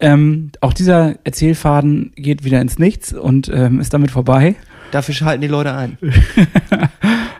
Ähm, 0.00 0.50
auch 0.60 0.72
dieser 0.74 1.14
Erzählfaden 1.24 2.12
geht 2.14 2.44
wieder 2.44 2.60
ins 2.60 2.78
Nichts 2.78 3.12
und 3.12 3.50
ähm, 3.52 3.80
ist 3.80 3.92
damit 3.94 4.10
vorbei. 4.10 4.54
Dafür 4.92 5.14
schalten 5.14 5.40
die 5.42 5.48
Leute 5.48 5.74
ein. 5.74 5.98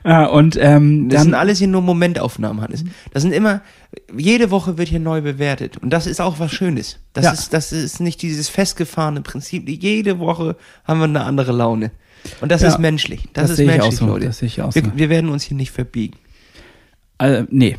Ja, 0.03 0.25
und 0.27 0.57
ähm, 0.59 1.11
Das 1.11 1.25
sind 1.25 1.35
alles 1.35 1.59
hier 1.59 1.69
nur 1.69 1.83
Momentaufnahmen, 1.83 2.63
Hannes. 2.63 2.85
Das 3.13 3.23
sind 3.23 3.33
immer, 3.33 3.61
jede 4.17 4.51
Woche 4.51 4.79
wird 4.79 4.89
hier 4.89 4.99
neu 4.99 5.21
bewertet. 5.21 5.77
Und 5.77 5.91
das 5.91 6.07
ist 6.07 6.23
auch 6.23 6.39
was 6.39 6.53
Schönes. 6.53 6.99
Das 7.13 7.27
Ja. 7.27 7.33
ist, 7.33 7.53
das 7.53 7.71
ist 7.71 8.01
nicht 8.01 8.23
dieses 8.23 8.49
festgefahrene 8.49 9.21
Prinzip. 9.21 9.69
Jede 9.69 10.19
Woche 10.19 10.57
haben 10.85 11.01
wir 11.01 11.05
eine 11.05 11.25
andere 11.25 11.53
Laune. 11.53 11.91
Und 12.41 12.51
das 12.51 12.63
Ja. 12.63 12.69
ist 12.69 12.79
menschlich. 12.79 13.25
Das, 13.35 13.43
Das 13.45 13.51
ist 13.51 13.57
sehe 13.59 13.67
ich 13.67 13.73
auch 13.73 13.77
menschlich, 13.85 13.99
so. 13.99 14.07
Leute. 14.07 14.27
Das 14.27 14.39
sehe 14.39 14.47
ich 14.47 14.63
auch 14.63 14.75
wir, 14.75 14.83
so. 14.83 14.91
wir 14.95 15.11
werden 15.11 15.29
uns 15.29 15.43
hier 15.43 15.57
nicht 15.59 15.71
verbiegen. 15.71 16.17
Äh, 17.21 17.45
nee. 17.51 17.77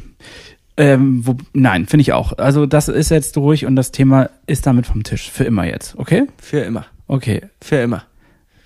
Ähm, 0.78 1.26
wo, 1.28 1.36
nein, 1.54 1.86
finde 1.86 2.02
ich 2.02 2.14
auch. 2.14 2.38
Also 2.38 2.66
das 2.66 2.88
ist 2.88 3.12
jetzt 3.12 3.36
durch 3.36 3.66
und 3.66 3.76
das 3.76 3.92
Thema 3.92 4.30
ist 4.48 4.66
damit 4.66 4.88
vom 4.88 5.04
Tisch. 5.04 5.30
Für 5.30 5.44
immer 5.44 5.66
jetzt, 5.66 5.98
okay? 5.98 6.28
Für 6.38 6.60
immer. 6.62 6.86
Okay, 7.08 7.42
Für 7.62 7.76
immer. 7.78 8.04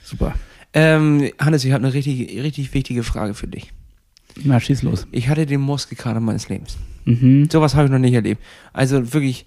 super. 0.03 0.33
Ähm, 0.73 1.31
Hannes, 1.39 1.63
ich 1.65 1.71
habe 1.71 1.83
eine 1.83 1.93
richtig, 1.93 2.41
richtig 2.43 2.73
wichtige 2.73 3.01
Frage 3.03 3.33
für 3.33 3.47
dich. 3.47 3.71
Na, 4.43 4.59
schieß 4.59 4.83
los. 4.83 5.07
Ich 5.11 5.29
hatte 5.29 5.45
den 5.45 5.61
Muskelkater 5.61 6.19
meines 6.19 6.47
Lebens. 6.49 6.77
Mhm. 7.05 7.49
Sowas 7.49 7.73
habe 7.73 7.85
ich 7.85 7.91
noch 7.91 7.99
nicht 7.99 8.13
erlebt. 8.13 8.41
Also 8.73 9.13
wirklich 9.13 9.45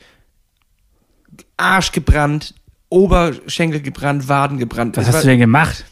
Arsch 1.57 1.93
gebrannt, 1.93 2.55
Oberschenkel 2.89 3.81
gebrannt, 3.83 4.29
Waden 4.29 4.59
gebrannt. 4.59 4.97
Was 4.97 5.03
Es 5.03 5.09
hast 5.09 5.15
war- 5.17 5.23
du 5.23 5.29
denn 5.29 5.39
gemacht? 5.41 5.85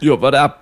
Ja, 0.00 0.20
warte 0.20 0.40
ab. 0.40 0.61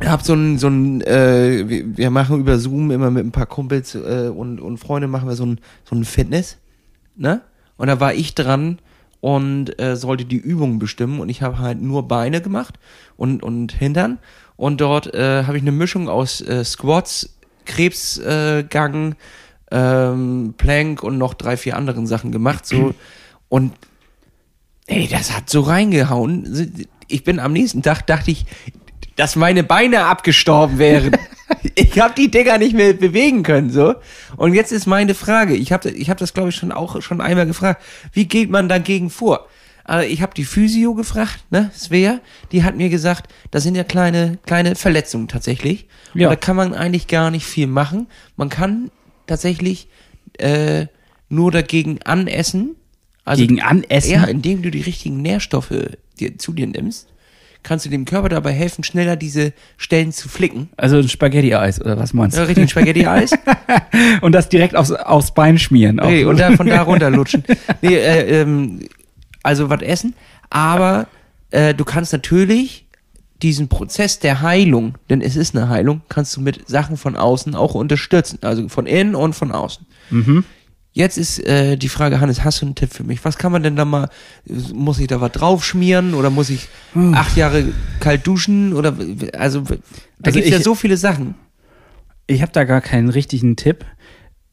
Hab 0.00 0.22
so 0.22 0.34
ein, 0.34 0.58
so 0.58 0.68
ein, 0.68 1.00
äh, 1.02 1.68
wir, 1.68 1.96
wir 1.96 2.10
machen 2.10 2.40
über 2.40 2.58
Zoom 2.58 2.90
immer 2.90 3.10
mit 3.10 3.24
ein 3.24 3.32
paar 3.32 3.46
Kumpels 3.46 3.94
äh, 3.94 4.30
und, 4.34 4.60
und 4.60 4.78
Freunde 4.78 5.06
machen 5.06 5.28
wir 5.28 5.36
so 5.36 5.46
ein, 5.46 5.60
so 5.88 5.94
ein 5.94 6.04
Fitness, 6.04 6.58
ne? 7.16 7.42
Und 7.76 7.88
da 7.88 8.00
war 8.00 8.14
ich 8.14 8.34
dran 8.34 8.78
und 9.20 9.80
äh, 9.80 9.96
sollte 9.96 10.24
die 10.24 10.36
Übungen 10.36 10.78
bestimmen 10.78 11.20
und 11.20 11.28
ich 11.28 11.42
habe 11.42 11.58
halt 11.58 11.80
nur 11.80 12.08
Beine 12.08 12.40
gemacht 12.40 12.78
und, 13.16 13.42
und 13.42 13.72
Hintern 13.72 14.18
und 14.56 14.80
dort 14.80 15.14
äh, 15.14 15.44
habe 15.44 15.56
ich 15.56 15.62
eine 15.62 15.72
Mischung 15.72 16.08
aus 16.08 16.40
äh, 16.40 16.64
Squats, 16.64 17.36
Krebsgang, 17.64 19.12
äh, 19.70 19.76
ähm, 20.10 20.54
Plank 20.56 21.02
und 21.02 21.18
noch 21.18 21.34
drei, 21.34 21.56
vier 21.56 21.76
anderen 21.76 22.06
Sachen 22.06 22.32
gemacht, 22.32 22.66
so 22.66 22.94
und 23.48 23.72
Ey, 24.86 25.08
das 25.08 25.34
hat 25.34 25.48
so 25.48 25.62
reingehauen. 25.62 26.86
Ich 27.08 27.24
bin 27.24 27.38
am 27.38 27.54
nächsten 27.54 27.82
Tag, 27.82 28.06
dachte 28.06 28.30
ich, 28.30 28.44
dass 29.16 29.36
meine 29.36 29.64
Beine 29.64 30.04
abgestorben 30.04 30.78
wären. 30.78 31.16
ich 31.74 31.98
habe 31.98 32.14
die 32.14 32.30
Dinger 32.30 32.58
nicht 32.58 32.74
mehr 32.74 32.92
bewegen 32.92 33.42
können, 33.42 33.70
so. 33.70 33.94
Und 34.36 34.54
jetzt 34.54 34.72
ist 34.72 34.86
meine 34.86 35.14
Frage. 35.14 35.54
Ich 35.54 35.72
habe 35.72 35.90
ich 35.90 36.10
hab 36.10 36.18
das, 36.18 36.34
glaube 36.34 36.50
ich, 36.50 36.56
schon 36.56 36.72
auch 36.72 37.00
schon 37.02 37.20
einmal 37.20 37.46
gefragt. 37.46 37.82
Wie 38.12 38.26
geht 38.26 38.50
man 38.50 38.68
dagegen 38.68 39.10
vor? 39.10 39.46
Also 39.84 40.08
ich 40.08 40.22
habe 40.22 40.32
die 40.34 40.46
Physio 40.46 40.94
gefragt, 40.94 41.44
ne, 41.50 41.70
Svea, 41.76 42.20
die 42.52 42.64
hat 42.64 42.74
mir 42.74 42.88
gesagt, 42.88 43.30
das 43.50 43.62
sind 43.62 43.74
ja 43.74 43.84
kleine, 43.84 44.38
kleine 44.46 44.76
Verletzungen 44.76 45.28
tatsächlich. 45.28 45.86
Ja. 46.14 46.28
Und 46.28 46.32
da 46.32 46.36
kann 46.36 46.56
man 46.56 46.72
eigentlich 46.72 47.06
gar 47.06 47.30
nicht 47.30 47.44
viel 47.44 47.66
machen. 47.66 48.06
Man 48.36 48.48
kann 48.48 48.90
tatsächlich 49.26 49.88
äh, 50.38 50.86
nur 51.28 51.52
dagegen 51.52 52.00
anessen. 52.02 52.76
Also 53.26 53.42
Gegen 53.42 53.60
Anessen? 53.62 54.10
ja, 54.10 54.24
indem 54.24 54.62
du 54.62 54.70
die 54.70 54.82
richtigen 54.82 55.22
Nährstoffe 55.22 55.72
dir, 56.18 56.38
zu 56.38 56.52
dir 56.52 56.66
nimmst, 56.66 57.08
kannst 57.64 57.84
du 57.84 57.90
dem 57.90 58.04
Körper 58.04 58.28
dabei 58.28 58.52
helfen, 58.52 58.84
schneller 58.84 59.16
diese 59.16 59.52
Stellen 59.76 60.12
zu 60.12 60.28
flicken. 60.28 60.68
Also 60.76 60.98
ein 60.98 61.08
Spaghetti-Eis 61.08 61.80
oder 61.80 61.98
was 61.98 62.12
meinst 62.12 62.36
Ja, 62.36 62.42
du? 62.44 62.48
richtig 62.48 62.66
ein 62.66 62.68
Spaghetti-Eis. 62.68 63.32
Und 64.20 64.32
das 64.32 64.48
direkt 64.48 64.76
aufs, 64.76 64.92
aufs 64.92 65.34
Bein 65.34 65.58
schmieren. 65.58 65.98
auch. 65.98 66.04
okay, 66.06 66.24
und 66.24 66.38
dann 66.38 66.56
von 66.56 66.66
da 66.68 66.82
runterlutschen. 66.82 67.42
Nee, 67.82 67.94
äh, 67.96 68.42
ähm, 68.42 68.80
also 69.42 69.68
was 69.70 69.82
essen. 69.82 70.14
Aber 70.50 71.06
äh, 71.50 71.74
du 71.74 71.84
kannst 71.84 72.12
natürlich 72.12 72.86
diesen 73.42 73.68
Prozess 73.68 74.20
der 74.20 74.40
Heilung, 74.42 74.94
denn 75.10 75.20
es 75.20 75.36
ist 75.36 75.56
eine 75.56 75.68
Heilung, 75.68 76.00
kannst 76.08 76.36
du 76.36 76.40
mit 76.40 76.68
Sachen 76.68 76.96
von 76.96 77.16
außen 77.16 77.54
auch 77.54 77.74
unterstützen. 77.74 78.38
Also 78.42 78.68
von 78.68 78.86
innen 78.86 79.14
und 79.14 79.34
von 79.34 79.52
außen. 79.52 79.84
Jetzt 80.96 81.18
ist 81.18 81.40
äh, 81.44 81.76
die 81.76 81.88
Frage, 81.88 82.20
Hannes, 82.20 82.44
hast 82.44 82.62
du 82.62 82.66
einen 82.66 82.76
Tipp 82.76 82.94
für 82.94 83.02
mich? 83.02 83.24
Was 83.24 83.36
kann 83.36 83.50
man 83.50 83.64
denn 83.64 83.74
da 83.74 83.84
mal, 83.84 84.08
muss 84.72 85.00
ich 85.00 85.08
da 85.08 85.20
was 85.20 85.32
draufschmieren 85.32 86.14
oder 86.14 86.30
muss 86.30 86.50
ich 86.50 86.68
acht 86.94 87.36
Jahre 87.36 87.64
kalt 87.98 88.24
duschen 88.26 88.72
oder, 88.72 88.94
also, 89.36 89.62
da 89.62 89.74
Also 90.22 90.36
gibt's 90.38 90.50
ja 90.50 90.58
ich- 90.58 90.62
so 90.64 90.76
viele 90.76 90.96
Sachen. 90.96 91.34
Ich 92.28 92.42
habe 92.42 92.52
da 92.52 92.62
gar 92.64 92.80
keinen 92.80 93.08
richtigen 93.10 93.56
Tipp. 93.56 93.84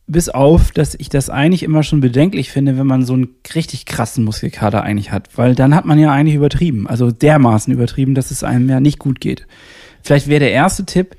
Bis 0.08 0.28
auf, 0.30 0.72
dass 0.72 0.96
ich 0.96 1.08
das 1.10 1.30
eigentlich 1.30 1.62
immer 1.64 1.84
schon 1.84 2.02
bedenklich 2.02 2.50
finde, 2.52 2.78
wenn 2.78 2.88
man 2.88 3.06
so 3.06 3.14
einen 3.14 3.30
richtig 3.56 3.86
krassen 3.86 4.26
Muskelkater 4.26 4.82
eigentlich 4.84 5.12
hat. 5.12 5.30
Weil 5.38 5.54
dann 5.56 5.74
hat 5.76 5.86
man 5.86 6.00
ja 6.00 6.12
eigentlich 6.12 6.36
übertrieben. 6.36 6.86
Also 6.88 7.12
dermaßen 7.12 7.72
übertrieben, 7.72 8.14
dass 8.16 8.32
es 8.32 8.44
einem 8.44 8.68
ja 8.68 8.80
nicht 8.82 8.98
gut 9.00 9.22
geht. 9.22 9.46
Vielleicht 10.04 10.28
wäre 10.28 10.40
der 10.42 10.52
erste 10.52 10.86
Tipp, 10.86 11.16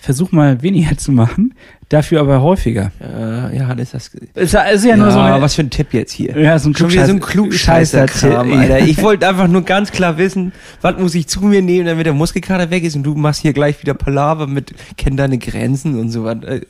versuch 0.00 0.32
mal 0.32 0.62
weniger 0.62 0.96
zu 0.96 1.12
machen, 1.12 1.54
dafür 1.90 2.20
aber 2.20 2.40
häufiger. 2.40 2.90
Äh, 3.00 3.56
ja, 3.58 3.74
das 3.74 3.92
ist 3.94 4.14
das. 4.34 4.44
Ist 4.44 4.52
ja, 4.54 4.90
ja 4.90 4.96
nur 4.96 5.10
so 5.10 5.18
eine, 5.18 5.42
was 5.42 5.54
für 5.54 5.62
ein 5.62 5.70
Tipp 5.70 5.92
jetzt 5.92 6.12
hier. 6.12 6.36
ja, 6.38 6.58
so 6.58 6.70
ein 6.70 6.76
Schon 6.76 6.90
wieder 6.90 7.06
so 7.06 7.12
ein 7.12 7.20
Klugscheißer-Kram, 7.20 8.48
Klugscheißer-Tipp. 8.48 8.72
Alter. 8.72 8.86
Ich 8.86 9.02
wollte 9.02 9.28
einfach 9.28 9.48
nur 9.48 9.62
ganz 9.62 9.92
klar 9.92 10.16
wissen, 10.16 10.52
was 10.80 10.98
muss 10.98 11.14
ich 11.14 11.26
zu 11.26 11.42
mir 11.42 11.60
nehmen, 11.60 11.86
damit 11.86 12.06
der 12.06 12.14
Muskelkater 12.14 12.70
weg 12.70 12.84
ist 12.84 12.96
und 12.96 13.02
du 13.02 13.14
machst 13.14 13.42
hier 13.42 13.52
gleich 13.52 13.80
wieder 13.82 13.94
Palaver 13.94 14.46
mit, 14.46 14.72
kenn 14.96 15.16
deine 15.16 15.38
Grenzen 15.38 15.98
und 15.98 16.10
so 16.10 16.24
was. 16.24 16.42
Äh, 16.44 16.62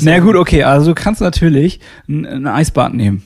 Na 0.00 0.18
gut, 0.18 0.34
okay, 0.34 0.64
also 0.64 0.90
du 0.90 0.94
kannst 0.94 1.20
natürlich 1.20 1.78
ein, 2.08 2.26
ein 2.26 2.46
Eisbad 2.46 2.94
nehmen. 2.94 3.22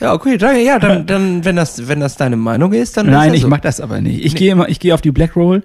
Ja, 0.00 0.12
okay, 0.12 0.36
dann, 0.36 0.60
ja, 0.60 0.78
dann, 0.78 1.06
dann, 1.06 1.44
wenn 1.44 1.56
das, 1.56 1.88
wenn 1.88 2.00
das 2.00 2.16
deine 2.16 2.36
Meinung 2.36 2.72
ist, 2.72 2.96
dann 2.96 3.06
Nein, 3.08 3.30
ist 3.30 3.36
ich 3.36 3.42
so. 3.42 3.48
mach 3.48 3.60
das 3.60 3.80
aber 3.80 4.00
nicht. 4.02 4.24
Ich 4.24 4.34
gehe 4.34 4.52
immer, 4.52 4.68
ich 4.68 4.80
gehe 4.80 4.92
auf 4.92 5.00
die 5.00 5.12
Black 5.12 5.34
Roll 5.36 5.62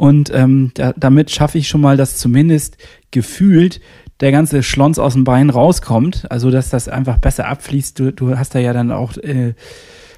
und 0.00 0.30
ähm, 0.34 0.70
da, 0.74 0.94
damit 0.96 1.30
schaffe 1.30 1.58
ich 1.58 1.68
schon 1.68 1.82
mal, 1.82 1.98
dass 1.98 2.16
zumindest 2.16 2.78
gefühlt 3.10 3.80
der 4.20 4.32
ganze 4.32 4.62
Schlons 4.62 4.98
aus 4.98 5.12
dem 5.12 5.24
Bein 5.24 5.50
rauskommt. 5.50 6.26
Also 6.30 6.50
dass 6.50 6.70
das 6.70 6.88
einfach 6.88 7.18
besser 7.18 7.46
abfließt. 7.48 7.98
Du, 7.98 8.10
du 8.12 8.38
hast 8.38 8.54
da 8.54 8.58
ja 8.58 8.72
dann 8.72 8.92
auch 8.92 9.16
äh, 9.18 9.52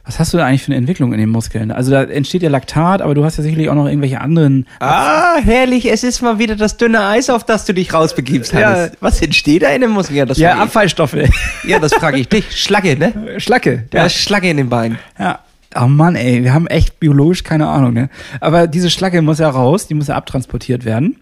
was 0.05 0.19
hast 0.19 0.33
du 0.33 0.37
da 0.39 0.47
eigentlich 0.47 0.63
für 0.63 0.69
eine 0.73 0.77
Entwicklung 0.79 1.13
in 1.13 1.19
den 1.21 1.29
Muskeln? 1.31 1.71
Also 1.71 1.91
da 1.93 2.03
entsteht 2.03 2.43
ja 2.43 2.51
Laktat, 2.51 3.03
aber 3.03 3.15
du 3.15 3.25
hast 3.25 3.37
ja 3.39 3.43
sicherlich 3.45 3.69
auch 3.71 3.75
noch 3.75 3.87
irgendwelche 3.87 4.21
anderen. 4.21 4.67
Ah, 4.81 5.37
herrlich, 5.43 5.91
es 5.91 6.03
ist 6.05 6.23
mal 6.23 6.39
wieder 6.41 6.57
das 6.57 6.77
dünne 6.77 7.05
Eis, 7.07 7.31
auf 7.31 7.45
das 7.45 7.65
du 7.67 7.75
dich 7.75 7.93
rausbegibst, 7.95 8.53
Ja. 8.53 8.73
Hannes. 8.73 8.93
Was 9.01 9.21
entsteht 9.23 9.63
da 9.63 9.69
in 9.69 9.81
dem 9.81 9.91
Muskel? 9.93 10.17
Ja, 10.17 10.27
das 10.27 10.39
Ja, 10.39 10.59
Abfallstoffe. 10.61 11.15
ich, 11.15 11.31
ja, 11.69 11.79
das 11.79 11.95
frage 11.95 12.19
ich 12.19 12.29
dich. 12.29 12.45
Schlacke, 12.61 12.97
ne? 12.97 13.39
Schlacke. 13.39 13.85
Ja, 13.93 14.09
Schlacke 14.09 14.49
in 14.51 14.57
den 14.59 14.69
Beinen. 14.69 14.99
Ja. 15.19 15.39
Oh 15.75 15.87
Mann, 15.87 16.17
ey, 16.17 16.43
wir 16.43 16.55
haben 16.55 16.67
echt 16.67 17.01
biologisch 17.01 17.45
keine 17.45 17.69
Ahnung, 17.69 17.93
ne? 17.93 18.11
Aber 18.41 18.67
diese 18.67 18.91
Schlacke 18.91 19.23
muss 19.23 19.39
ja 19.39 19.49
raus, 19.49 19.87
die 19.87 19.95
muss 19.95 20.09
ja 20.09 20.17
abtransportiert 20.17 20.85
werden. 20.85 21.17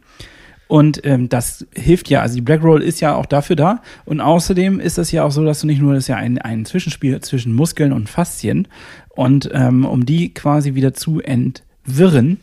Und 0.71 1.05
ähm, 1.05 1.29
das 1.29 1.67
hilft 1.75 2.11
ja, 2.11 2.21
also 2.21 2.37
die 2.37 2.43
Black 2.43 2.63
Roll 2.63 2.81
ist 2.81 3.01
ja 3.01 3.17
auch 3.17 3.27
dafür 3.27 3.57
da. 3.57 3.83
Und 4.05 4.21
außerdem 4.21 4.79
ist 4.79 4.99
das 4.99 5.11
ja 5.11 5.25
auch 5.25 5.33
so, 5.33 5.45
dass 5.45 5.61
du 5.61 5.67
nicht 5.67 5.81
nur, 5.83 5.95
das 5.95 6.05
ist 6.05 6.09
ja 6.09 6.17
ein, 6.17 6.39
ein 6.39 6.65
Zwischenspiel 6.65 7.21
zwischen 7.21 7.53
Muskeln 7.53 7.93
und 7.93 8.09
Faszien. 8.09 8.69
Und 9.09 9.51
ähm, 9.53 9.85
um 9.85 10.07
die 10.07 10.33
quasi 10.33 10.77
wieder 10.77 10.95
zu 10.95 11.21
entwirren 11.21 12.39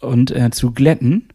und 0.00 0.30
äh, 0.30 0.50
zu 0.50 0.70
glätten, 0.70 1.28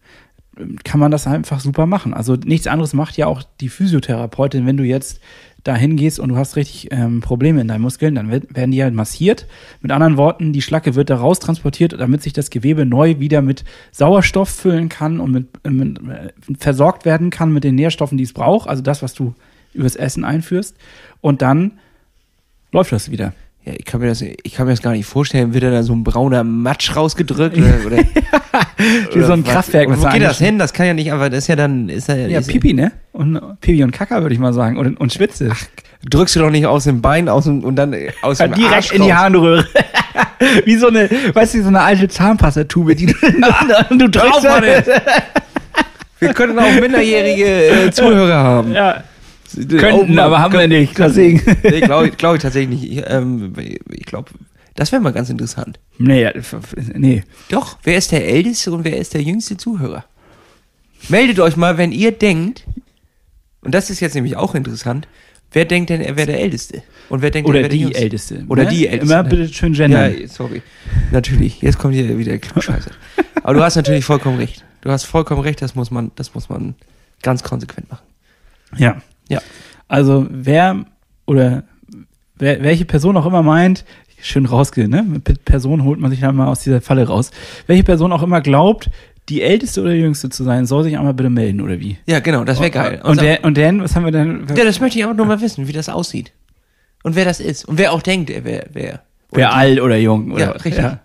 kann 0.84 1.00
man 1.00 1.12
das 1.12 1.28
einfach 1.28 1.60
super 1.60 1.86
machen. 1.86 2.14
Also 2.14 2.36
nichts 2.36 2.68
anderes 2.68 2.94
macht 2.94 3.18
ja 3.18 3.28
auch 3.28 3.44
die 3.60 3.70
Physiotherapeutin, 3.70 4.66
wenn 4.66 4.78
du 4.78 4.84
jetzt 4.84 5.20
da 5.68 5.76
hingehst 5.76 6.20
und 6.20 6.30
du 6.30 6.38
hast 6.38 6.56
richtig 6.56 6.90
ähm, 6.92 7.20
Probleme 7.20 7.62
in 7.62 7.68
deinen 7.68 7.82
Muskeln, 7.82 8.16
dann 8.16 8.32
werden 8.32 8.72
die 8.72 8.82
halt 8.82 8.94
massiert. 8.94 9.48
Mit 9.82 9.92
anderen 9.92 10.18
Worten, 10.18 10.54
die 10.54 10.62
Schlacke 10.62 10.96
wird 10.96 11.10
da 11.10 11.18
raus 11.18 11.40
transportiert, 11.40 12.00
damit 12.00 12.24
sich 12.24 12.34
das 12.34 12.50
Gewebe 12.50 12.86
neu 12.86 13.20
wieder 13.20 13.42
mit 13.42 13.66
Sauerstoff 13.92 14.50
füllen 14.50 14.90
kann 14.90 15.20
und 15.20 15.32
mit, 15.32 15.48
äh, 15.64 15.70
mit 15.70 16.00
äh, 16.00 16.32
versorgt 16.58 17.06
werden 17.06 17.30
kann 17.30 17.52
mit 17.52 17.64
den 17.64 17.76
Nährstoffen, 17.76 18.18
die 18.18 18.24
es 18.24 18.34
braucht. 18.34 18.70
Also 18.70 18.82
das, 18.82 19.02
was 19.02 19.14
du 19.14 19.34
übers 19.74 19.96
Essen 19.96 20.24
einführst. 20.24 20.76
Und 21.22 21.42
dann 21.42 21.74
läuft 22.72 22.92
das 22.92 23.12
wieder. 23.12 23.34
Ja, 23.68 23.74
ich 23.78 23.84
kann 23.84 24.00
mir 24.00 24.08
das, 24.08 24.22
ich 24.22 24.54
kann 24.54 24.66
mir 24.66 24.72
das 24.72 24.82
gar 24.82 24.92
nicht 24.92 25.06
vorstellen. 25.06 25.54
Wird 25.54 25.64
da 25.66 25.84
so 25.84 25.92
ein 25.94 26.04
brauner 26.06 26.46
Matsch 26.46 26.96
rausgedrückt? 26.96 27.58
Oder, 27.86 27.86
oder, 27.86 27.98
Wie 29.14 29.22
so 29.22 29.34
ein 29.34 29.46
was? 29.46 29.54
Kraftwerk. 29.54 29.90
Und 29.90 30.02
wo 30.02 30.08
geht 30.08 30.22
das 30.22 30.38
hin? 30.38 30.58
Das 30.58 30.72
kann 30.72 30.86
ja 30.86 30.94
nicht 30.94 31.12
einfach, 31.12 31.28
das 31.30 31.40
ist 31.40 31.48
ja 31.48 31.58
dann, 31.58 31.90
ist 31.90 32.08
ja, 32.08 32.16
Ja, 32.16 32.40
ist, 32.40 32.48
Pipi, 32.48 32.74
ne? 32.74 32.94
Und 33.12 33.40
Pipi 33.60 33.84
und 33.84 33.92
Kaka, 33.92 34.22
würde 34.22 34.34
ich 34.34 34.40
mal 34.40 34.54
sagen. 34.54 34.78
Und, 34.78 34.98
und 35.00 35.12
Schwitze. 35.12 35.52
drückst 36.10 36.36
du 36.38 36.40
doch 36.40 36.50
nicht 36.50 36.66
aus 36.66 36.86
dem 36.86 37.02
Bein 37.02 37.28
aus 37.28 37.44
dem, 37.44 37.64
und 37.64 37.76
dann 37.76 37.94
aus 38.22 38.38
dem 38.38 38.54
direkt 38.54 38.74
Arsch 38.76 38.92
in 38.94 39.02
die. 39.04 39.14
Harnröhre. 39.14 39.66
Wie 40.66 40.76
so 40.78 40.88
eine, 40.88 41.10
weißt 41.34 41.56
du, 41.56 41.62
so 41.64 41.68
eine 41.68 41.82
alte 41.82 42.08
Zahnpastatube, 42.08 42.96
die 42.96 43.08
du, 43.08 43.14
du 43.98 44.10
Drauf, 44.10 44.40
drückst. 44.42 44.44
Mann, 44.44 44.64
Wir 46.20 46.34
können 46.34 46.58
auch 46.58 46.72
minderjährige 46.80 47.88
äh, 47.88 47.92
Zuhörer 47.92 48.36
haben. 48.36 48.72
ja, 48.72 49.04
könnten, 49.56 50.20
aber 50.20 50.40
haben 50.40 50.54
wir 50.54 50.68
nicht. 50.68 50.98
Deswegen. 50.98 51.42
Nee, 51.64 51.82
glaube 51.82 52.08
ich, 52.10 52.18
glaub 52.18 52.36
ich 52.36 52.42
tatsächlich 52.42 52.82
nicht. 52.82 52.92
Ich, 52.92 53.04
ähm, 53.08 53.54
ich 53.92 54.06
glaube, 54.06 54.32
das 54.76 54.92
wäre 54.92 55.02
mal 55.02 55.12
ganz 55.12 55.30
interessant. 55.30 55.80
Nee, 55.98 56.32
nee. 56.94 57.24
Doch, 57.50 57.78
wer 57.84 57.98
ist 57.98 58.12
der 58.12 58.28
älteste 58.28 58.72
und 58.72 58.84
wer 58.84 58.98
ist 58.98 59.14
der 59.14 59.22
jüngste 59.22 59.58
Zuhörer? 59.58 60.06
Meldet 61.10 61.40
euch 61.40 61.58
mal, 61.58 61.78
wenn 61.78 61.92
ihr 61.92 62.12
denkt, 62.12 62.66
und 63.62 63.74
das 63.74 63.90
ist 63.90 64.00
jetzt 64.00 64.16
nämlich 64.16 64.36
auch 64.36 64.56
interessant, 64.56 65.08
wer 65.52 65.66
denkt 65.66 65.90
denn, 65.90 66.02
er 66.02 66.16
wäre 66.16 66.28
der 66.28 66.40
Älteste? 66.40 66.84
Und 67.10 67.22
wer 67.22 67.32
denkt, 67.32 67.48
er 67.48 67.50
Oder 67.50 67.60
wäre 67.60 67.70
der 67.70 67.78
Jüngste? 67.78 68.02
Älteste. 68.02 68.46
Oder 68.48 68.64
ne? 68.64 68.70
die 68.70 68.88
Älteste. 68.88 69.14
Immer 69.14 69.24
bitte 69.24 69.54
schön 69.54 69.74
gendern. 69.74 70.16
Ja, 70.20 70.28
sorry. 70.28 70.62
Natürlich, 71.12 71.62
jetzt 71.62 71.80
kommt 71.80 71.94
hier 71.94 72.18
wieder 72.18 72.38
Klugscheiße. 72.38 72.92
Aber 73.44 73.54
du 73.54 73.62
hast 73.62 73.76
natürlich 73.76 74.06
vollkommen 74.06 74.38
recht. 74.38 74.64
Du 74.82 74.92
hast 74.92 75.06
vollkommen 75.06 75.42
recht, 75.42 75.62
das 75.62 75.76
muss 75.76 75.90
man, 75.90 76.12
das 76.16 76.34
muss 76.34 76.50
man 76.50 76.76
ganz 77.24 77.44
konsequent 77.44 77.90
machen. 77.90 78.06
Ja. 78.78 79.02
Ja. 79.30 79.42
Also 79.88 80.28
wer 80.30 80.86
oder 81.26 81.64
wer, 82.36 82.62
welche 82.64 82.86
Person 82.86 83.18
auch 83.18 83.26
immer 83.26 83.44
meint, 83.44 83.86
schön 84.22 84.46
rausgehen, 84.46 84.90
ne? 84.90 85.04
Mit 85.04 85.46
Person 85.46 85.84
holt 85.84 86.00
man 86.00 86.12
sich 86.12 86.20
dann 86.20 86.36
mal 86.36 86.48
aus 86.48 86.62
dieser 86.62 86.82
Falle 86.82 87.08
raus. 87.08 87.32
Welche 87.68 87.84
Person 87.84 88.12
auch 88.12 88.24
immer 88.24 88.42
glaubt, 88.42 88.90
die 89.30 89.42
älteste 89.42 89.82
oder 89.82 89.94
jüngste 89.94 90.30
zu 90.30 90.44
sein, 90.44 90.66
soll 90.66 90.84
sich 90.84 90.98
einmal 90.98 91.14
bitte 91.14 91.30
melden, 91.30 91.62
oder 91.62 91.80
wie? 91.80 91.98
Ja, 92.08 92.20
genau, 92.20 92.44
das 92.44 92.60
wäre 92.60 92.72
geil. 92.72 93.02
Und, 93.04 93.22
der, 93.22 93.44
und 93.44 93.58
dann, 93.58 93.82
was 93.82 93.96
haben 93.96 94.06
wir 94.06 94.12
denn? 94.12 94.48
ja, 94.56 94.64
das 94.64 94.80
möchte 94.80 95.00
ich 95.00 95.06
auch 95.06 95.14
nur 95.14 95.26
mal 95.26 95.42
wissen, 95.42 95.68
wie 95.68 95.74
das 95.74 95.90
aussieht. 95.90 96.32
Und 97.04 97.16
wer 97.16 97.26
das 97.26 97.40
ist. 97.40 97.66
Und 97.66 97.78
wer 97.78 97.92
auch 97.92 98.02
denkt, 98.02 98.30
er 98.30 98.44
wäre, 98.46 98.68
wer. 98.74 99.02
Wer 99.32 99.54
alt 99.54 99.82
oder 99.82 99.98
jung? 99.98 100.32
Oder, 100.32 100.46
Ja, 100.46 100.52
richtig. 100.52 100.78
Ja, 100.78 101.02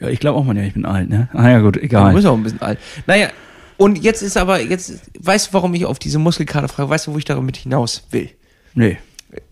ja 0.00 0.08
ich 0.08 0.20
glaube 0.20 0.38
auch 0.38 0.44
mal, 0.44 0.56
ja, 0.56 0.62
ich 0.62 0.74
bin 0.74 0.84
alt, 0.84 1.08
ne? 1.08 1.28
Ah 1.32 1.48
ja, 1.48 1.60
gut, 1.60 1.76
Ja, 1.76 1.80
du 1.80 1.86
egal. 1.86 2.14
bist 2.14 2.26
auch 2.26 2.36
ein 2.36 2.42
bisschen 2.42 2.60
alt. 2.60 2.78
Naja, 3.06 3.28
und 3.76 4.02
jetzt 4.02 4.22
ist 4.22 4.36
aber, 4.36 4.60
jetzt, 4.60 4.92
weißt 5.18 5.48
du, 5.48 5.52
warum 5.52 5.74
ich 5.74 5.84
auf 5.84 5.98
diese 5.98 6.18
Muskelkater 6.18 6.68
frage? 6.68 6.88
Weißt 6.90 7.06
du, 7.06 7.14
wo 7.14 7.18
ich 7.18 7.24
damit 7.24 7.56
hinaus 7.56 8.04
will? 8.10 8.30
Nee. 8.74 8.98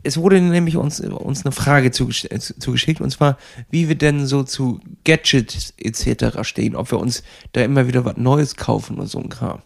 Es 0.02 0.18
wurde 0.18 0.40
nämlich 0.40 0.76
uns, 0.76 1.00
uns 1.00 1.44
eine 1.44 1.52
Frage 1.52 1.88
zugesch- 1.88 2.30
äh, 2.30 2.38
zugeschickt, 2.38 3.00
und 3.00 3.10
zwar, 3.10 3.38
wie 3.70 3.88
wir 3.88 3.94
denn 3.94 4.26
so 4.26 4.42
zu 4.42 4.80
Gadgets 5.04 5.72
etc. 5.78 6.42
stehen, 6.42 6.76
ob 6.76 6.90
wir 6.90 6.98
uns 6.98 7.22
da 7.52 7.62
immer 7.62 7.86
wieder 7.86 8.04
was 8.04 8.18
Neues 8.18 8.56
kaufen 8.56 8.98
oder 8.98 9.06
so 9.06 9.18
ein 9.18 9.30
Kram. 9.30 9.62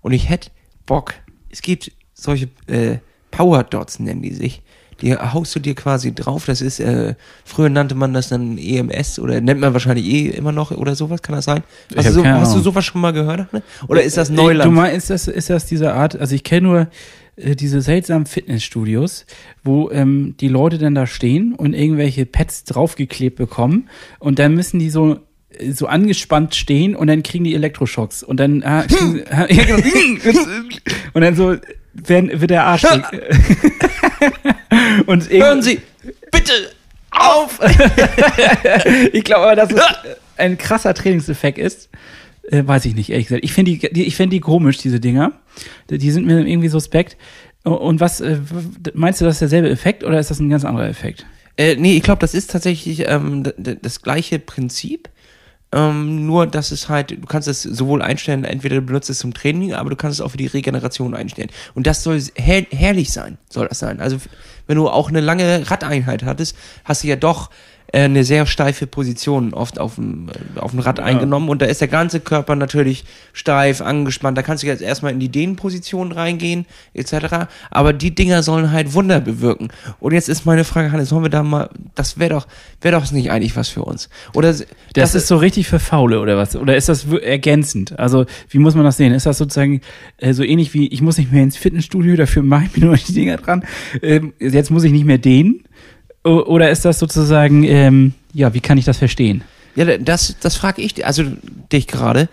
Und 0.00 0.12
ich 0.12 0.30
hätte 0.30 0.50
Bock, 0.86 1.14
es 1.50 1.60
gibt 1.60 1.92
solche 2.14 2.48
äh, 2.66 2.98
Power 3.30 3.62
Dots, 3.62 3.98
nennen 3.98 4.22
die 4.22 4.32
sich. 4.32 4.62
Die 5.00 5.14
haust 5.14 5.54
du 5.54 5.60
dir 5.60 5.74
quasi 5.74 6.14
drauf. 6.14 6.46
Das 6.46 6.60
ist, 6.60 6.80
äh, 6.80 7.14
früher 7.44 7.68
nannte 7.68 7.94
man 7.94 8.12
das 8.14 8.28
dann 8.28 8.58
EMS 8.58 9.18
oder 9.18 9.40
nennt 9.40 9.60
man 9.60 9.72
wahrscheinlich 9.72 10.06
eh 10.06 10.28
immer 10.28 10.52
noch 10.52 10.70
oder 10.70 10.94
sowas, 10.94 11.22
kann 11.22 11.36
das 11.36 11.44
sein? 11.44 11.62
Hast, 11.96 12.08
du, 12.08 12.12
so, 12.12 12.24
hast 12.26 12.54
du 12.56 12.60
sowas 12.60 12.84
schon 12.84 13.00
mal 13.00 13.12
gehört? 13.12 13.52
Ne? 13.52 13.62
Oder 13.86 14.02
ist 14.02 14.16
das 14.16 14.30
Äh, 14.30 14.34
Neuland? 14.34 14.68
Du 14.68 14.74
meinst, 14.74 15.10
ist 15.10 15.28
das, 15.28 15.34
ist 15.34 15.50
das 15.50 15.66
diese 15.66 15.94
Art, 15.94 16.18
also 16.18 16.34
ich 16.34 16.42
kenne 16.44 16.66
nur 16.66 16.88
äh, 17.36 17.54
diese 17.54 17.80
seltsamen 17.80 18.26
Fitnessstudios, 18.26 19.26
wo 19.62 19.90
ähm, 19.90 20.34
die 20.40 20.48
Leute 20.48 20.78
dann 20.78 20.94
da 20.94 21.06
stehen 21.06 21.54
und 21.54 21.74
irgendwelche 21.74 22.26
Pads 22.26 22.64
draufgeklebt 22.64 23.36
bekommen 23.36 23.88
und 24.18 24.38
dann 24.38 24.54
müssen 24.54 24.78
die 24.78 24.90
so 24.90 25.20
äh, 25.50 25.72
so 25.72 25.86
angespannt 25.86 26.54
stehen 26.54 26.96
und 26.96 27.06
dann 27.06 27.22
kriegen 27.22 27.44
die 27.44 27.54
Elektroschocks 27.54 28.22
und 28.22 28.38
dann 28.40 28.62
ah, 28.64 28.82
kriegen, 28.88 29.22
ah, 29.30 29.46
ja, 29.50 29.64
genau. 29.64 29.82
und 31.14 31.22
dann 31.22 31.36
so 31.36 31.56
werden, 31.94 32.40
wird 32.40 32.50
der 32.50 32.64
Arsch 32.64 32.84
und 35.08 35.30
Hören 35.30 35.62
Sie, 35.62 35.80
bitte 36.30 36.52
auf! 37.10 37.58
ich 39.12 39.24
glaube 39.24 39.46
aber, 39.46 39.56
dass 39.56 39.72
es 39.72 39.80
ein 40.36 40.58
krasser 40.58 40.92
Trainingseffekt 40.92 41.56
ist. 41.56 41.88
Äh, 42.50 42.66
weiß 42.66 42.84
ich 42.84 42.94
nicht, 42.94 43.08
ehrlich 43.08 43.28
gesagt. 43.28 43.42
Ich 43.42 43.54
finde 43.54 43.70
die, 43.70 43.90
die, 43.90 44.04
ich 44.04 44.16
finde 44.16 44.36
die 44.36 44.40
komisch, 44.40 44.76
diese 44.76 45.00
Dinger. 45.00 45.32
Die 45.88 46.10
sind 46.10 46.26
mir 46.26 46.46
irgendwie 46.46 46.68
suspekt. 46.68 47.16
Und 47.64 48.00
was, 48.00 48.20
äh, 48.20 48.38
meinst 48.92 49.22
du, 49.22 49.24
das 49.24 49.36
ist 49.36 49.40
derselbe 49.40 49.70
Effekt 49.70 50.04
oder 50.04 50.20
ist 50.20 50.30
das 50.30 50.40
ein 50.40 50.50
ganz 50.50 50.66
anderer 50.66 50.88
Effekt? 50.88 51.24
Äh, 51.56 51.76
nee, 51.76 51.96
ich 51.96 52.02
glaube, 52.02 52.20
das 52.20 52.34
ist 52.34 52.50
tatsächlich 52.50 53.08
ähm, 53.08 53.50
das 53.56 54.02
gleiche 54.02 54.38
Prinzip. 54.38 55.08
Ähm, 55.70 56.24
nur, 56.24 56.46
dass 56.46 56.70
es 56.70 56.88
halt, 56.88 57.10
du 57.10 57.26
kannst 57.26 57.46
es 57.46 57.62
sowohl 57.62 58.00
einstellen, 58.00 58.44
entweder 58.44 58.76
du 58.76 58.82
benutzt 58.82 59.10
es 59.10 59.18
zum 59.18 59.34
Training, 59.34 59.74
aber 59.74 59.90
du 59.90 59.96
kannst 59.96 60.18
es 60.18 60.24
auch 60.24 60.30
für 60.30 60.38
die 60.38 60.46
Regeneration 60.46 61.14
einstellen. 61.14 61.50
Und 61.74 61.86
das 61.86 62.02
soll 62.02 62.22
her 62.36 62.64
herrlich 62.70 63.12
sein, 63.12 63.36
soll 63.50 63.68
das 63.68 63.78
sein. 63.78 64.00
Also, 64.00 64.16
wenn 64.66 64.76
du 64.76 64.88
auch 64.88 65.10
eine 65.10 65.20
lange 65.20 65.70
Radeinheit 65.70 66.22
hattest, 66.22 66.56
hast 66.84 67.04
du 67.04 67.08
ja 67.08 67.16
doch 67.16 67.50
eine 67.92 68.24
sehr 68.24 68.46
steife 68.46 68.86
Position 68.86 69.54
oft 69.54 69.78
auf 69.78 69.94
dem, 69.94 70.28
äh, 70.28 70.60
auf 70.60 70.72
dem 70.72 70.80
Rad 70.80 71.00
eingenommen 71.00 71.48
und 71.48 71.62
da 71.62 71.66
ist 71.66 71.80
der 71.80 71.88
ganze 71.88 72.20
Körper 72.20 72.54
natürlich 72.54 73.04
steif, 73.32 73.80
angespannt. 73.80 74.36
Da 74.36 74.42
kannst 74.42 74.62
du 74.62 74.66
jetzt 74.66 74.82
erstmal 74.82 75.12
in 75.12 75.20
die 75.20 75.30
Dehnposition 75.30 76.12
reingehen, 76.12 76.66
etc. 76.92 77.46
Aber 77.70 77.92
die 77.92 78.14
Dinger 78.14 78.42
sollen 78.42 78.72
halt 78.72 78.92
Wunder 78.92 79.20
bewirken. 79.20 79.68
Und 80.00 80.12
jetzt 80.12 80.28
ist 80.28 80.44
meine 80.44 80.64
Frage, 80.64 80.92
Hannes, 80.92 81.08
sollen 81.08 81.22
wir 81.22 81.30
da 81.30 81.42
mal, 81.42 81.70
das 81.94 82.18
wäre 82.18 82.34
doch, 82.34 82.46
wäre 82.80 82.98
doch 82.98 83.10
nicht 83.10 83.30
eigentlich 83.30 83.56
was 83.56 83.68
für 83.68 83.82
uns. 83.82 84.10
Oder 84.34 84.48
Das, 84.48 84.66
das 84.92 85.14
ist 85.14 85.28
so 85.28 85.36
richtig 85.36 85.68
für 85.68 85.78
Faule 85.78 86.20
oder 86.20 86.36
was? 86.36 86.56
Oder 86.56 86.76
ist 86.76 86.88
das 86.88 87.06
ergänzend? 87.06 87.98
Also, 87.98 88.26
wie 88.50 88.58
muss 88.58 88.74
man 88.74 88.84
das 88.84 88.98
sehen? 88.98 89.14
Ist 89.14 89.26
das 89.26 89.38
sozusagen 89.38 89.80
äh, 90.18 90.34
so 90.34 90.42
ähnlich 90.42 90.74
wie, 90.74 90.88
ich 90.88 91.00
muss 91.00 91.16
nicht 91.16 91.32
mehr 91.32 91.42
ins 91.42 91.56
Fitnessstudio, 91.56 92.16
dafür 92.16 92.42
mache 92.42 92.64
ich 92.64 92.76
mir 92.76 92.86
nur 92.86 92.96
die 92.96 93.14
Dinger 93.14 93.38
dran. 93.38 93.64
Ähm, 94.02 94.34
jetzt 94.38 94.70
muss 94.70 94.84
ich 94.84 94.92
nicht 94.92 95.04
mehr 95.04 95.18
dehnen? 95.18 95.64
Oder 96.24 96.70
ist 96.70 96.84
das 96.84 96.98
sozusagen, 96.98 97.64
ähm, 97.64 98.14
ja, 98.32 98.52
wie 98.54 98.60
kann 98.60 98.78
ich 98.78 98.84
das 98.84 98.98
verstehen? 98.98 99.42
Ja, 99.74 99.98
das, 99.98 100.36
das 100.40 100.56
frage 100.56 100.82
ich, 100.82 101.06
also 101.06 101.22
dich 101.72 101.86
gerade. 101.86 102.28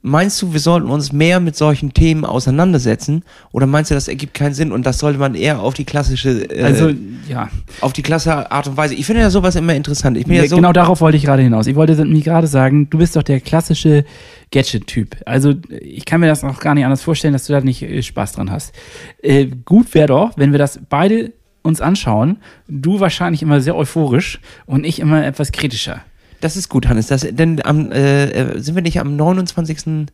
Meinst 0.00 0.40
du, 0.40 0.52
wir 0.52 0.60
sollten 0.60 0.90
uns 0.90 1.12
mehr 1.12 1.40
mit 1.40 1.56
solchen 1.56 1.92
Themen 1.92 2.24
auseinandersetzen? 2.24 3.24
Oder 3.50 3.66
meinst 3.66 3.90
du, 3.90 3.96
das 3.96 4.06
ergibt 4.06 4.32
keinen 4.32 4.54
Sinn 4.54 4.70
und 4.70 4.86
das 4.86 4.98
sollte 4.98 5.18
man 5.18 5.34
eher 5.34 5.58
auf 5.60 5.74
die 5.74 5.84
klassische, 5.84 6.48
äh, 6.50 6.62
Also, 6.62 6.92
ja. 7.28 7.50
auf 7.80 7.92
die 7.92 8.02
klasse 8.02 8.50
Art 8.50 8.68
und 8.68 8.76
Weise? 8.76 8.94
Ich 8.94 9.06
finde 9.06 9.22
ja 9.22 9.30
sowas 9.30 9.56
immer 9.56 9.74
interessant. 9.74 10.16
Ich 10.16 10.24
bin 10.24 10.36
ja, 10.36 10.42
Ja, 10.42 10.48
so, 10.48 10.56
genau 10.56 10.72
darauf 10.72 11.00
wollte 11.00 11.16
ich 11.16 11.24
gerade 11.24 11.42
hinaus. 11.42 11.66
Ich 11.66 11.74
wollte 11.74 12.04
mir 12.04 12.22
gerade 12.22 12.46
sagen, 12.46 12.88
du 12.90 12.98
bist 12.98 13.16
doch 13.16 13.24
der 13.24 13.40
klassische 13.40 14.04
Gadget-Typ. 14.52 15.16
Also 15.26 15.54
ich 15.68 16.04
kann 16.04 16.20
mir 16.20 16.28
das 16.28 16.44
auch 16.44 16.60
gar 16.60 16.74
nicht 16.74 16.84
anders 16.84 17.02
vorstellen, 17.02 17.32
dass 17.32 17.46
du 17.46 17.52
da 17.52 17.60
nicht 17.60 17.82
äh, 17.82 18.00
Spaß 18.00 18.32
dran 18.32 18.52
hast. 18.52 18.72
Äh, 19.20 19.46
gut 19.64 19.94
wäre 19.94 20.06
doch, 20.06 20.30
wenn 20.36 20.52
wir 20.52 20.58
das 20.58 20.78
beide 20.88 21.32
uns 21.68 21.80
anschauen. 21.80 22.38
Du 22.66 22.98
wahrscheinlich 23.00 23.42
immer 23.42 23.60
sehr 23.60 23.76
euphorisch 23.76 24.40
und 24.66 24.84
ich 24.84 24.98
immer 25.00 25.24
etwas 25.24 25.52
kritischer. 25.52 26.00
das 26.40 26.56
ist 26.56 26.68
gut, 26.68 26.88
Hannes. 26.88 27.06
Das, 27.06 27.20
denn 27.30 27.64
am, 27.64 27.92
äh, 27.92 28.24
äh, 28.30 28.60
sind 28.60 28.74
wir 28.74 28.82
nicht 28.82 28.98
am 29.00 29.14
29. 29.16 29.78
Sind 29.80 30.10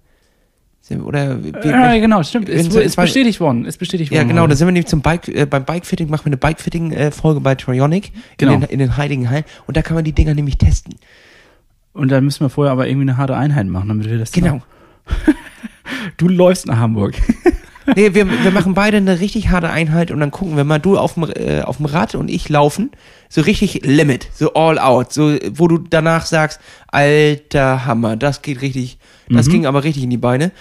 wir, 1.01 1.07
oder 1.07 1.43
wie, 1.43 1.53
Ja, 1.67 1.97
genau, 1.99 2.23
stimmt. 2.23 2.49
Ist, 2.51 2.73
so- 2.73 2.79
ist 2.81 2.97
bestätigt 2.97 3.41
worden. 3.41 3.65
Ist 3.65 3.79
bestätigt 3.79 4.13
Ja, 4.13 4.19
worden. 4.19 4.29
genau, 4.29 4.47
da 4.47 4.55
sind 4.55 4.67
wir 4.69 4.73
nämlich 4.73 4.87
zum 4.89 5.01
Bike, 5.01 5.29
äh, 5.29 5.47
beim 5.47 5.65
Bikefitting, 5.65 6.11
machen 6.11 6.25
wir 6.27 6.33
eine 6.33 6.37
Bikefitting-Folge 6.37 7.41
bei 7.41 7.55
Trionic 7.55 8.13
Genau. 8.37 8.53
in, 8.55 8.61
den, 8.61 8.69
in 8.71 8.79
den 8.81 8.97
Heiligen 8.99 9.31
Hallen 9.31 9.45
und 9.67 9.77
da 9.79 9.83
kann 9.83 9.95
man 9.95 10.05
die 10.05 10.13
Dinger 10.13 10.35
nämlich 10.35 10.59
testen. 10.59 10.95
Und 11.95 12.09
dann 12.11 12.25
müssen 12.25 12.41
wir 12.45 12.51
vorher 12.51 12.73
aber 12.73 12.87
irgendwie 12.89 13.09
eine 13.09 13.17
harte 13.17 13.37
Einheit 13.37 13.67
machen, 13.67 13.89
damit 13.89 14.11
wir 14.11 14.19
das 14.19 14.33
Genau. 14.33 14.61
Du 16.17 16.29
läufst 16.29 16.67
nach 16.67 16.79
Hamburg. 16.79 17.15
Nee, 17.97 18.15
wir, 18.15 18.27
wir 18.43 18.51
machen 18.51 18.75
beide 18.75 18.97
eine 18.97 19.21
richtig 19.21 19.51
harte 19.51 19.69
Einheit 19.71 20.11
und 20.11 20.21
dann 20.21 20.31
gucken 20.31 20.57
wir 20.57 20.65
mal, 20.65 20.79
du 20.79 20.97
auf 20.99 21.15
dem, 21.15 21.25
äh, 21.35 21.61
auf 21.63 21.77
dem 21.77 21.87
Rad 21.87 22.15
und 22.15 22.31
ich 22.31 22.49
laufen, 22.49 22.91
so 23.29 23.43
richtig 23.43 23.83
Limit, 23.85 24.29
so 24.35 24.55
all 24.55 24.79
out, 24.79 25.13
so, 25.13 25.37
wo 25.55 25.69
du 25.69 25.79
danach 25.79 26.25
sagst, 26.27 26.61
alter 26.89 27.85
Hammer, 27.85 28.17
das 28.17 28.43
geht 28.43 28.63
richtig, 28.63 28.99
das 29.29 29.47
Mhm. 29.47 29.51
ging 29.53 29.67
aber 29.67 29.85
richtig 29.85 30.05
in 30.05 30.11
die 30.11 30.17
Beine. 30.17 30.53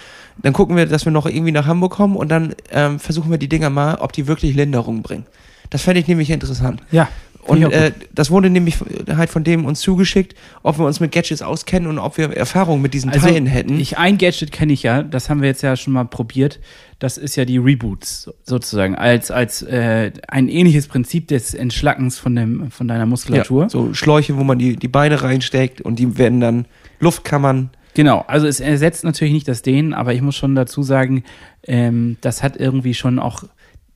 Dann 0.42 0.52
gucken 0.52 0.76
wir, 0.76 0.86
dass 0.86 1.04
wir 1.04 1.12
noch 1.12 1.26
irgendwie 1.26 1.52
nach 1.52 1.66
Hamburg 1.66 1.92
kommen 1.92 2.16
und 2.16 2.28
dann 2.28 2.54
ähm, 2.72 2.98
versuchen 2.98 3.30
wir 3.30 3.38
die 3.38 3.48
Dinger 3.48 3.70
mal, 3.70 3.96
ob 3.96 4.12
die 4.12 4.26
wirklich 4.26 4.54
Linderung 4.54 5.02
bringen. 5.02 5.26
Das 5.70 5.82
fände 5.82 6.00
ich 6.00 6.08
nämlich 6.08 6.30
interessant. 6.30 6.82
Ja. 6.90 7.08
Und 7.46 7.62
äh, 7.62 7.92
das 8.14 8.30
wurde 8.30 8.48
nämlich 8.48 8.76
halt 9.08 9.28
von 9.28 9.44
dem 9.44 9.64
uns 9.66 9.80
zugeschickt, 9.80 10.34
ob 10.62 10.78
wir 10.78 10.86
uns 10.86 11.00
mit 11.00 11.12
Gadgets 11.12 11.42
auskennen 11.42 11.88
und 11.88 11.98
ob 11.98 12.16
wir 12.16 12.34
Erfahrung 12.34 12.80
mit 12.80 12.94
diesen 12.94 13.10
Also, 13.10 13.26
Teilen 13.26 13.46
hätten. 13.46 13.78
Ich, 13.78 13.98
ein 13.98 14.16
Gadget 14.16 14.50
kenne 14.50 14.72
ich 14.72 14.82
ja, 14.82 15.02
das 15.02 15.28
haben 15.28 15.42
wir 15.42 15.48
jetzt 15.48 15.62
ja 15.62 15.76
schon 15.76 15.92
mal 15.92 16.04
probiert. 16.04 16.58
Das 17.00 17.18
ist 17.18 17.36
ja 17.36 17.44
die 17.44 17.58
Reboots 17.58 18.22
so- 18.22 18.34
sozusagen, 18.44 18.94
als, 18.94 19.30
als 19.30 19.60
äh, 19.62 20.12
ein 20.28 20.48
ähnliches 20.48 20.86
Prinzip 20.88 21.28
des 21.28 21.52
Entschlackens 21.52 22.18
von, 22.18 22.34
dem, 22.34 22.70
von 22.70 22.88
deiner 22.88 23.04
Muskulatur. 23.04 23.64
Ja, 23.64 23.68
so 23.68 23.92
Schläuche, 23.92 24.38
wo 24.38 24.44
man 24.44 24.58
die, 24.58 24.76
die 24.76 24.88
Beine 24.88 25.22
reinsteckt 25.22 25.80
und 25.82 25.98
die 25.98 26.16
werden 26.16 26.40
dann 26.40 26.66
Luftkammern. 27.00 27.70
Genau, 27.92 28.24
also 28.26 28.46
es 28.46 28.58
ersetzt 28.58 29.04
natürlich 29.04 29.34
nicht 29.34 29.46
das 29.46 29.62
Dehnen, 29.62 29.92
aber 29.92 30.14
ich 30.14 30.22
muss 30.22 30.34
schon 30.34 30.54
dazu 30.56 30.82
sagen, 30.82 31.22
ähm, 31.66 32.16
das 32.22 32.42
hat 32.42 32.56
irgendwie 32.56 32.94
schon 32.94 33.18
auch 33.18 33.44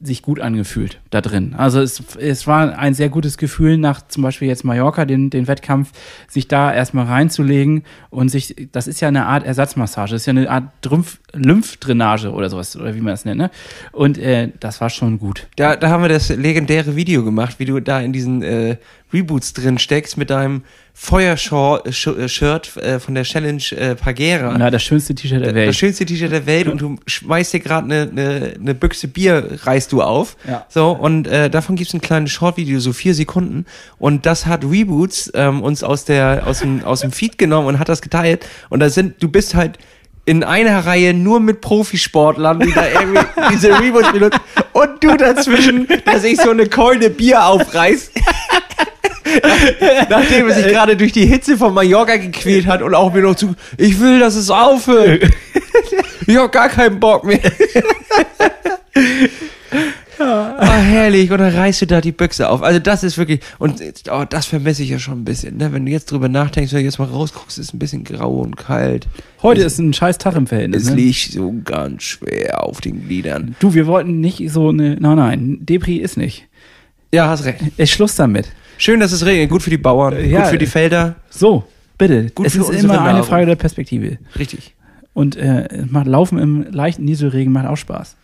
sich 0.01 0.23
gut 0.23 0.41
angefühlt 0.41 1.01
da 1.11 1.21
drin. 1.21 1.55
Also 1.57 1.81
es, 1.81 2.01
es 2.17 2.47
war 2.47 2.79
ein 2.79 2.95
sehr 2.95 3.09
gutes 3.09 3.37
Gefühl 3.37 3.79
nach 3.79 4.07
zum 4.07 4.23
Beispiel 4.23 4.47
jetzt 4.47 4.65
Mallorca, 4.65 5.05
den, 5.05 5.29
den 5.29 5.49
Wettkampf, 5.49 5.91
sich 6.29 6.47
da 6.47 6.73
erstmal 6.73 7.07
reinzulegen 7.07 7.83
und 8.11 8.29
sich, 8.29 8.55
das 8.71 8.87
ist 8.87 9.01
ja 9.01 9.09
eine 9.09 9.27
Art 9.27 9.45
Ersatzmassage, 9.45 10.13
das 10.13 10.23
ist 10.23 10.27
ja 10.27 10.31
eine 10.31 10.49
Art 10.49 10.65
Lymph, 10.89 11.19
Lymphdrainage 11.33 12.31
oder 12.31 12.49
sowas, 12.49 12.77
oder 12.77 12.95
wie 12.95 13.01
man 13.01 13.13
das 13.13 13.25
nennt, 13.25 13.39
ne? 13.39 13.51
Und 13.91 14.19
äh, 14.19 14.53
das 14.61 14.81
war 14.81 14.89
schon 14.89 15.19
gut. 15.19 15.49
Da, 15.57 15.75
da 15.75 15.91
haben 15.91 16.03
wir 16.03 16.09
das 16.09 16.29
legendäre 16.29 16.95
Video 16.95 17.25
gemacht, 17.25 17.57
wie 17.59 17.65
du 17.65 17.81
da 17.81 18.01
in 18.01 18.13
diesen 18.13 18.43
äh, 18.43 18.77
Reboots 19.13 19.53
drin 19.53 19.79
steckst 19.79 20.17
mit 20.17 20.31
deinem 20.31 20.63
Feuershirt 21.01 22.77
äh, 22.77 22.99
von 22.99 23.15
der 23.15 23.23
Challenge 23.23 23.63
äh, 23.71 23.95
Pagera. 23.95 24.59
Ja, 24.59 24.69
das 24.69 24.83
schönste 24.83 25.15
T-Shirt 25.15 25.41
der 25.41 25.53
Das 25.53 25.55
Welt. 25.55 25.77
schönste 25.77 26.05
T-Shirt 26.05 26.33
der 26.33 26.45
Welt 26.45 26.67
und 26.67 26.81
du 26.81 26.97
schmeißt 27.07 27.53
dir 27.53 27.61
gerade 27.61 27.85
eine 27.85 28.07
ne, 28.07 28.55
ne 28.59 28.75
Büchse 28.75 29.07
Bier, 29.07 29.59
reißt 29.63 29.93
du 29.93 30.03
auf. 30.03 30.37
Ja. 30.47 30.67
So, 30.69 30.91
und 30.91 31.29
äh, 31.29 31.51
davon 31.51 31.77
gibt's 31.77 31.95
ein 31.95 32.01
kleines 32.01 32.33
Short-Video, 32.33 32.81
so 32.81 32.93
vier 32.93 33.15
Sekunden. 33.15 33.65
Und 33.99 34.27
das 34.27 34.47
hat 34.47 34.65
Reboots 34.65 35.31
ähm, 35.35 35.63
uns 35.63 35.85
aus, 35.85 36.05
der, 36.05 36.43
aus, 36.47 36.59
dem, 36.61 36.85
aus 36.85 37.01
dem 37.03 37.13
Feed 37.13 37.39
genommen 37.39 37.69
und 37.69 37.79
hat 37.79 37.89
das 37.89 38.03
geteilt. 38.03 38.45
Und 38.69 38.81
da 38.81 38.91
sind, 38.91 39.23
du 39.23 39.29
bist 39.29 39.55
halt 39.55 39.79
in 40.25 40.43
einer 40.43 40.85
Reihe 40.85 41.15
nur 41.15 41.39
mit 41.39 41.61
Profisportlern, 41.61 42.59
die 42.59 42.73
da 42.73 42.87
irgendwie 42.89 43.25
diese 43.53 43.71
Reboots 43.79 44.11
benutzen. 44.13 44.41
Und 44.73 45.03
du 45.03 45.17
dazwischen, 45.17 45.87
dass 46.05 46.25
ich 46.25 46.39
so 46.41 46.51
eine 46.51 46.67
Keule 46.67 47.09
Bier 47.09 47.47
aufreiß. 47.47 48.11
Nachdem 50.09 50.49
er 50.49 50.55
sich 50.55 50.67
gerade 50.67 50.97
durch 50.97 51.13
die 51.13 51.27
Hitze 51.27 51.57
von 51.57 51.75
Mallorca 51.75 52.17
gequält 52.17 52.67
hat 52.67 52.83
und 52.83 52.95
auch 52.95 53.13
mir 53.13 53.23
noch 53.23 53.35
zu, 53.35 53.55
ich 53.77 54.01
will, 54.01 54.21
dass 54.21 54.35
es 54.35 54.51
aufhört. 54.51 55.25
Ich 56.27 56.37
hab 56.37 56.53
gar 56.53 56.69
keinen 56.69 57.01
Bock 57.01 57.25
mehr. 57.25 57.41
Ah, 60.21 60.79
herrlich. 60.79 61.31
Und 61.31 61.39
dann 61.39 61.55
reißt 61.55 61.83
du 61.83 61.87
da 61.87 62.01
die 62.01 62.13
Büchse 62.13 62.49
auf. 62.49 62.63
Also 62.63 62.81
das 62.81 63.05
ist 63.05 63.19
wirklich, 63.19 63.41
und 63.59 63.81
oh, 64.11 64.25
das 64.29 64.47
vermisse 64.47 64.83
ich 64.83 64.91
ja 64.91 64.99
schon 64.99 65.21
ein 65.21 65.25
bisschen. 65.25 65.59
Ne? 65.59 65.73
Wenn 65.73 65.87
du 65.87 65.93
jetzt 65.93 66.11
drüber 66.11 66.29
nachdenkst, 66.29 66.73
wenn 66.73 66.81
du 66.81 66.85
jetzt 66.85 66.99
mal 66.99 67.07
rausguckst, 67.07 67.59
ist 67.59 67.69
es 67.69 67.75
ein 67.75 67.79
bisschen 67.79 68.05
grau 68.05 68.39
und 68.39 68.57
kalt. 68.57 69.07
Heute 69.43 69.63
ist 69.63 69.79
ein 69.79 69.93
scheiß 69.93 70.19
Tag 70.19 70.35
im 70.35 70.47
Verhältnis. 70.47 70.85
Es 70.85 70.91
ne? 70.91 70.97
liegt 70.97 71.33
so 71.33 71.55
ganz 71.65 72.03
schwer 72.03 72.65
auf 72.65 72.81
den 72.81 73.07
Gliedern. 73.07 73.55
Du, 73.61 73.75
wir 73.75 73.87
wollten 73.87 74.21
nicht 74.21 74.51
so 74.51 74.71
eine, 74.71 74.97
nein, 74.97 75.17
nein, 75.17 75.59
Depri 75.61 75.97
ist 75.97 76.17
nicht. 76.17 76.47
Ja, 77.13 77.29
hast 77.29 77.45
recht. 77.45 77.61
Ist 77.77 77.93
Schluss 77.93 78.17
damit. 78.17 78.49
Schön, 78.79 79.01
dass 79.01 79.13
es 79.13 79.27
regnet. 79.27 79.51
Gut 79.51 79.63
für 79.63 79.71
die 79.71 79.77
Bauern, 79.79 80.15
Ja. 80.29 80.41
gut 80.43 80.49
für 80.51 80.59
die 80.59 80.67
Felder. 80.67 81.17
So, 81.31 81.65
bitte. 81.99 82.31
Gut 82.31 82.47
es 82.47 82.55
ist 82.57 82.71
immer 82.71 83.03
eine. 83.03 83.23
Frage 83.25 83.45
der 83.47 83.57
Perspektive. 83.57 84.19
Richtig. 84.39 84.75
Und 85.15 85.37
äh, 85.37 85.85
macht 85.91 86.07
Laufen 86.07 86.39
im 86.39 86.67
leichten 86.71 87.05
Nieselregen 87.05 87.53
macht 87.53 87.67
auch 87.67 87.77
Spaß. 87.77 88.17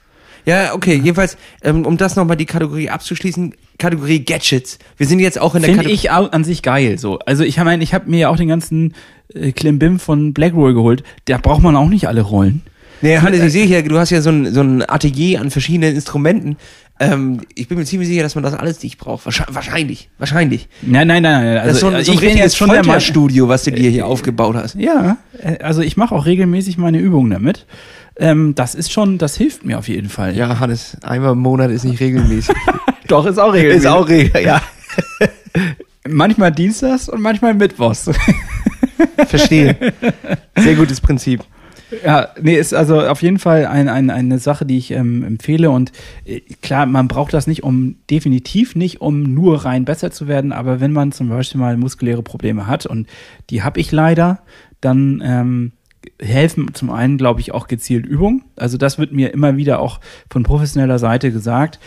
Ja, 0.47 0.75
okay. 0.75 0.95
Jedenfalls, 1.03 1.37
ähm, 1.63 1.87
um 1.87 1.97
das 1.97 2.17
nochmal 2.17 2.37
die 2.37 2.45
Kategorie 2.47 2.89
abzuschließen, 2.91 3.55
Kategorie 3.79 4.21
Gadgets. 4.25 4.79
Wir 4.97 5.07
sind 5.07 5.19
jetzt 5.19 5.41
auch 5.41 5.55
in 5.55 5.63
der 5.63 5.69
Finde 5.71 5.85
Kategorie. 5.85 5.95
ich 5.95 6.11
au- 6.13 6.27
an 6.31 6.45
sich 6.45 6.63
geil. 6.63 6.99
So, 6.99 7.19
also 7.21 7.43
ich 7.45 7.57
meine, 7.59 7.83
ich 7.83 7.95
habe 7.95 8.09
mir 8.11 8.19
ja 8.21 8.29
auch 8.29 8.37
den 8.37 8.49
ganzen 8.49 8.95
äh, 9.35 9.53
Klimbim 9.53 9.99
von 9.99 10.35
Blackroll 10.35 10.75
geholt. 10.75 11.03
Da 11.25 11.39
braucht 11.39 11.63
man 11.63 11.75
auch 11.77 11.89
nicht 11.89 12.07
alle 12.09 12.21
Rollen. 12.21 12.61
Nee, 13.01 13.19
Hannes, 13.19 13.43
ich 13.43 13.53
sehe 13.53 13.67
hier, 13.67 13.83
du 13.83 13.99
hast 13.99 14.11
ja 14.11 14.21
so 14.23 14.31
ein, 14.31 14.53
so 14.55 14.61
ein 14.61 14.89
Atelier 14.89 15.41
an 15.41 15.51
verschiedenen 15.51 15.95
Instrumenten. 15.95 16.57
Ähm, 17.01 17.41
ich 17.55 17.67
bin 17.67 17.77
mir 17.77 17.85
ziemlich 17.85 18.09
sicher, 18.09 18.23
dass 18.23 18.37
man 18.37 18.45
das 18.45 18.55
alles 18.55 18.83
nicht 18.83 18.99
braucht. 18.99 19.27
Wahrscheinlich. 19.27 20.11
Wahrscheinlich. 20.19 20.69
Nein, 20.83 21.09
nein, 21.09 21.23
nein, 21.25 21.45
nein. 21.45 21.59
Also, 21.59 21.67
das 21.67 21.75
ist 21.75 21.81
so 21.81 21.87
ein, 21.89 22.05
so 22.05 22.13
ein 22.13 22.15
ich 22.15 22.21
bin 22.21 22.37
jetzt 22.37 22.57
schon 22.57 22.69
der 22.69 22.79
Mann. 22.79 22.85
Folterstudio, 22.85 23.49
was 23.49 23.65
du 23.65 23.73
dir 23.73 23.91
hier 23.91 24.07
aufgebaut 24.07 24.55
hast. 24.55 24.77
Ja, 24.77 25.17
äh, 25.43 25.59
also 25.59 25.83
ich 25.83 25.97
mache 25.97 26.15
auch 26.15 26.27
regelmäßig 26.27 26.79
meine 26.79 26.99
Übungen 26.99 27.31
damit. 27.31 27.67
Ähm, 28.17 28.55
das 28.55 28.77
ist 28.77 28.93
schon, 28.93 29.19
das 29.19 29.37
hilft 29.37 29.65
mir 29.65 29.79
auf 29.79 29.89
jeden 29.89 30.09
Fall. 30.09 30.37
Ja, 30.37 30.61
Hannes, 30.61 30.97
einmal 31.03 31.33
im 31.33 31.41
Monat 31.41 31.73
ist 31.73 31.85
nicht 31.85 31.99
regelmäßig. 31.99 32.55
doch, 33.09 33.27
ist 33.27 33.39
auch 33.39 33.55
ist 33.55 33.87
auch 33.87 34.09
regel, 34.09 34.43
ja. 34.43 34.63
Manchmal 36.09 36.53
Dienstags 36.53 37.09
und 37.09 37.21
manchmal 37.21 37.55
Mittwochs. 37.55 38.09
Verstehe. 39.27 39.77
Sehr 40.57 40.75
gutes 40.75 41.01
Prinzip. 41.01 41.43
Ja, 42.05 42.29
nee, 42.41 42.57
ist 42.57 42.75
also 42.75 43.01
auf 43.01 43.23
jeden 43.23 43.39
Fall 43.39 43.67
ein, 43.67 43.89
ein, 43.89 44.11
eine 44.11 44.39
Sache, 44.39 44.65
die 44.65 44.79
ich 44.79 44.91
ähm, 44.91 45.23
empfehle. 45.23 45.71
Und 45.71 45.93
äh, 46.25 46.41
klar, 46.63 46.87
man 46.87 47.09
braucht 47.09 47.35
das 47.35 47.47
nicht, 47.47 47.63
um 47.63 47.97
definitiv 48.11 48.75
nicht, 48.75 49.01
um 49.01 49.23
nur 49.23 49.65
rein 49.65 49.85
besser 49.85 50.11
zu 50.11 50.27
werden. 50.29 50.53
Aber 50.53 50.81
wenn 50.81 50.93
man 50.93 51.13
zum 51.13 51.29
Beispiel 51.29 51.61
mal 51.61 51.77
muskuläre 51.77 52.23
Probleme 52.23 52.67
hat, 52.67 52.87
und 52.87 53.07
die 53.51 53.63
habe 53.63 53.81
ich 53.81 53.93
leider, 53.93 54.41
dann 54.81 55.23
ähm, 55.25 55.73
helfen 56.21 56.73
zum 56.75 56.91
einen, 56.91 57.19
glaube 57.19 57.41
ich, 57.41 57.53
auch 57.53 57.67
gezielt 57.67 58.07
Übungen. 58.07 58.45
Also 58.57 58.79
das 58.79 58.99
wird 58.99 59.13
mir 59.13 59.33
immer 59.33 59.57
wieder 59.57 59.81
auch 59.81 60.01
von 60.31 60.43
professioneller 60.43 60.99
Seite 60.99 61.33
gesagt. 61.33 61.79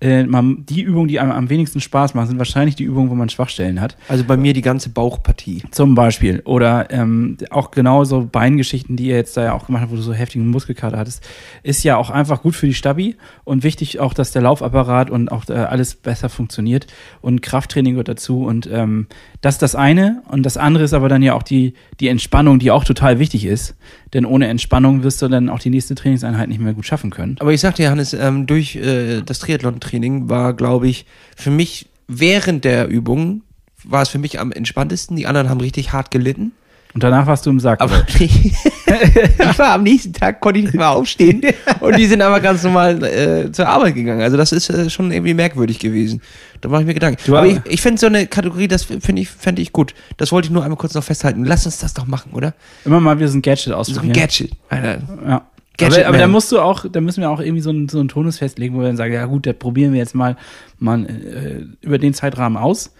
Äh, 0.00 0.24
man, 0.24 0.66
die 0.66 0.82
Übungen, 0.82 1.08
die 1.08 1.20
einem 1.20 1.32
am 1.32 1.48
wenigsten 1.48 1.80
Spaß 1.80 2.14
machen, 2.14 2.28
sind 2.28 2.38
wahrscheinlich 2.38 2.76
die 2.76 2.84
Übungen, 2.84 3.08
wo 3.08 3.14
man 3.14 3.30
Schwachstellen 3.30 3.80
hat. 3.80 3.96
Also 4.08 4.24
bei 4.24 4.36
mir 4.36 4.52
die 4.52 4.62
ganze 4.62 4.90
Bauchpartie. 4.90 5.62
Zum 5.70 5.94
Beispiel. 5.94 6.42
Oder 6.44 6.90
ähm, 6.90 7.38
auch 7.50 7.70
genauso 7.70 8.28
Beingeschichten, 8.30 8.96
die 8.96 9.06
ihr 9.06 9.16
jetzt 9.16 9.36
da 9.36 9.44
ja 9.44 9.52
auch 9.54 9.66
gemacht 9.66 9.82
habt, 9.82 9.92
wo 9.92 9.96
du 9.96 10.02
so 10.02 10.12
heftigen 10.12 10.48
Muskelkater 10.48 10.98
hattest, 10.98 11.26
ist 11.62 11.82
ja 11.82 11.96
auch 11.96 12.10
einfach 12.10 12.42
gut 12.42 12.54
für 12.54 12.66
die 12.66 12.74
Stabi 12.74 13.16
und 13.44 13.62
wichtig 13.62 13.98
auch, 13.98 14.12
dass 14.12 14.32
der 14.32 14.42
Laufapparat 14.42 15.08
und 15.08 15.32
auch 15.32 15.48
äh, 15.48 15.54
alles 15.54 15.94
besser 15.94 16.28
funktioniert 16.28 16.86
und 17.22 17.40
Krafttraining 17.40 17.94
gehört 17.94 18.08
dazu 18.08 18.44
und 18.44 18.68
ähm, 18.70 19.06
das 19.40 19.56
ist 19.56 19.62
das 19.62 19.74
eine 19.74 20.22
und 20.28 20.42
das 20.42 20.56
andere 20.56 20.84
ist 20.84 20.92
aber 20.92 21.08
dann 21.08 21.22
ja 21.22 21.34
auch 21.34 21.42
die, 21.42 21.74
die 22.00 22.08
Entspannung, 22.08 22.58
die 22.58 22.70
auch 22.70 22.84
total 22.84 23.18
wichtig 23.18 23.44
ist, 23.44 23.76
denn 24.12 24.24
ohne 24.24 24.48
Entspannung 24.48 25.02
wirst 25.02 25.22
du 25.22 25.28
dann 25.28 25.48
auch 25.48 25.58
die 25.58 25.70
nächste 25.70 25.94
Trainingseinheit 25.94 26.48
nicht 26.48 26.60
mehr 26.60 26.74
gut 26.74 26.86
schaffen 26.86 27.10
können. 27.10 27.36
Aber 27.40 27.52
ich 27.52 27.60
sagte 27.60 27.88
Hannes, 27.88 28.12
ähm, 28.12 28.46
durch 28.46 28.76
äh, 28.76 29.22
das 29.22 29.38
Triathlon-Training 29.86 30.28
war, 30.28 30.54
glaube 30.54 30.88
ich, 30.88 31.06
für 31.36 31.50
mich 31.50 31.86
während 32.08 32.64
der 32.64 32.88
Übung 32.88 33.42
war 33.84 34.02
es 34.02 34.08
für 34.08 34.18
mich 34.18 34.40
am 34.40 34.52
entspanntesten. 34.52 35.16
Die 35.16 35.26
anderen 35.26 35.48
haben 35.48 35.60
richtig 35.60 35.92
hart 35.92 36.10
gelitten. 36.10 36.52
Und 36.94 37.02
danach 37.02 37.26
warst 37.26 37.44
du 37.44 37.50
im 37.50 37.60
Sack. 37.60 37.80
Aber 37.82 38.06
ich 38.18 39.58
war 39.58 39.74
am 39.74 39.82
nächsten 39.82 40.14
Tag, 40.14 40.40
konnte 40.40 40.60
ich 40.60 40.64
nicht 40.66 40.74
mehr 40.76 40.88
aufstehen. 40.90 41.42
Und 41.80 41.98
die 41.98 42.06
sind 42.06 42.22
aber 42.22 42.40
ganz 42.40 42.62
normal 42.62 43.04
äh, 43.04 43.52
zur 43.52 43.68
Arbeit 43.68 43.94
gegangen. 43.94 44.22
Also 44.22 44.38
das 44.38 44.50
ist 44.50 44.70
äh, 44.70 44.88
schon 44.88 45.12
irgendwie 45.12 45.34
merkwürdig 45.34 45.78
gewesen. 45.78 46.22
Da 46.62 46.70
mache 46.70 46.80
ich 46.80 46.86
mir 46.86 46.94
Gedanken. 46.94 47.20
Du, 47.26 47.36
aber 47.36 47.46
ich, 47.46 47.60
ich 47.66 47.82
finde 47.82 48.00
so 48.00 48.06
eine 48.06 48.26
Kategorie, 48.26 48.66
das 48.66 48.84
finde 48.84 49.20
ich, 49.20 49.28
fände 49.28 49.60
ich 49.60 49.72
gut. 49.72 49.94
Das 50.16 50.32
wollte 50.32 50.46
ich 50.46 50.52
nur 50.52 50.62
einmal 50.62 50.78
kurz 50.78 50.94
noch 50.94 51.04
festhalten. 51.04 51.44
Lass 51.44 51.66
uns 51.66 51.78
das 51.78 51.92
doch 51.92 52.06
machen, 52.06 52.32
oder? 52.32 52.54
Immer 52.86 53.00
mal 53.00 53.18
wieder 53.18 53.28
so 53.28 53.36
ein 53.36 53.42
Gadget 53.42 53.64
So 53.64 53.72
ein 53.72 53.78
ausprobieren. 53.78 54.14
Gadget. 54.14 54.52
Alter. 54.70 55.02
Ja. 55.26 55.46
Gadget 55.78 56.00
aber, 56.00 56.08
aber 56.08 56.18
da 56.18 56.26
musst 56.28 56.50
du 56.52 56.60
auch, 56.60 56.86
da 56.90 57.00
müssen 57.00 57.20
wir 57.20 57.30
auch 57.30 57.40
irgendwie 57.40 57.62
so 57.62 57.70
einen, 57.70 57.88
so 57.88 57.98
einen 58.00 58.08
Tonus 58.08 58.38
festlegen, 58.38 58.74
wo 58.74 58.80
wir 58.80 58.86
dann 58.86 58.96
sagen, 58.96 59.12
ja 59.14 59.26
gut, 59.26 59.46
da 59.46 59.52
probieren 59.52 59.92
wir 59.92 59.98
jetzt 59.98 60.14
mal, 60.14 60.36
mal 60.78 61.04
äh, 61.04 61.64
über 61.80 61.98
den 61.98 62.14
Zeitrahmen 62.14 62.56
aus. 62.56 62.92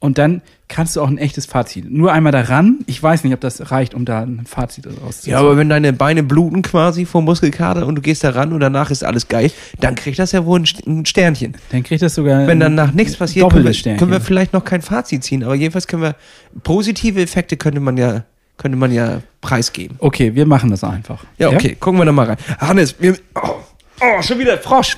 Und 0.00 0.18
dann 0.18 0.42
kannst 0.68 0.96
du 0.96 1.00
auch 1.00 1.08
ein 1.08 1.16
echtes 1.16 1.46
Fazit. 1.46 1.90
Nur 1.90 2.12
einmal 2.12 2.30
daran. 2.32 2.80
Ich 2.86 3.02
weiß 3.02 3.24
nicht, 3.24 3.32
ob 3.32 3.40
das 3.40 3.70
reicht, 3.70 3.94
um 3.94 4.04
da 4.04 4.20
ein 4.20 4.42
Fazit 4.44 4.86
rauszuziehen. 4.86 5.32
Ja, 5.32 5.38
aber 5.40 5.56
wenn 5.56 5.70
deine 5.70 5.94
Beine 5.94 6.22
bluten 6.22 6.60
quasi 6.60 7.06
vor 7.06 7.22
Muskelkater 7.22 7.86
und 7.86 7.94
du 7.94 8.02
gehst 8.02 8.22
da 8.22 8.30
ran 8.30 8.52
und 8.52 8.60
danach 8.60 8.90
ist 8.90 9.02
alles 9.02 9.28
geil, 9.28 9.50
dann 9.80 9.94
kriegt 9.94 10.18
das 10.18 10.32
ja 10.32 10.44
wohl 10.44 10.60
ein 10.60 10.66
St- 10.66 10.86
ein 10.86 11.06
Sternchen. 11.06 11.56
dann 11.70 11.82
kriegt 11.84 12.02
das 12.02 12.16
sogar. 12.16 12.46
Wenn 12.46 12.60
danach 12.60 12.92
nichts 12.92 13.16
passiert, 13.16 13.50
können 13.50 13.64
wir, 13.64 13.96
können 13.96 14.10
wir 14.10 14.20
vielleicht 14.20 14.52
noch 14.52 14.64
kein 14.64 14.82
Fazit 14.82 15.24
ziehen. 15.24 15.42
Aber 15.42 15.54
jedenfalls 15.54 15.86
können 15.86 16.02
wir 16.02 16.16
positive 16.64 17.22
Effekte 17.22 17.56
könnte 17.56 17.80
man 17.80 17.96
ja 17.96 18.24
könnte 18.56 18.78
man 18.78 18.92
ja 18.92 19.20
preisgeben. 19.40 19.96
Okay, 20.00 20.34
wir 20.34 20.46
machen 20.46 20.70
das 20.70 20.84
einfach. 20.84 21.24
Ja, 21.38 21.50
okay, 21.50 21.76
gucken 21.78 22.00
wir 22.00 22.04
da 22.04 22.12
mal 22.12 22.26
rein. 22.26 22.36
Hannes, 22.58 22.94
wir, 22.98 23.16
oh, 23.34 23.56
oh, 24.00 24.22
schon 24.22 24.38
wieder 24.38 24.58
Frosch. 24.58 24.96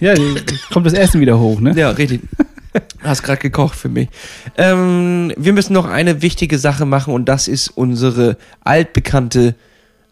Ja, 0.00 0.14
kommt 0.72 0.86
das 0.86 0.94
Essen 0.94 1.20
wieder 1.20 1.38
hoch, 1.38 1.60
ne? 1.60 1.72
Ja, 1.76 1.90
richtig. 1.90 2.20
Hast 3.02 3.22
gerade 3.22 3.40
gekocht 3.40 3.76
für 3.76 3.88
mich. 3.88 4.08
Ähm, 4.58 5.32
wir 5.36 5.52
müssen 5.52 5.72
noch 5.72 5.86
eine 5.86 6.22
wichtige 6.22 6.58
Sache 6.58 6.84
machen 6.84 7.14
und 7.14 7.26
das 7.26 7.48
ist 7.48 7.68
unsere 7.68 8.36
altbekannte 8.64 9.54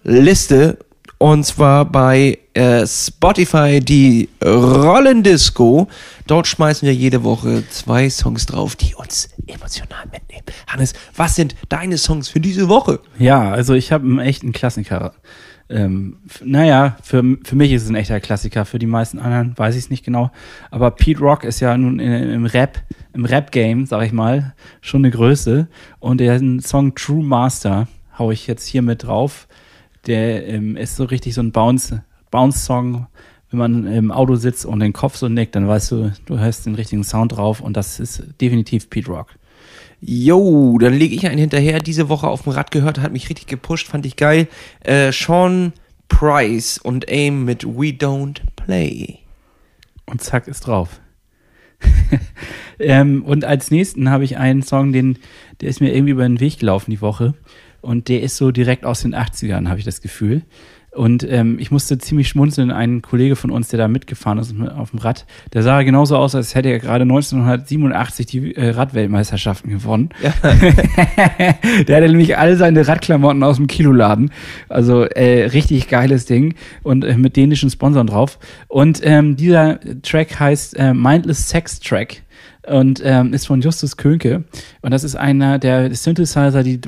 Liste. 0.03 0.79
Und 1.19 1.45
zwar 1.45 1.85
bei 1.85 2.39
Spotify 2.87 3.81
die 3.81 4.29
Rollendisco. 4.45 5.89
Dort 6.27 6.47
schmeißen 6.47 6.87
wir 6.87 6.95
jede 6.95 7.25
Woche 7.25 7.65
zwei 7.69 8.09
Songs 8.09 8.47
drauf, 8.47 8.77
die 8.77 8.95
uns 8.95 9.29
emotional 9.47 10.05
mitnehmen. 10.05 10.45
Hannes, 10.69 10.95
was 11.17 11.35
sind 11.35 11.57
deine 11.69 11.99
Songs 11.99 12.29
für 12.29 12.41
diese 12.41 12.69
Woche? 12.69 13.01
Ja, 13.19 13.51
also 13.51 13.75
ich 13.75 13.93
habe 13.93 14.05
einen 14.05 14.21
echten 14.21 14.53
Klassiker. 14.53 15.15
Ähm, 15.71 16.19
naja, 16.45 16.97
für, 17.03 17.25
für 17.43 17.57
mich 17.57 17.73
ist 17.73 17.85
es 17.85 17.89
ein 17.89 17.95
echter 17.95 18.21
Klassiker, 18.21 18.65
für 18.65 18.79
die 18.79 18.87
meisten 18.87 19.19
anderen 19.19 19.57
weiß 19.57 19.75
ich 19.75 19.85
es 19.85 19.91
nicht 19.91 20.05
genau. 20.05 20.31
Aber 20.71 20.91
Pete 20.91 21.21
Rock 21.21 21.45
ist 21.45 21.61
ja 21.61 21.77
nun 21.77 21.99
im 21.99 22.45
Rap, 22.47 22.83
im 23.15 23.25
Rap-Game, 23.25 23.87
sag 23.87 24.05
ich 24.05 24.13
mal, 24.13 24.55
schon 24.81 25.01
eine 25.01 25.11
Größe. 25.11 25.69
Und 26.01 26.19
der 26.19 26.41
Song 26.61 26.95
True 26.95 27.25
Master 27.25 27.89
hau 28.19 28.31
ich 28.31 28.47
jetzt 28.47 28.67
hier 28.67 28.83
mit 28.83 29.05
drauf. 29.05 29.49
Der 30.07 30.47
ähm, 30.47 30.77
ist 30.77 30.97
so 30.97 31.05
richtig 31.05 31.35
so 31.35 31.41
ein 31.41 31.51
Bounce, 31.51 32.05
Bounce-Song. 32.35 33.07
Wenn 33.51 33.59
man 33.59 33.87
im 33.87 34.11
Auto 34.11 34.35
sitzt 34.35 34.67
und 34.67 34.81
den 34.81 34.93
Kopf 34.93 35.15
so 35.15 35.29
nickt, 35.29 35.55
dann 35.55 35.69
weißt 35.69 35.93
du, 35.93 36.13
du 36.27 36.39
hörst 36.39 36.67
den 36.67 36.75
richtigen 36.75 37.05
Sound 37.05 37.37
drauf 37.37 37.61
und 37.61 37.77
das 37.77 38.01
ist 38.01 38.25
definitiv 38.41 38.91
Pete 38.91 39.09
Rock. 39.09 39.29
Jo, 40.01 40.77
dann 40.79 40.95
lege 40.95 41.15
ich 41.15 41.29
einen 41.29 41.39
hinterher. 41.39 41.79
Diese 41.79 42.09
Woche 42.09 42.27
auf 42.27 42.43
dem 42.43 42.53
Rad 42.53 42.73
gehört, 42.73 42.99
hat 42.99 43.13
mich 43.13 43.31
richtig 43.31 43.47
gepusht, 43.47 43.87
fand 43.87 44.05
ich 44.05 44.17
geil. 44.17 44.49
Äh, 44.81 45.13
Sean 45.13 45.73
Price 46.09 46.79
und 46.79 47.09
Aim 47.09 47.45
mit 47.45 47.65
We 47.65 47.93
Don't 47.93 48.41
Play. 48.57 49.21
Und 50.05 50.21
zack, 50.21 50.49
ist 50.49 50.67
drauf. 50.67 51.01
ähm, 52.81 53.23
und 53.23 53.45
als 53.45 53.71
nächsten 53.71 54.11
habe 54.11 54.25
ich 54.25 54.37
einen 54.37 54.63
Song, 54.63 54.93
den, 54.93 55.19
der 55.61 55.69
ist 55.69 55.81
mir 55.81 55.95
irgendwie 55.95 56.13
über 56.13 56.25
den 56.25 56.41
Weg 56.41 56.59
gelaufen 56.59 56.91
die 56.91 57.01
Woche. 57.01 57.35
Und 57.81 58.09
der 58.09 58.23
ist 58.23 58.37
so 58.37 58.51
direkt 58.51 58.85
aus 58.85 59.03
den 59.03 59.15
80ern, 59.15 59.69
habe 59.69 59.79
ich 59.79 59.85
das 59.85 60.01
Gefühl. 60.01 60.43
Und 60.95 61.27
ähm, 61.29 61.59
ich 61.59 61.71
musste 61.71 61.99
ziemlich 61.99 62.29
schmunzeln. 62.29 62.71
Ein 62.71 63.03
Kollege 63.03 63.37
von 63.37 63.51
uns, 63.51 63.69
der 63.69 63.79
da 63.79 63.89
mitgefahren 63.89 64.39
ist 64.39 64.55
auf 64.77 64.91
dem 64.91 65.01
Rad, 65.01 65.27
der 65.53 65.63
sah 65.63 65.83
genauso 65.83 66.17
aus, 66.17 66.35
als 66.35 66.55
hätte 66.55 66.69
er 66.69 66.79
gerade 66.79 67.03
1987 67.03 68.27
die 68.27 68.55
äh, 68.55 68.71
Radweltmeisterschaften 68.71 69.71
gewonnen. 69.71 70.11
der 70.23 71.97
hatte 71.97 72.09
nämlich 72.09 72.39
alle 72.39 72.57
seine 72.57 72.87
Radklamotten 72.87 73.43
aus 73.43 73.57
dem 73.57 73.67
Kiloladen. 73.67 74.31
Also 74.69 75.03
äh, 75.03 75.47
richtig 75.47 75.89
geiles 75.89 76.27
Ding 76.27 76.55
und 76.83 77.05
äh, 77.05 77.17
mit 77.17 77.37
dänischen 77.37 77.71
Sponsoren 77.71 78.07
drauf. 78.07 78.39
Und 78.69 79.01
ähm, 79.03 79.37
dieser 79.37 79.81
Track 80.03 80.39
heißt 80.39 80.79
äh, 80.79 80.95
Mindless 80.95 81.49
Sex 81.49 81.81
Track 81.81 82.23
und 82.67 83.03
ähm, 83.05 83.33
ist 83.33 83.47
von 83.47 83.61
Justus 83.61 83.97
Könke. 83.97 84.45
Und 84.83 84.91
das 84.91 85.05
ist 85.05 85.17
einer 85.17 85.59
der 85.59 85.95
Synthesizer, 85.95 86.63
die, 86.63 86.81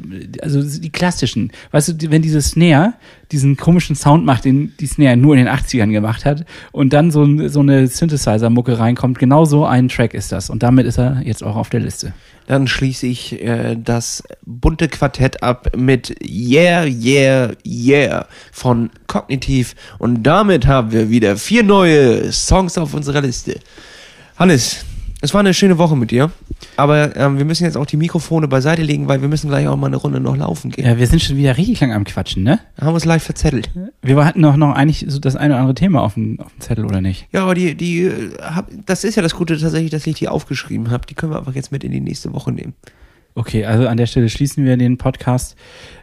also 0.43 0.62
die 0.62 0.91
klassischen. 0.91 1.53
Weißt 1.70 1.89
du, 1.89 2.11
wenn 2.11 2.22
diese 2.22 2.41
Snare 2.41 2.95
diesen 3.33 3.57
komischen 3.57 3.97
Sound 3.97 4.24
macht, 4.24 4.45
den 4.45 4.72
die 4.79 4.87
Snare 4.87 5.16
nur 5.16 5.35
in 5.37 5.45
den 5.45 5.55
80ern 5.55 5.91
gemacht 5.91 6.24
hat, 6.24 6.45
und 6.72 6.93
dann 6.93 7.11
so, 7.11 7.49
so 7.49 7.61
eine 7.61 7.87
Synthesizer-Mucke 7.87 8.79
reinkommt, 8.79 9.18
genau 9.18 9.45
so 9.45 9.64
ein 9.66 9.89
Track 9.89 10.14
ist 10.14 10.33
das. 10.33 10.51
Und 10.51 10.62
damit 10.62 10.87
ist 10.87 10.99
er 10.99 11.22
jetzt 11.24 11.43
auch 11.43 11.57
auf 11.57 11.68
der 11.68 11.81
Liste. 11.81 12.12
Dann 12.47 12.68
schließe 12.68 13.07
ich 13.07 13.43
äh, 13.43 13.77
das 13.77 14.22
bunte 14.45 14.89
Quartett 14.89 15.43
ab 15.43 15.77
mit 15.77 16.14
Yeah, 16.24 16.85
Yeah, 16.85 17.53
Yeah 17.66 18.27
von 18.53 18.91
Kognitiv. 19.09 19.74
Und 19.99 20.22
damit 20.22 20.66
haben 20.66 20.93
wir 20.93 21.11
wieder 21.11 21.37
vier 21.37 21.64
neue 21.64 22.33
Songs 22.33 22.79
auf 22.79 22.95
unserer 22.95 23.20
Liste. 23.20 23.59
Hannes, 24.39 24.85
es 25.21 25.33
war 25.33 25.41
eine 25.41 25.55
schöne 25.55 25.79
Woche 25.79 25.97
mit 25.97 26.11
dir. 26.11 26.31
Aber 26.77 27.17
ähm, 27.17 27.39
wir 27.39 27.45
müssen 27.45 27.64
jetzt 27.64 27.77
auch 27.77 27.87
die 27.87 27.97
Mikrofone 27.97 28.49
beiseite 28.49 28.83
legen, 28.83 29.09
weil 29.09 29.23
wir 29.23 29.29
müssen 29.29 29.49
gleich 29.49 29.67
auch 29.67 29.77
mal 29.77 29.87
eine 29.87 29.97
Runde 29.97 30.21
noch 30.21 30.37
laufen 30.37 30.71
gehen. 30.71 30.85
Ja, 30.85 30.99
wir 30.99 31.07
sind 31.07 31.23
schon 31.23 31.37
wieder 31.37 31.57
richtig 31.57 31.81
lang 31.81 31.93
am 31.93 32.05
Quatschen, 32.05 32.43
ne? 32.43 32.61
Haben 32.81 32.95
uns 32.95 33.05
leicht 33.05 33.25
verzettelt. 33.25 33.71
Wir 34.03 34.23
hatten 34.25 34.41
noch, 34.41 34.57
noch 34.57 34.75
eigentlich 34.75 35.07
so 35.09 35.19
das 35.19 35.37
eine 35.37 35.55
oder 35.55 35.61
andere 35.61 35.75
Thema 35.75 36.03
auf 36.03 36.14
dem, 36.14 36.39
auf 36.41 36.53
dem 36.53 36.61
Zettel, 36.61 36.85
oder 36.85 37.01
nicht? 37.01 37.29
Ja, 37.33 37.45
aber 37.45 37.55
die, 37.55 37.75
die, 37.75 38.05
äh, 38.05 38.37
hab, 38.41 38.71
das 38.85 39.05
ist 39.05 39.17
ja 39.17 39.23
das 39.23 39.35
Gute 39.35 39.59
tatsächlich, 39.59 39.91
dass 39.91 40.07
ich 40.07 40.17
die 40.17 40.29
aufgeschrieben 40.29 40.91
habe. 40.91 41.07
Die 41.07 41.14
können 41.14 41.33
wir 41.33 41.39
einfach 41.39 41.55
jetzt 41.55 41.73
mit 41.73 41.83
in 41.83 41.93
die 41.93 42.01
nächste 42.01 42.33
Woche 42.33 42.53
nehmen. 42.53 42.75
Okay, 43.35 43.64
also 43.64 43.87
an 43.87 43.97
der 43.97 44.07
Stelle 44.07 44.29
schließen 44.29 44.64
wir 44.64 44.77
den 44.77 44.97
Podcast, 44.97 45.57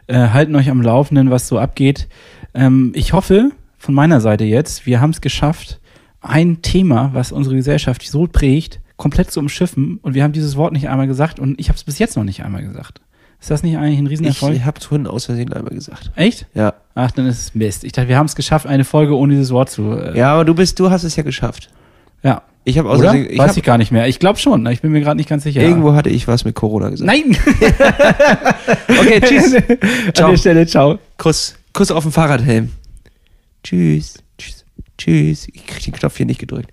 äh, 0.06 0.28
halten 0.28 0.54
euch 0.54 0.70
am 0.70 0.80
Laufenden, 0.80 1.30
was 1.30 1.48
so 1.48 1.58
abgeht. 1.58 2.08
Ähm, 2.52 2.92
ich 2.94 3.12
hoffe, 3.12 3.50
von 3.76 3.94
meiner 3.94 4.20
Seite 4.20 4.44
jetzt, 4.44 4.86
wir 4.86 5.00
haben 5.00 5.10
es 5.10 5.20
geschafft, 5.20 5.80
ein 6.20 6.62
Thema, 6.62 7.10
was 7.12 7.32
unsere 7.32 7.56
Gesellschaft 7.56 8.02
so 8.06 8.26
prägt, 8.26 8.80
komplett 8.96 9.30
zu 9.30 9.40
umschiffen. 9.40 9.98
Und 10.02 10.14
wir 10.14 10.22
haben 10.22 10.32
dieses 10.32 10.56
Wort 10.56 10.72
nicht 10.72 10.88
einmal 10.88 11.06
gesagt 11.06 11.38
und 11.40 11.58
ich 11.60 11.68
habe 11.68 11.76
es 11.76 11.84
bis 11.84 11.98
jetzt 11.98 12.16
noch 12.16 12.24
nicht 12.24 12.44
einmal 12.44 12.62
gesagt. 12.62 13.00
Ist 13.40 13.50
das 13.50 13.62
nicht 13.62 13.76
eigentlich 13.76 13.98
ein 13.98 14.06
Riesenerfolg? 14.06 14.54
Ich 14.54 14.64
habe 14.64 14.78
es 14.80 14.86
vorhin 14.86 15.06
aus 15.06 15.26
Versehen 15.26 15.52
einmal 15.52 15.74
gesagt. 15.74 16.12
Echt? 16.16 16.46
Ja. 16.54 16.72
Ach, 16.94 17.10
dann 17.10 17.26
ist 17.26 17.38
es 17.40 17.54
Mist. 17.54 17.84
Ich 17.84 17.92
dachte, 17.92 18.08
wir 18.08 18.16
haben 18.16 18.26
es 18.26 18.36
geschafft, 18.36 18.66
eine 18.66 18.84
Folge 18.84 19.16
ohne 19.16 19.34
dieses 19.34 19.50
Wort 19.50 19.68
zu. 19.68 19.92
Äh, 19.92 20.16
Ja, 20.16 20.32
aber 20.32 20.44
du 20.46 20.54
bist, 20.54 20.78
du 20.80 20.90
hast 20.90 21.02
es 21.04 21.16
ja 21.16 21.22
geschafft. 21.22 21.68
ja. 22.22 22.42
Ich 22.66 22.78
habe 22.78 22.88
Oder? 22.88 23.00
Versehen, 23.10 23.26
ich 23.28 23.38
Weiß 23.38 23.50
hab, 23.50 23.56
ich 23.58 23.62
gar 23.62 23.76
nicht 23.76 23.92
mehr. 23.92 24.08
Ich 24.08 24.18
glaube 24.18 24.38
schon. 24.38 24.62
ne? 24.62 24.72
Ich 24.72 24.80
bin 24.80 24.90
mir 24.90 25.02
gerade 25.02 25.18
nicht 25.18 25.28
ganz 25.28 25.42
sicher. 25.42 25.60
irgendwo 25.60 25.92
hatte 25.92 26.08
ich 26.08 26.26
was 26.26 26.46
mit 26.46 26.54
Corona 26.54 26.88
gesagt. 26.88 27.06
Nein! 27.06 27.36
Okay, 28.88 29.20
tschüss. 29.20 29.54
An 30.06 30.14
Ciao. 30.14 30.30
der 30.30 30.36
Stelle, 30.38 30.66
ciao. 30.66 30.98
Kuss, 31.18 31.56
Kuss 31.74 31.90
auf 31.90 32.04
den 32.04 32.12
Fahrradhelm. 32.12 32.70
Tschüss. 33.62 34.14
Tschüss. 34.38 34.64
Tschüss. 34.96 35.48
Ich 35.52 35.66
krieg 35.66 35.84
den 35.84 35.92
Knopf 35.92 36.16
hier 36.16 36.24
nicht 36.26 36.40
gedrückt. 36.40 36.70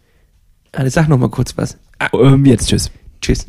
Alles 0.74 0.94
sag 0.94 1.08
noch 1.08 1.18
mal 1.18 1.30
kurz 1.30 1.58
was. 1.58 1.78
Ähm, 2.14 2.46
jetzt 2.46 2.70
tschüss. 2.70 2.92
Tschüss. 3.22 3.46